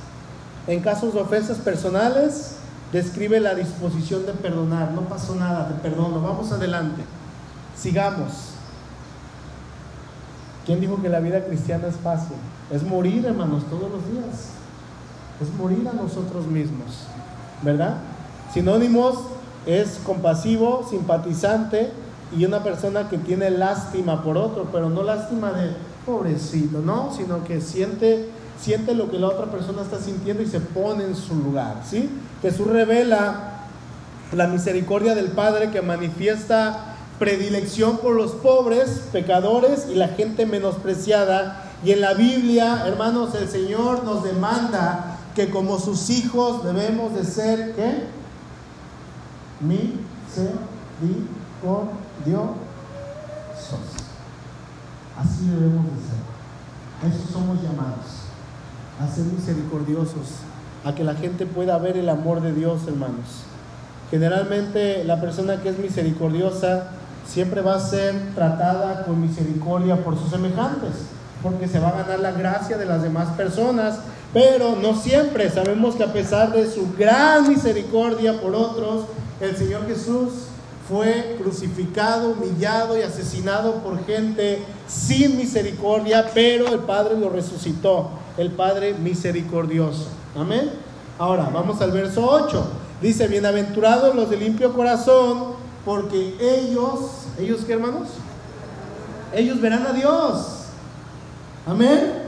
En 0.66 0.80
casos 0.80 1.14
de 1.14 1.20
ofensas 1.20 1.58
personales, 1.58 2.54
describe 2.94 3.42
la 3.42 3.54
disposición 3.54 4.26
de 4.26 4.32
perdonar. 4.32 4.92
No 4.92 5.02
pasó 5.02 5.36
nada, 5.36 5.68
te 5.68 5.74
perdono. 5.76 6.22
Vamos 6.22 6.52
adelante. 6.54 7.04
Sigamos. 7.78 8.57
¿Quién 10.68 10.80
dijo 10.80 11.02
que 11.02 11.10
la 11.10 11.20
vida 11.20 11.46
cristiana 11.46 11.88
es 11.88 11.96
fácil? 11.96 12.36
Es 12.70 12.84
morir, 12.84 13.26
hermanos, 13.26 13.64
todos 13.70 13.90
los 13.90 14.08
días. 14.12 14.52
Es 15.42 15.52
morir 15.58 15.88
a 15.88 15.94
nosotros 15.94 16.46
mismos. 16.46 17.08
¿Verdad? 17.64 17.98
Sinónimos 18.54 19.16
es 19.66 20.00
compasivo, 20.06 20.86
simpatizante 20.88 21.92
y 22.38 22.46
una 22.46 22.64
persona 22.64 23.10
que 23.10 23.18
tiene 23.18 23.50
lástima 23.50 24.24
por 24.24 24.38
otro, 24.38 24.68
pero 24.72 24.90
no 24.90 25.02
lástima 25.02 25.54
de 25.54 25.72
pobrecito, 26.06 26.82
no, 26.82 27.12
sino 27.16 27.44
que 27.44 27.62
siente 27.62 28.30
siente 28.60 28.94
lo 28.96 29.10
que 29.10 29.20
la 29.20 29.28
otra 29.28 29.46
persona 29.46 29.84
está 29.84 30.00
sintiendo 30.00 30.44
y 30.44 30.48
se 30.48 30.60
pone 30.60 31.04
en 31.04 31.16
su 31.16 31.36
lugar, 31.36 31.82
¿sí? 31.88 32.10
Jesús 32.42 32.68
revela 32.68 33.54
la 34.34 34.48
misericordia 34.48 35.16
del 35.16 35.28
Padre 35.28 35.72
que 35.72 35.82
manifiesta 35.82 36.97
predilección 37.20 37.98
por 37.98 38.16
los 38.16 38.32
pobres, 38.32 39.04
pecadores 39.12 39.88
y 39.90 39.96
la 39.96 40.10
gente 40.10 40.46
menospreciada. 40.46 41.64
Y 41.84 41.92
en 41.92 42.02
la 42.02 42.14
Biblia, 42.14 42.84
hermanos, 42.86 43.34
el 43.36 43.48
Señor 43.48 44.04
nos 44.04 44.24
demanda 44.24 45.18
que 45.36 45.50
como 45.50 45.80
sus 45.80 46.10
hijos 46.10 46.64
debemos 46.64 47.14
de 47.14 47.24
ser, 47.24 47.76
¿qué? 47.76 48.04
Misericordiosos. 49.62 52.58
Así 55.18 55.48
debemos 55.48 55.86
de 55.86 55.92
ser. 55.92 57.14
Eso 57.14 57.32
somos 57.32 57.62
llamados. 57.62 58.26
A 59.00 59.08
ser 59.08 59.26
misericordiosos. 59.26 60.28
A 60.84 60.96
que 60.96 61.04
la 61.04 61.16
gente 61.16 61.46
pueda 61.46 61.78
ver 61.78 61.98
el 61.98 62.10
amor 62.10 62.42
de 62.42 62.54
Dios, 62.54 62.88
hermanos. 62.88 63.44
Generalmente 64.10 65.04
la 65.04 65.20
persona 65.20 65.62
que 65.62 65.70
es 65.70 65.78
misericordiosa 65.78 66.92
siempre 67.28 67.62
va 67.62 67.76
a 67.76 67.80
ser 67.80 68.16
tratada 68.34 69.04
con 69.04 69.22
misericordia 69.22 70.04
por 70.04 70.18
sus 70.18 70.30
semejantes, 70.30 70.92
porque 71.44 71.68
se 71.68 71.80
va 71.80 71.90
a 71.90 72.04
ganar 72.04 72.20
la 72.20 72.32
gracia 72.32 72.78
de 72.78 72.86
las 72.86 73.02
demás 73.02 73.30
personas, 73.36 74.00
pero 74.34 74.76
no 74.76 74.96
siempre. 74.96 75.50
Sabemos 75.50 75.96
que 75.96 76.04
a 76.04 76.14
pesar 76.14 76.52
de 76.54 76.70
su 76.70 76.94
gran 76.98 77.48
misericordia 77.48 78.40
por 78.42 78.56
otros, 78.56 79.06
el 79.40 79.56
Señor 79.56 79.88
Jesús 79.88 80.48
fue 80.88 81.36
crucificado, 81.38 82.30
humillado 82.30 82.98
y 82.98 83.02
asesinado 83.02 83.76
por 83.84 84.06
gente 84.06 84.64
sin 84.88 85.38
misericordia, 85.38 86.32
pero 86.34 86.70
el 86.70 86.80
Padre 86.80 87.20
lo 87.20 87.30
resucitó, 87.30 88.10
el 88.38 88.52
Padre 88.52 88.94
misericordioso. 88.94 90.08
Amén. 90.36 90.72
Ahora, 91.20 91.50
vamos 91.54 91.82
al 91.82 91.92
verso 91.92 92.26
8. 92.30 92.68
Dice, 93.02 93.28
bienaventurados 93.28 94.16
los 94.16 94.30
de 94.30 94.38
limpio 94.38 94.74
corazón, 94.74 95.67
porque 95.88 96.36
ellos, 96.42 97.00
¿ellos 97.40 97.62
qué 97.66 97.72
hermanos? 97.72 98.10
Ellos 99.34 99.62
verán 99.62 99.88
a 99.88 99.94
Dios. 99.94 100.66
Amén. 101.66 102.24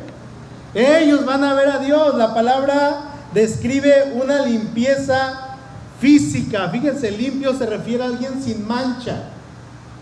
Ellos 0.74 1.26
van 1.26 1.43
a 1.43 1.53
ver 1.55 1.68
a 1.68 1.80
Dios. 1.80 2.16
La 2.16 2.34
palabra 2.34 3.01
describe 3.34 4.14
una 4.16 4.45
limpieza 4.45 5.57
física. 5.99 6.70
Fíjense, 6.70 7.12
limpio 7.12 7.53
se 7.53 7.66
refiere 7.66 8.05
a 8.05 8.07
alguien 8.07 8.41
sin 8.41 8.66
mancha. 8.66 9.24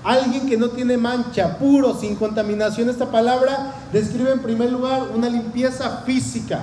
Alguien 0.04 0.48
que 0.48 0.56
no 0.56 0.70
tiene 0.70 0.96
mancha, 0.96 1.58
puro, 1.58 2.00
sin 2.00 2.16
contaminación. 2.16 2.92
Esta 2.92 3.10
palabra 3.10 3.74
describe 3.92 4.34
en 4.34 4.44
primer 4.44 4.72
lugar 4.72 5.08
una 5.16 5.30
limpieza 5.30 6.04
física, 6.06 6.60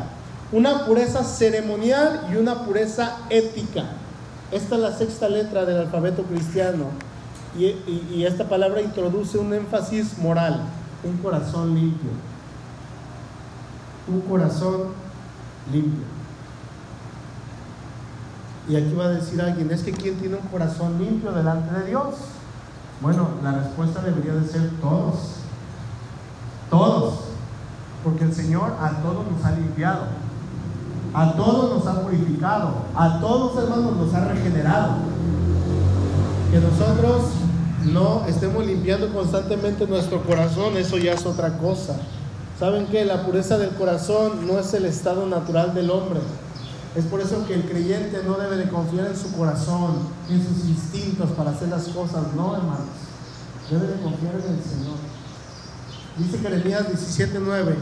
una 0.52 0.86
pureza 0.86 1.24
ceremonial 1.24 2.28
y 2.32 2.36
una 2.36 2.64
pureza 2.64 3.16
ética. 3.30 3.84
Esta 4.54 4.76
es 4.76 4.80
la 4.80 4.92
sexta 4.92 5.28
letra 5.28 5.64
del 5.64 5.78
alfabeto 5.78 6.22
cristiano 6.22 6.84
y, 7.58 8.22
esta 8.22 8.48
palabra 8.48 8.80
introduce 8.80 9.36
un 9.36 9.52
énfasis 9.52 10.16
moral, 10.18 10.60
un 11.02 11.16
corazón 11.16 11.74
limpio. 11.74 12.10
Un 14.06 14.20
corazón 14.20 14.82
limpio. 15.72 16.04
Y 18.68 18.76
aquí 18.76 18.94
va 18.94 19.06
a 19.06 19.08
decir 19.08 19.42
alguien, 19.42 19.72
es 19.72 19.82
que 19.82 19.90
¿quién 19.90 20.18
tiene 20.18 20.36
un 20.36 20.46
corazón 20.46 21.00
limpio 21.00 21.32
delante 21.32 21.74
de 21.80 21.86
Dios? 21.86 22.14
Bueno, 23.00 23.30
la 23.42 23.50
respuesta 23.58 24.02
debería 24.02 24.34
de 24.34 24.46
ser 24.46 24.70
todos. 24.80 25.38
Todos. 26.70 27.24
Porque 28.04 28.22
el 28.22 28.32
Señor 28.32 28.76
a 28.80 29.02
todos 29.02 29.26
nos 29.32 29.44
ha 29.44 29.50
limpiado. 29.50 30.23
A 31.12 31.32
todos 31.32 31.78
nos 31.78 31.86
ha 31.86 32.02
purificado. 32.02 32.70
A 32.94 33.20
todos, 33.20 33.62
hermanos, 33.62 33.96
nos 33.96 34.14
ha 34.14 34.24
regenerado. 34.24 34.94
Que 36.50 36.60
nosotros 36.60 37.30
no 37.92 38.24
estemos 38.26 38.64
limpiando 38.66 39.12
constantemente 39.12 39.86
nuestro 39.86 40.22
corazón, 40.22 40.76
eso 40.76 40.96
ya 40.98 41.12
es 41.12 41.26
otra 41.26 41.58
cosa. 41.58 41.96
¿Saben 42.58 42.86
qué? 42.86 43.04
La 43.04 43.24
pureza 43.24 43.58
del 43.58 43.70
corazón 43.70 44.46
no 44.46 44.58
es 44.58 44.72
el 44.74 44.86
estado 44.86 45.26
natural 45.26 45.74
del 45.74 45.90
hombre. 45.90 46.20
Es 46.96 47.04
por 47.06 47.20
eso 47.20 47.44
que 47.46 47.54
el 47.54 47.64
creyente 47.64 48.22
no 48.24 48.34
debe 48.34 48.56
de 48.56 48.68
confiar 48.68 49.06
en 49.08 49.16
su 49.16 49.32
corazón, 49.32 49.96
en 50.30 50.38
sus 50.38 50.64
instintos 50.64 51.30
para 51.32 51.50
hacer 51.50 51.68
las 51.68 51.88
cosas, 51.88 52.22
no, 52.36 52.54
hermanos. 52.54 52.86
Debe 53.68 53.88
de 53.88 54.00
confiar 54.00 54.34
en 54.34 54.54
el 54.54 54.62
Señor. 54.62 54.96
Dice 56.16 56.38
Jeremías 56.38 56.86
17:9. 56.88 57.74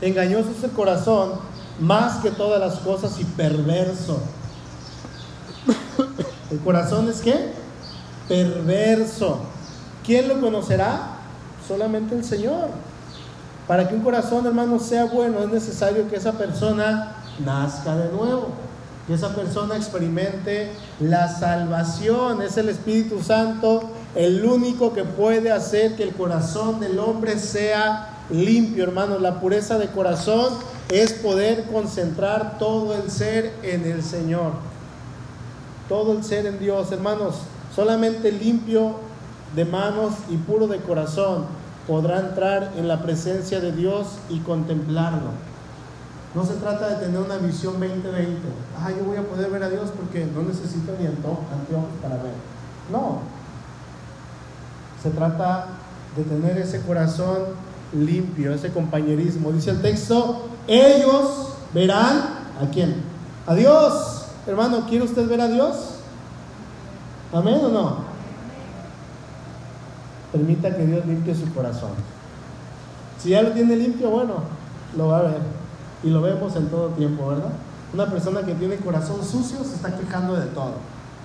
Engañoso 0.00 0.50
es 0.56 0.64
el 0.64 0.70
corazón 0.70 1.32
más 1.80 2.22
que 2.22 2.30
todas 2.30 2.60
las 2.60 2.80
cosas 2.80 3.18
y 3.20 3.24
perverso. 3.24 4.20
¿El 6.50 6.58
corazón 6.60 7.08
es 7.08 7.20
qué? 7.20 7.52
Perverso. 8.28 9.40
¿Quién 10.04 10.28
lo 10.28 10.40
conocerá? 10.40 11.16
Solamente 11.66 12.14
el 12.14 12.24
Señor. 12.24 12.70
Para 13.66 13.86
que 13.86 13.94
un 13.94 14.00
corazón, 14.00 14.46
hermano, 14.46 14.78
sea 14.78 15.04
bueno, 15.04 15.40
es 15.40 15.48
necesario 15.50 16.08
que 16.08 16.16
esa 16.16 16.32
persona 16.32 17.16
nazca 17.44 17.94
de 17.96 18.10
nuevo, 18.10 18.48
que 19.06 19.14
esa 19.14 19.34
persona 19.34 19.76
experimente 19.76 20.70
la 21.00 21.28
salvación. 21.28 22.40
Es 22.40 22.56
el 22.56 22.70
Espíritu 22.70 23.22
Santo 23.22 23.90
el 24.14 24.44
único 24.44 24.94
que 24.94 25.04
puede 25.04 25.52
hacer 25.52 25.96
que 25.96 26.02
el 26.02 26.14
corazón 26.14 26.80
del 26.80 26.98
hombre 26.98 27.38
sea 27.38 28.24
limpio, 28.30 28.84
hermanos. 28.84 29.20
La 29.20 29.40
pureza 29.40 29.78
de 29.78 29.88
corazón 29.88 30.54
es 30.90 31.12
poder 31.12 31.64
concentrar 31.64 32.58
todo 32.58 32.94
el 32.94 33.10
ser 33.10 33.52
en 33.62 33.84
el 33.84 34.02
Señor. 34.02 34.52
Todo 35.88 36.12
el 36.12 36.24
ser 36.24 36.46
en 36.46 36.58
Dios, 36.58 36.90
hermanos. 36.92 37.36
Solamente 37.74 38.32
limpio 38.32 38.94
de 39.54 39.64
manos 39.64 40.14
y 40.30 40.36
puro 40.36 40.66
de 40.66 40.78
corazón 40.78 41.46
podrá 41.86 42.20
entrar 42.20 42.72
en 42.76 42.88
la 42.88 43.02
presencia 43.02 43.60
de 43.60 43.72
Dios 43.72 44.18
y 44.28 44.40
contemplarlo. 44.40 45.30
No 46.34 46.44
se 46.44 46.54
trata 46.54 46.88
de 46.90 47.06
tener 47.06 47.20
una 47.20 47.36
visión 47.38 47.74
2020. 47.80 48.40
Ah, 48.78 48.90
yo 48.90 49.04
voy 49.04 49.16
a 49.16 49.22
poder 49.22 49.50
ver 49.50 49.62
a 49.62 49.70
Dios 49.70 49.90
porque 49.96 50.26
no 50.26 50.42
necesito 50.42 50.92
ni 50.98 51.06
anteojos 51.06 51.86
para 52.02 52.16
ver. 52.16 52.34
No. 52.92 53.20
Se 55.02 55.10
trata 55.10 55.66
de 56.16 56.24
tener 56.24 56.58
ese 56.58 56.82
corazón 56.82 57.67
limpio, 57.92 58.52
ese 58.52 58.72
compañerismo. 58.72 59.52
Dice 59.52 59.70
el 59.70 59.82
texto, 59.82 60.48
ellos 60.66 61.54
verán 61.72 62.38
a 62.60 62.70
quién? 62.72 63.02
A 63.46 63.54
Dios. 63.54 64.26
Hermano, 64.46 64.86
¿quiere 64.88 65.04
usted 65.04 65.28
ver 65.28 65.40
a 65.40 65.48
Dios? 65.48 65.76
¿Amén 67.32 67.60
o 67.64 67.68
no? 67.68 67.96
Permita 70.32 70.74
que 70.76 70.86
Dios 70.86 71.06
limpie 71.06 71.34
su 71.34 71.52
corazón. 71.52 71.90
Si 73.22 73.30
ya 73.30 73.42
lo 73.42 73.52
tiene 73.52 73.76
limpio, 73.76 74.10
bueno, 74.10 74.34
lo 74.96 75.08
va 75.08 75.18
a 75.18 75.22
ver. 75.22 75.40
Y 76.02 76.10
lo 76.10 76.22
vemos 76.22 76.54
en 76.56 76.68
todo 76.68 76.88
tiempo, 76.90 77.28
¿verdad? 77.28 77.50
Una 77.92 78.06
persona 78.06 78.42
que 78.42 78.54
tiene 78.54 78.76
corazón 78.76 79.24
sucio 79.24 79.58
se 79.64 79.74
está 79.74 79.96
quejando 79.96 80.36
de 80.36 80.46
todo. 80.46 80.74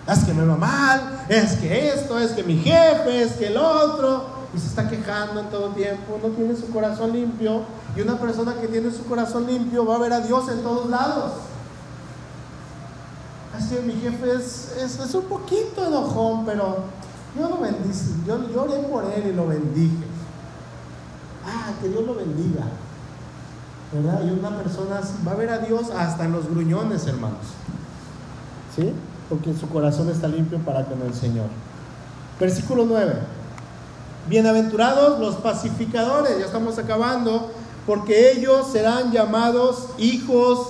Es 0.07 0.24
que 0.26 0.34
me 0.34 0.45
va 0.45 0.57
mal, 0.57 1.26
es 1.30 1.53
que 1.53 1.89
esto, 1.89 2.20
es 2.20 2.32
que 2.32 2.43
mi 2.43 2.57
jefe, 2.57 3.24
es 3.24 3.34
que 3.34 3.47
el 3.47 3.57
otro. 3.57 4.26
Y 4.56 4.60
se 4.60 4.68
está 4.68 4.89
quejando 4.89 5.39
en 5.39 5.49
todo 5.49 5.70
tiempo, 5.70 6.20
no 6.22 6.30
tiene 6.30 6.56
su 6.56 6.70
corazón 6.70 7.12
limpio. 7.12 7.62
Y 7.95 8.01
una 8.01 8.20
persona 8.20 8.56
que 8.56 8.68
tiene 8.68 8.91
su 8.91 9.06
corazón 9.06 9.47
limpio 9.47 9.86
va 9.86 9.95
a 9.95 9.99
ver 9.99 10.14
a 10.14 10.22
Dios 10.22 10.49
en 10.49 10.62
todos 10.62 10.89
lados. 10.89 11.34
Así 13.56 13.76
mi 13.86 13.93
jefe 13.93 14.34
es, 14.34 14.76
es, 14.80 14.99
es 14.99 15.14
un 15.16 15.26
poquito 15.26 15.86
enojón, 15.86 16.45
pero 16.45 16.78
yo 17.38 17.49
lo 17.49 17.58
bendice, 17.58 18.12
yo, 18.28 18.38
lloré 18.49 18.80
por 18.88 19.06
él 19.06 19.28
y 19.28 19.34
lo 19.34 19.47
bendije. 19.47 20.06
Ah, 21.45 21.72
que 21.82 21.89
Dios 21.89 22.06
lo 22.06 22.16
bendiga. 22.16 22.64
¿verdad? 23.91 24.24
Y 24.26 24.32
una 24.32 24.58
persona 24.58 25.01
va 25.28 25.32
a 25.34 25.36
ver 25.36 25.49
a 25.49 25.60
Dios 25.60 25.91
hasta 25.91 26.26
en 26.26 26.32
los 26.32 26.49
gruñones, 26.49 27.06
hermanos. 27.06 27.45
¿Sí? 28.76 28.91
Porque 29.30 29.54
su 29.54 29.68
corazón 29.70 30.10
está 30.10 30.28
limpio 30.28 30.60
para 30.60 30.86
con 30.86 31.01
el 31.01 31.14
Señor. 31.14 31.47
Versículo 32.39 32.86
9. 32.88 33.14
Bienaventurados 34.30 35.19
los 35.19 35.36
pacificadores, 35.36 36.39
ya 36.39 36.45
estamos 36.45 36.78
acabando, 36.78 37.51
porque 37.86 38.32
ellos 38.32 38.71
serán 38.71 39.11
llamados 39.11 39.89
hijos 39.97 40.69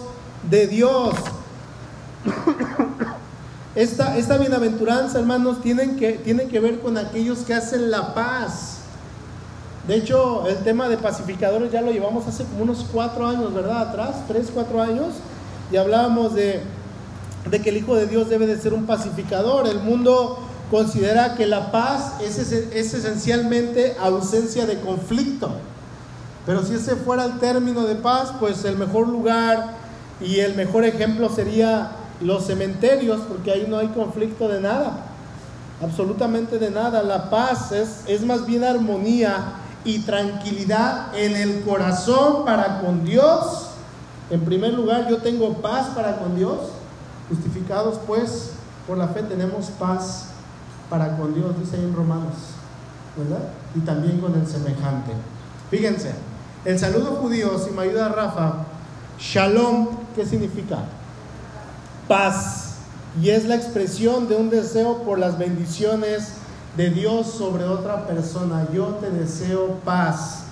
de 0.50 0.66
Dios. 0.66 1.14
Esta, 3.76 4.18
esta 4.18 4.38
bienaventuranza, 4.40 5.20
hermanos, 5.20 5.62
tienen 5.62 5.98
que, 5.98 6.20
que 6.22 6.60
ver 6.60 6.80
con 6.80 6.98
aquellos 6.98 7.40
que 7.40 7.54
hacen 7.54 7.92
la 7.92 8.16
paz. 8.16 8.78
De 9.88 9.98
hecho, 9.98 10.48
el 10.48 10.58
tema 10.64 10.90
de 10.90 10.98
pacificadores 10.98 11.72
ya 11.72 11.82
lo 11.82 11.92
llevamos 11.92 12.26
hace 12.28 12.46
como 12.46 12.64
unos 12.64 12.86
cuatro 12.92 13.28
años, 13.28 13.54
¿verdad? 13.54 13.90
Atrás, 13.90 14.16
tres, 14.28 14.50
cuatro 14.52 14.82
años, 14.82 15.14
y 15.72 15.78
hablábamos 15.78 16.34
de, 16.34 16.64
de 17.52 17.62
que 17.62 17.70
el 17.70 17.78
Hijo 17.78 17.96
de 17.96 18.08
Dios 18.08 18.30
debe 18.30 18.48
de 18.48 18.60
ser 18.60 18.74
un 18.74 18.88
pacificador. 18.88 19.68
El 19.68 19.80
mundo 19.80 20.40
considera 20.74 21.36
que 21.36 21.46
la 21.46 21.72
paz 21.72 22.16
es, 22.20 22.40
es 22.40 22.94
esencialmente 22.96 23.96
ausencia 24.00 24.66
de 24.66 24.80
conflicto. 24.80 25.52
Pero 26.48 26.66
si 26.66 26.74
ese 26.74 26.96
fuera 26.96 27.26
el 27.26 27.38
término 27.38 27.84
de 27.84 27.94
paz, 27.94 28.34
pues 28.40 28.66
el 28.66 28.76
mejor 28.76 29.08
lugar 29.08 29.76
y 30.20 30.40
el 30.40 30.56
mejor 30.56 30.84
ejemplo 30.84 31.30
sería 31.30 31.92
los 32.22 32.48
cementerios, 32.48 33.22
porque 33.28 33.52
ahí 33.52 33.68
no 33.70 33.78
hay 33.78 33.90
conflicto 33.90 34.48
de 34.48 34.62
nada, 34.62 34.94
absolutamente 35.80 36.58
de 36.58 36.72
nada. 36.72 37.04
La 37.04 37.30
paz 37.30 37.72
es, 37.72 38.02
es 38.08 38.26
más 38.26 38.48
bien 38.48 38.64
armonía 38.64 39.54
y 39.86 40.00
tranquilidad 40.00 41.16
en 41.16 41.36
el 41.36 41.62
corazón 41.62 42.46
para 42.46 42.82
con 42.82 43.06
Dios. 43.06 43.68
En 44.32 44.42
primer 44.42 44.74
lugar, 44.74 45.08
yo 45.08 45.18
tengo 45.18 45.54
paz 45.62 45.90
para 45.96 46.18
con 46.18 46.36
Dios. 46.36 46.58
Justificados 47.30 48.00
pues 48.08 48.54
por 48.88 48.98
la 48.98 49.10
fe 49.10 49.22
tenemos 49.22 49.68
paz 49.78 50.33
para 50.90 51.18
con 51.18 51.34
Dios, 51.34 51.58
dice 51.60 51.78
ahí 51.78 51.84
en 51.84 51.96
Romanos, 51.96 52.34
¿verdad? 53.18 53.50
Y 53.76 53.80
también 53.82 54.20
con 54.20 54.36
el 54.36 54.48
semejante. 54.48 55.12
Fíjense, 55.70 56.14
el 56.66 56.80
saludo 56.80 57.16
judío, 57.16 57.58
si 57.60 57.72
me 57.72 57.84
ayuda 57.84 58.10
Rafa, 58.10 58.66
shalom, 59.20 59.90
¿qué 60.16 60.26
significa? 60.26 60.80
Paz. 62.08 62.76
Y 63.22 63.30
es 63.30 63.46
la 63.46 63.56
expresión 63.56 64.28
de 64.28 64.36
un 64.36 64.50
deseo 64.50 65.04
por 65.04 65.20
las 65.20 65.38
bendiciones 65.38 66.34
de 66.78 66.90
Dios 66.90 67.28
sobre 67.28 67.66
otra 67.66 68.08
persona. 68.08 68.68
Yo 68.74 68.86
te 69.02 69.12
deseo 69.12 69.80
paz. 69.86 70.44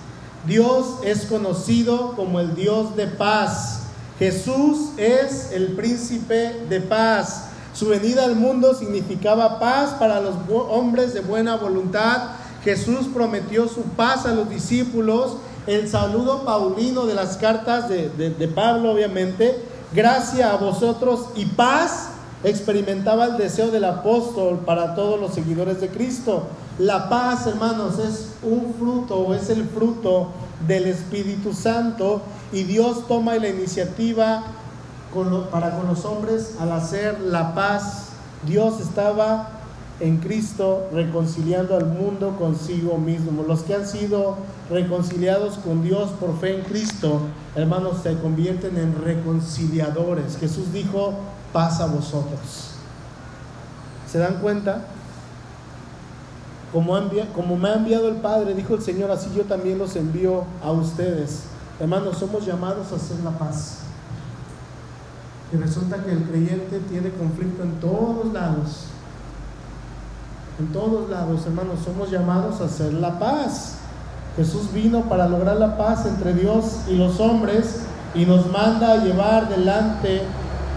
Dios 0.46 1.00
es 1.04 1.26
conocido 1.26 2.16
como 2.16 2.40
el 2.40 2.56
Dios 2.56 2.96
de 2.96 3.08
paz. 3.08 3.84
Jesús 4.20 4.92
es 4.98 5.52
el 5.52 5.74
príncipe 5.74 6.66
de 6.70 6.82
paz. 6.82 7.46
Su 7.82 7.88
venida 7.88 8.26
al 8.26 8.36
mundo 8.36 8.76
significaba 8.76 9.58
paz 9.58 9.96
para 9.98 10.22
los 10.22 10.36
hombres 10.70 11.16
de 11.16 11.22
buena 11.22 11.56
voluntad. 11.56 12.34
Jesús 12.64 13.08
prometió 13.12 13.68
su 13.68 13.82
paz 13.82 14.28
a 14.28 14.36
los 14.36 14.48
discípulos. 14.52 15.38
El 15.66 15.90
saludo 15.90 16.46
paulino 16.46 17.08
de 17.08 17.16
las 17.16 17.38
cartas 17.38 17.90
de, 17.90 18.10
de 18.10 18.48
Pablo, 18.48 18.92
obviamente. 18.92 19.64
Gracias 19.96 20.48
a 20.48 20.58
vosotros 20.58 21.30
y 21.36 21.46
paz 21.46 22.10
experimentaba 22.44 23.26
el 23.26 23.38
deseo 23.38 23.72
del 23.72 23.86
apóstol 23.86 24.60
para 24.60 24.94
todos 24.94 25.20
los 25.20 25.34
seguidores 25.34 25.82
de 25.82 25.90
Cristo. 25.90 26.44
La 26.78 27.10
paz, 27.10 27.48
hermanos, 27.48 27.98
es 27.98 28.28
un 28.44 28.76
fruto, 28.78 29.34
es 29.34 29.50
el 29.50 29.68
fruto 29.68 30.28
del 30.68 30.86
Espíritu 30.86 31.52
Santo 31.52 32.22
y 32.54 32.62
Dios 32.62 33.08
toma 33.08 33.38
la 33.38 33.50
iniciativa 33.50 34.44
para 35.52 35.78
con 35.78 35.88
los 35.88 36.06
hombres 36.06 36.56
al 36.60 36.72
hacer 36.72 37.20
la 37.20 37.54
paz. 37.54 38.10
Dios 38.46 38.80
estaba 38.80 39.50
en 40.00 40.18
Cristo 40.18 40.88
reconciliando 40.94 41.76
al 41.76 41.86
mundo 41.86 42.36
consigo 42.40 42.98
mismo. 42.98 43.44
Los 43.44 43.62
que 43.62 43.76
han 43.76 43.88
sido 43.88 44.38
reconciliados 44.70 45.58
con 45.60 45.84
Dios 45.84 46.12
por 46.12 46.40
fe 46.40 46.56
en 46.56 46.64
Cristo, 46.64 47.20
hermanos, 47.56 47.98
se 48.02 48.18
convierten 48.18 48.78
en 48.78 48.96
reconciliadores. 49.04 50.38
Jesús 50.38 50.72
dijo, 50.72 51.14
paz 51.52 51.82
a 51.82 51.88
vosotros. 51.88 52.72
¿Se 54.10 54.18
dan 54.18 54.40
cuenta? 54.42 54.86
Como, 56.72 56.98
como 57.36 57.58
me 57.58 57.70
ha 57.70 57.74
enviado 57.76 58.08
el 58.08 58.16
Padre, 58.16 58.54
dijo 58.54 58.76
el 58.76 58.82
Señor, 58.82 59.12
así 59.12 59.30
yo 59.36 59.44
también 59.44 59.78
los 59.78 59.96
envío 59.98 60.46
a 60.64 60.72
ustedes. 60.72 61.44
Hermanos, 61.80 62.18
somos 62.18 62.46
llamados 62.46 62.92
a 62.94 62.96
hacer 62.96 63.20
la 63.24 63.32
paz. 63.32 63.81
Y 65.54 65.58
resulta 65.58 65.98
que 66.04 66.12
el 66.12 66.24
creyente 66.24 66.80
tiene 66.90 67.10
conflicto 67.12 67.64
en 67.64 67.80
todos 67.80 68.32
lados. 68.32 68.86
En 70.60 70.68
todos 70.68 71.10
lados, 71.10 71.46
hermanos, 71.46 71.80
somos 71.84 72.10
llamados 72.12 72.62
a 72.62 72.66
hacer 72.66 72.94
la 72.94 73.20
paz. 73.20 73.76
Jesús 74.36 74.72
vino 74.74 75.02
para 75.10 75.28
lograr 75.28 75.58
la 75.58 75.78
paz 75.78 76.06
entre 76.06 76.34
Dios 76.34 76.82
y 76.88 76.96
los 76.96 77.20
hombres 77.20 77.82
y 78.14 78.26
nos 78.26 78.50
manda 78.52 78.94
a 78.94 78.98
llevar 78.98 79.50
delante 79.50 80.22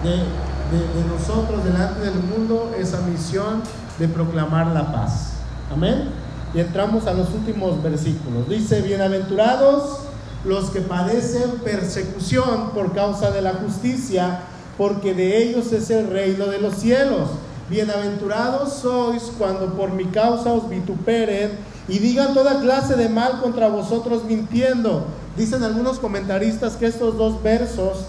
de, 0.02 1.06
nosotros, 1.08 1.64
delante 1.64 2.00
del 2.00 2.14
mundo, 2.14 2.72
esa 2.76 3.00
misión 3.02 3.62
de 3.98 4.08
proclamar 4.08 4.68
la 4.68 4.92
paz. 4.92 5.34
Amén. 5.72 6.08
Y 6.52 6.60
entramos 6.60 7.06
a 7.06 7.14
los 7.14 7.30
últimos 7.32 7.82
versículos. 7.82 8.48
Dice, 8.48 8.82
bienaventurados 8.82 10.00
los 10.44 10.70
que 10.70 10.80
padecen 10.80 11.58
persecución 11.64 12.70
por 12.74 12.92
causa 12.92 13.30
de 13.30 13.40
la 13.40 13.54
justicia, 13.54 14.40
porque 14.76 15.14
de 15.14 15.42
ellos 15.42 15.72
es 15.72 15.90
el 15.90 16.08
reino 16.08 16.46
de 16.46 16.60
los 16.60 16.76
cielos. 16.76 17.30
Bienaventurados 17.70 18.74
sois 18.74 19.32
cuando 19.38 19.74
por 19.74 19.92
mi 19.92 20.04
causa 20.06 20.52
os 20.52 20.68
vituperen 20.68 21.52
y 21.88 21.98
digan 21.98 22.34
toda 22.34 22.60
clase 22.60 22.94
de 22.94 23.08
mal 23.08 23.40
contra 23.40 23.68
vosotros 23.68 24.24
mintiendo. 24.24 25.04
Dicen 25.36 25.62
algunos 25.62 25.98
comentaristas 25.98 26.76
que 26.76 26.86
estos 26.86 27.16
dos 27.16 27.42
versos, 27.42 28.06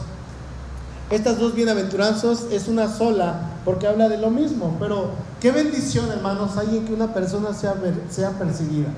estas 1.10 1.40
dos 1.40 1.56
bienaventuranzas 1.56 2.46
es 2.52 2.68
una 2.68 2.94
sola, 2.94 3.52
porque 3.64 3.88
habla 3.88 4.10
de 4.10 4.18
lo 4.18 4.30
mismo. 4.30 4.76
Pero 4.80 5.12
qué 5.40 5.52
bendición, 5.52 6.12
hermanos, 6.12 6.58
hay 6.58 6.78
en 6.78 6.86
que 6.86 6.94
una 6.94 7.14
persona 7.14 7.54
sea, 7.54 7.76
sea 8.10 8.32
perseguida. 8.32 8.90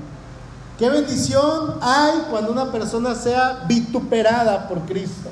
Qué 0.78 0.90
bendición 0.90 1.74
hay 1.80 2.24
cuando 2.30 2.52
una 2.52 2.70
persona 2.70 3.14
sea 3.14 3.64
vituperada 3.66 4.68
por 4.68 4.80
Cristo. 4.82 5.28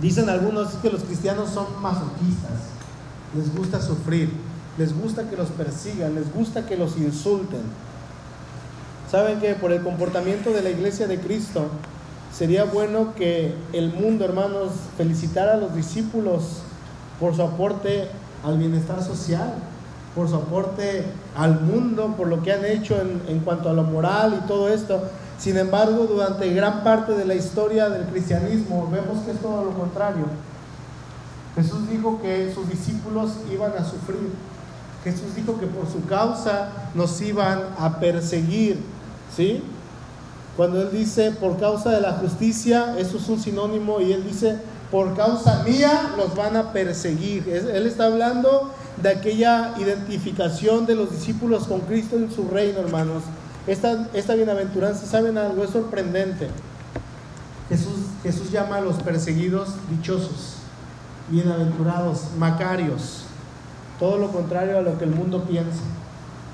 Dicen 0.00 0.28
algunos 0.28 0.70
que 0.74 0.90
los 0.90 1.02
cristianos 1.02 1.50
son 1.50 1.66
masoquistas, 1.80 2.52
les 3.36 3.54
gusta 3.54 3.80
sufrir, 3.80 4.32
les 4.78 4.98
gusta 4.98 5.28
que 5.28 5.36
los 5.36 5.48
persigan, 5.50 6.14
les 6.14 6.32
gusta 6.32 6.66
que 6.66 6.76
los 6.76 6.96
insulten. 6.96 7.62
Saben 9.10 9.40
que 9.40 9.54
por 9.54 9.72
el 9.72 9.82
comportamiento 9.82 10.50
de 10.50 10.62
la 10.62 10.70
iglesia 10.70 11.06
de 11.06 11.20
Cristo 11.20 11.66
sería 12.32 12.64
bueno 12.64 13.14
que 13.14 13.54
el 13.72 13.92
mundo, 13.92 14.24
hermanos, 14.24 14.72
felicitara 14.96 15.54
a 15.54 15.56
los 15.58 15.74
discípulos 15.74 16.62
por 17.20 17.36
su 17.36 17.42
aporte 17.42 18.08
al 18.44 18.58
bienestar 18.58 19.02
social, 19.02 19.54
por 20.14 20.28
su 20.28 20.36
aporte 20.36 21.04
al 21.36 21.60
mundo, 21.60 22.14
por 22.16 22.28
lo 22.28 22.42
que 22.42 22.52
han 22.52 22.64
hecho 22.64 22.96
en, 23.28 23.40
cuanto 23.40 23.68
a 23.68 23.72
lo 23.72 23.82
moral 23.82 24.40
y 24.42 24.46
todo 24.46 24.68
esto. 24.68 25.02
Sin 25.42 25.58
embargo, 25.58 26.04
durante 26.04 26.48
gran 26.54 26.84
parte 26.84 27.14
de 27.14 27.24
la 27.24 27.34
historia 27.34 27.88
del 27.88 28.04
cristianismo 28.04 28.88
vemos 28.92 29.24
que 29.24 29.32
es 29.32 29.40
todo 29.40 29.64
lo 29.64 29.72
contrario. 29.72 30.26
Jesús 31.56 31.90
dijo 31.90 32.20
que 32.22 32.52
sus 32.54 32.68
discípulos 32.68 33.32
iban 33.52 33.72
a 33.76 33.84
sufrir. 33.84 34.30
Jesús 35.02 35.34
dijo 35.34 35.58
que 35.58 35.66
por 35.66 35.90
su 35.90 36.06
causa 36.06 36.68
nos 36.94 37.20
iban 37.20 37.60
a 37.76 37.98
perseguir. 37.98 38.78
¿Sí? 39.34 39.64
Cuando 40.56 40.80
Él 40.80 40.90
dice 40.92 41.32
por 41.32 41.58
causa 41.58 41.90
de 41.90 42.00
la 42.00 42.12
justicia, 42.12 42.94
eso 42.96 43.16
es 43.16 43.28
un 43.28 43.40
sinónimo 43.40 44.00
y 44.00 44.12
Él 44.12 44.22
dice 44.22 44.58
por 44.92 45.16
causa 45.16 45.64
mía 45.64 46.12
los 46.16 46.36
van 46.36 46.54
a 46.54 46.72
perseguir. 46.72 47.48
Él 47.48 47.84
está 47.88 48.06
hablando 48.06 48.70
de 49.02 49.08
aquella 49.08 49.74
identificación 49.76 50.86
de 50.86 50.94
los 50.94 51.10
discípulos 51.10 51.64
con 51.64 51.80
Cristo 51.80 52.14
en 52.14 52.30
su 52.30 52.46
reino, 52.46 52.78
hermanos 52.78 53.24
esta, 53.66 54.08
esta 54.12 54.34
bienaventuranza, 54.34 55.06
¿saben 55.06 55.38
algo? 55.38 55.62
Es 55.64 55.70
sorprendente. 55.70 56.48
Jesús, 57.68 58.00
Jesús 58.22 58.50
llama 58.50 58.76
a 58.76 58.80
los 58.80 58.96
perseguidos 58.96 59.70
dichosos, 59.88 60.56
bienaventurados, 61.28 62.26
macarios. 62.38 63.24
Todo 63.98 64.18
lo 64.18 64.32
contrario 64.32 64.78
a 64.78 64.82
lo 64.82 64.98
que 64.98 65.04
el 65.04 65.10
mundo 65.10 65.44
piensa. 65.44 65.80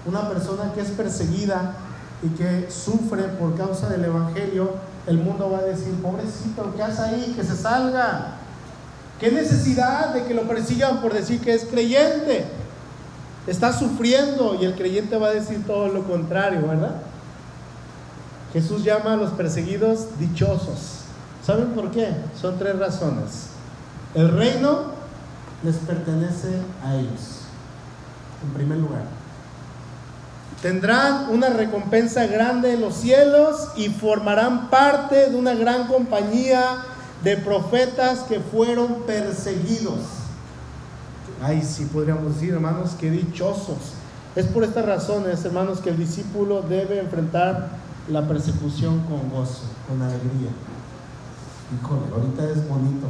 Una 0.06 0.28
persona 0.28 0.72
que 0.74 0.80
es 0.80 0.90
perseguida 0.90 1.74
y 2.22 2.28
que 2.36 2.70
sufre 2.70 3.22
por 3.24 3.56
causa 3.56 3.88
del 3.88 4.04
Evangelio, 4.04 4.74
el 5.06 5.18
mundo 5.18 5.50
va 5.50 5.59
a 5.59 5.62
decir, 5.62 5.94
pobrecito, 6.02 6.74
¿qué 6.76 6.82
hace 6.82 7.02
ahí? 7.02 7.32
Que 7.34 7.42
se 7.42 7.56
salga. 7.56 8.34
¿Qué 9.18 9.32
necesidad 9.32 10.12
de 10.14 10.24
que 10.24 10.34
lo 10.34 10.42
persigan 10.42 11.00
por 11.00 11.12
decir 11.14 11.40
que 11.40 11.54
es 11.54 11.64
creyente? 11.64 12.46
Está 13.49 13.72
sufriendo 13.72 14.57
y 14.61 14.64
el 14.64 14.74
creyente 14.74 15.16
va 15.16 15.28
a 15.28 15.32
decir 15.32 15.66
todo 15.66 15.88
lo 15.88 16.05
contrario, 16.05 16.66
¿verdad? 16.66 16.96
Jesús 18.53 18.84
llama 18.84 19.14
a 19.14 19.16
los 19.16 19.30
perseguidos 19.30 20.18
dichosos. 20.18 21.05
¿Saben 21.44 21.68
por 21.68 21.90
qué? 21.90 22.11
Son 22.40 22.59
tres 22.59 22.78
razones. 22.78 23.49
El 24.14 24.30
reino 24.30 24.99
les 25.62 25.76
pertenece 25.76 26.49
a 26.84 26.94
ellos, 26.94 27.42
en 28.44 28.55
primer 28.55 28.78
lugar. 28.78 29.03
Tendrán 30.62 31.28
una 31.30 31.51
recompensa 31.51 32.26
grande 32.26 32.74
en 32.74 32.80
los 32.80 32.96
cielos 32.96 33.68
y 33.76 33.88
formarán 33.88 34.68
parte 34.68 35.30
de 35.30 35.36
una 35.36 35.55
gran 35.55 35.86
compañía 35.86 36.84
de 37.22 37.36
profetas 37.36 38.20
que 38.20 38.40
fueron 38.40 39.03
perseguidos. 39.07 40.17
Ay, 41.43 41.62
sí, 41.62 41.84
podríamos 41.93 42.34
decir, 42.34 42.55
hermanos, 42.55 42.97
qué 42.99 43.11
dichosos. 43.11 43.95
Es 44.34 44.47
por 44.47 44.64
estas 44.64 44.86
razones, 44.86 45.45
hermanos, 45.45 45.80
que 45.80 45.91
el 45.91 45.97
discípulo 45.97 46.62
debe 46.62 46.99
enfrentar 46.99 47.68
la 48.09 48.26
persecución 48.26 49.01
con 49.01 49.30
gozo, 49.30 49.64
con 49.89 50.03
alegría. 50.03 50.51
Híjole, 51.74 52.03
ahorita 52.14 52.45
es 52.51 52.68
bonito 52.68 53.07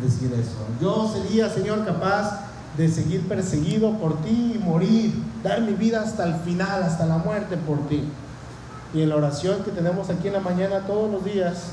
decir 0.00 0.32
eso. 0.32 0.56
Yo 0.80 1.10
sería, 1.12 1.48
Señor, 1.48 1.84
capaz 1.84 2.50
de 2.76 2.88
seguir 2.88 3.26
perseguido 3.26 3.92
por 3.98 4.20
ti 4.22 4.54
y 4.54 4.58
morir, 4.58 5.12
dar 5.42 5.60
mi 5.62 5.72
vida 5.72 6.02
hasta 6.02 6.24
el 6.24 6.34
final, 6.36 6.82
hasta 6.82 7.06
la 7.06 7.18
muerte 7.18 7.56
por 7.56 7.88
ti. 7.88 8.04
Y 8.94 9.02
en 9.02 9.08
la 9.08 9.16
oración 9.16 9.62
que 9.64 9.70
tenemos 9.70 10.10
aquí 10.10 10.28
en 10.28 10.34
la 10.34 10.40
mañana 10.40 10.86
todos 10.86 11.10
los 11.10 11.24
días, 11.24 11.64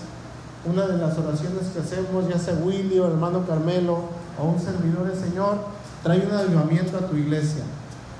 una 0.66 0.88
de 0.88 0.98
las 0.98 1.18
oraciones 1.18 1.68
que 1.74 1.80
hacemos, 1.80 2.28
ya 2.28 2.40
sea 2.40 2.56
Willy 2.56 3.00
o 3.00 3.08
hermano 3.08 3.46
Carmelo, 3.46 4.04
o 4.40 4.46
un 4.46 4.60
servidor 4.60 5.08
del 5.08 5.20
Señor, 5.20 5.58
trae 6.04 6.26
un 6.26 6.34
avivamiento 6.34 6.98
a 6.98 7.08
tu 7.08 7.16
iglesia. 7.16 7.64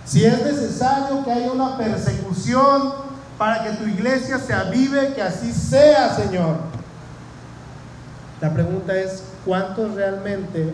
Si 0.06 0.24
es 0.26 0.44
necesario 0.44 1.24
que 1.24 1.32
haya 1.32 1.52
una 1.52 1.78
persecución 1.78 2.94
para 3.38 3.64
que 3.64 3.72
tu 3.72 3.86
iglesia 3.86 4.40
se 4.40 4.54
avive, 4.54 5.14
que 5.14 5.22
así 5.22 5.52
sea, 5.52 6.16
Señor. 6.16 6.58
La 8.42 8.54
pregunta 8.54 8.96
es, 8.96 9.24
¿cuántos 9.46 9.96
realmente 9.96 10.74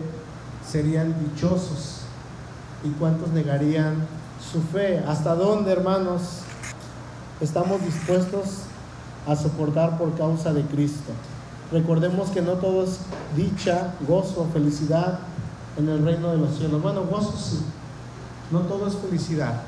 serían 0.66 1.14
dichosos? 1.18 2.00
¿Y 2.84 2.90
cuántos 2.90 3.30
negarían 3.30 4.06
su 4.52 4.62
fe? 4.62 5.02
¿Hasta 5.08 5.34
dónde, 5.34 5.72
hermanos, 5.72 6.40
estamos 7.40 7.82
dispuestos 7.82 8.60
a 9.26 9.34
soportar 9.34 9.98
por 9.98 10.16
causa 10.16 10.52
de 10.52 10.62
Cristo? 10.62 11.12
Recordemos 11.72 12.30
que 12.30 12.42
no 12.42 12.52
todo 12.52 12.84
es 12.84 12.98
dicha, 13.34 13.94
gozo, 14.06 14.46
felicidad, 14.52 15.18
en 15.76 15.88
el 15.88 16.04
reino 16.04 16.30
de 16.30 16.38
los 16.38 16.56
cielos. 16.56 16.82
Bueno, 16.82 17.04
gozo 17.04 17.34
sí, 17.36 17.60
no 18.50 18.60
todo 18.60 18.86
es 18.86 18.94
felicidad, 18.94 19.62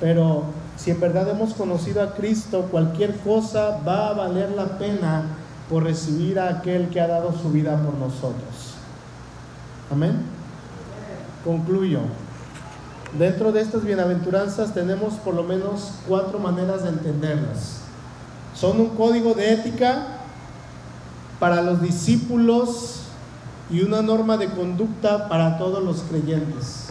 pero 0.00 0.44
si 0.76 0.90
en 0.90 1.00
verdad 1.00 1.28
hemos 1.30 1.54
conocido 1.54 2.02
a 2.02 2.14
Cristo, 2.14 2.68
cualquier 2.70 3.16
cosa 3.20 3.80
va 3.86 4.08
a 4.08 4.12
valer 4.12 4.50
la 4.50 4.78
pena 4.78 5.24
por 5.70 5.84
recibir 5.84 6.38
a 6.38 6.48
aquel 6.48 6.88
que 6.90 7.00
ha 7.00 7.06
dado 7.06 7.32
su 7.32 7.50
vida 7.50 7.76
por 7.82 7.94
nosotros. 7.94 8.74
Amén. 9.90 10.22
Concluyo. 11.44 12.00
Dentro 13.18 13.52
de 13.52 13.62
estas 13.62 13.84
bienaventuranzas 13.84 14.74
tenemos 14.74 15.14
por 15.14 15.34
lo 15.34 15.44
menos 15.44 15.92
cuatro 16.06 16.38
maneras 16.38 16.82
de 16.82 16.90
entenderlas. 16.90 17.80
Son 18.54 18.80
un 18.80 18.90
código 18.90 19.34
de 19.34 19.52
ética 19.52 20.06
para 21.38 21.62
los 21.62 21.80
discípulos 21.80 23.05
y 23.70 23.82
una 23.82 24.02
norma 24.02 24.36
de 24.36 24.48
conducta 24.48 25.28
para 25.28 25.58
todos 25.58 25.82
los 25.82 26.02
creyentes. 26.02 26.88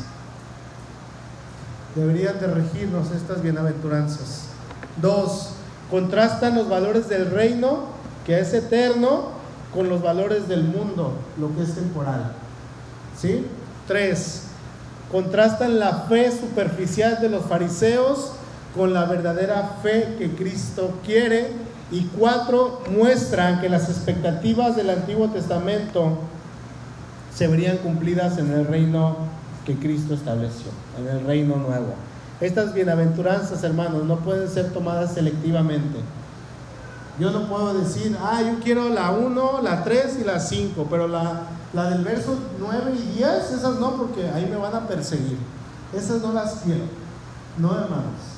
Deberían 1.96 2.40
de 2.40 2.48
regirnos 2.48 3.12
estas 3.12 3.42
bienaventuranzas. 3.42 4.48
Dos, 5.02 5.52
contrastan 5.90 6.56
los 6.56 6.68
valores 6.68 7.08
del 7.08 7.32
reino, 7.32 7.86
que 8.26 8.40
es 8.40 8.54
eterno, 8.54 9.30
con 9.74 9.90
los 9.90 10.02
valores 10.02 10.48
del 10.48 10.64
mundo, 10.64 11.14
lo 11.40 11.56
que 11.56 11.64
es 11.64 11.76
temporal. 11.76 12.34
¿Sí? 13.18 13.46
Tres, 13.88 14.44
contrastan 15.12 15.80
la 15.80 16.06
fe 16.10 16.32
superficial 16.32 17.20
de 17.22 17.30
los 17.30 17.46
fariseos 17.46 18.32
con 18.76 18.94
la 18.94 19.06
verdadera 19.06 19.78
fe 19.82 20.16
que 20.18 20.36
Cristo 20.36 20.92
quiere. 21.06 21.52
Y 21.92 22.06
cuatro, 22.18 22.82
muestran 22.90 23.62
que 23.62 23.70
las 23.70 23.90
expectativas 23.90 24.76
del 24.76 24.90
Antiguo 24.90 25.30
Testamento 25.30 26.18
se 27.36 27.48
verían 27.48 27.78
cumplidas 27.78 28.38
en 28.38 28.52
el 28.52 28.66
reino 28.66 29.18
que 29.66 29.76
Cristo 29.76 30.14
estableció, 30.14 30.72
en 30.98 31.08
el 31.08 31.26
reino 31.26 31.58
nuevo. 31.58 31.94
Estas 32.40 32.74
bienaventuranzas, 32.74 33.64
hermanos, 33.64 34.06
no 34.06 34.18
pueden 34.18 34.50
ser 34.50 34.72
tomadas 34.72 35.14
selectivamente. 35.14 36.00
Yo 37.20 37.32
no 37.32 37.48
puedo 37.48 37.74
decir, 37.74 38.16
ah, 38.22 38.42
yo 38.42 38.60
quiero 38.64 38.90
la 38.90 39.12
1, 39.12 39.62
la 39.62 39.84
3 39.84 40.18
y 40.22 40.24
la 40.26 40.40
5, 40.40 40.88
pero 40.90 41.08
la, 41.08 41.42
la 41.74 41.90
del 41.90 42.04
verso 42.04 42.38
9 42.60 42.94
y 42.94 43.18
10, 43.18 43.52
esas 43.52 43.80
no, 43.80 43.96
porque 43.96 44.30
ahí 44.30 44.48
me 44.50 44.58
van 44.58 44.76
a 44.76 44.88
perseguir. 44.88 45.38
Esas 45.94 46.22
no 46.22 46.34
las 46.34 46.56
quiero. 46.56 46.84
No, 47.58 47.72
hermanos. 47.74 48.36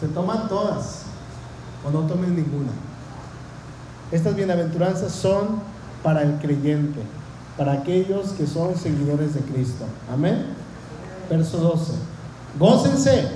Se 0.00 0.08
toman 0.08 0.48
todas 0.48 1.02
o 1.84 1.90
no 1.90 2.00
tomen 2.06 2.34
ninguna. 2.34 2.70
Estas 4.10 4.36
bienaventuranzas 4.36 5.12
son 5.12 5.60
para 6.02 6.22
el 6.22 6.38
creyente, 6.38 7.00
para 7.56 7.72
aquellos 7.72 8.30
que 8.30 8.46
son 8.46 8.76
seguidores 8.76 9.34
de 9.34 9.40
Cristo. 9.40 9.84
Amén. 10.12 10.46
Verso 11.28 11.58
12. 11.58 11.92
Gócense 12.58 13.28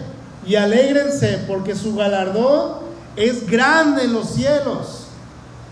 y 0.46 0.54
alégrense 0.54 1.44
porque 1.46 1.74
su 1.74 1.94
galardón 1.94 2.86
es 3.16 3.46
grande 3.48 4.04
en 4.04 4.12
los 4.12 4.30
cielos, 4.30 5.06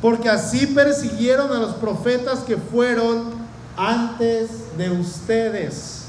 porque 0.01 0.29
así 0.29 0.67
persiguieron 0.67 1.53
a 1.53 1.61
los 1.61 1.75
profetas 1.75 2.41
que 2.41 2.57
fueron 2.57 3.45
antes 3.77 4.51
de 4.77 4.91
ustedes. 4.91 6.05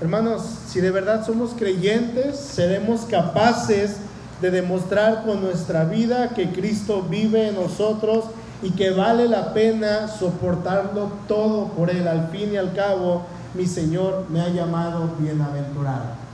Hermanos, 0.00 0.42
si 0.68 0.80
de 0.80 0.90
verdad 0.90 1.24
somos 1.24 1.52
creyentes, 1.56 2.36
seremos 2.36 3.02
capaces 3.02 3.96
de 4.40 4.50
demostrar 4.50 5.24
con 5.24 5.40
nuestra 5.40 5.84
vida 5.84 6.30
que 6.30 6.50
Cristo 6.50 7.02
vive 7.08 7.48
en 7.48 7.54
nosotros 7.54 8.24
y 8.62 8.70
que 8.70 8.90
vale 8.90 9.28
la 9.28 9.52
pena 9.52 10.08
soportarlo 10.08 11.10
todo 11.28 11.68
por 11.68 11.90
Él. 11.90 12.06
Al 12.08 12.28
fin 12.28 12.52
y 12.52 12.56
al 12.56 12.72
cabo, 12.72 13.22
mi 13.54 13.66
Señor 13.66 14.26
me 14.30 14.40
ha 14.40 14.48
llamado 14.48 15.10
bienaventurado. 15.18 16.24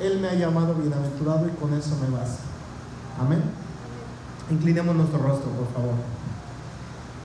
Él 0.00 0.18
me 0.20 0.28
ha 0.28 0.34
llamado 0.34 0.74
bienaventurado 0.74 1.46
y 1.46 1.50
con 1.52 1.72
eso 1.74 1.96
me 2.02 2.16
basta. 2.16 2.42
Amén. 3.20 3.42
Inclinemos 4.50 4.96
nuestro 4.96 5.18
rostro, 5.18 5.50
por 5.50 5.72
favor. 5.72 5.94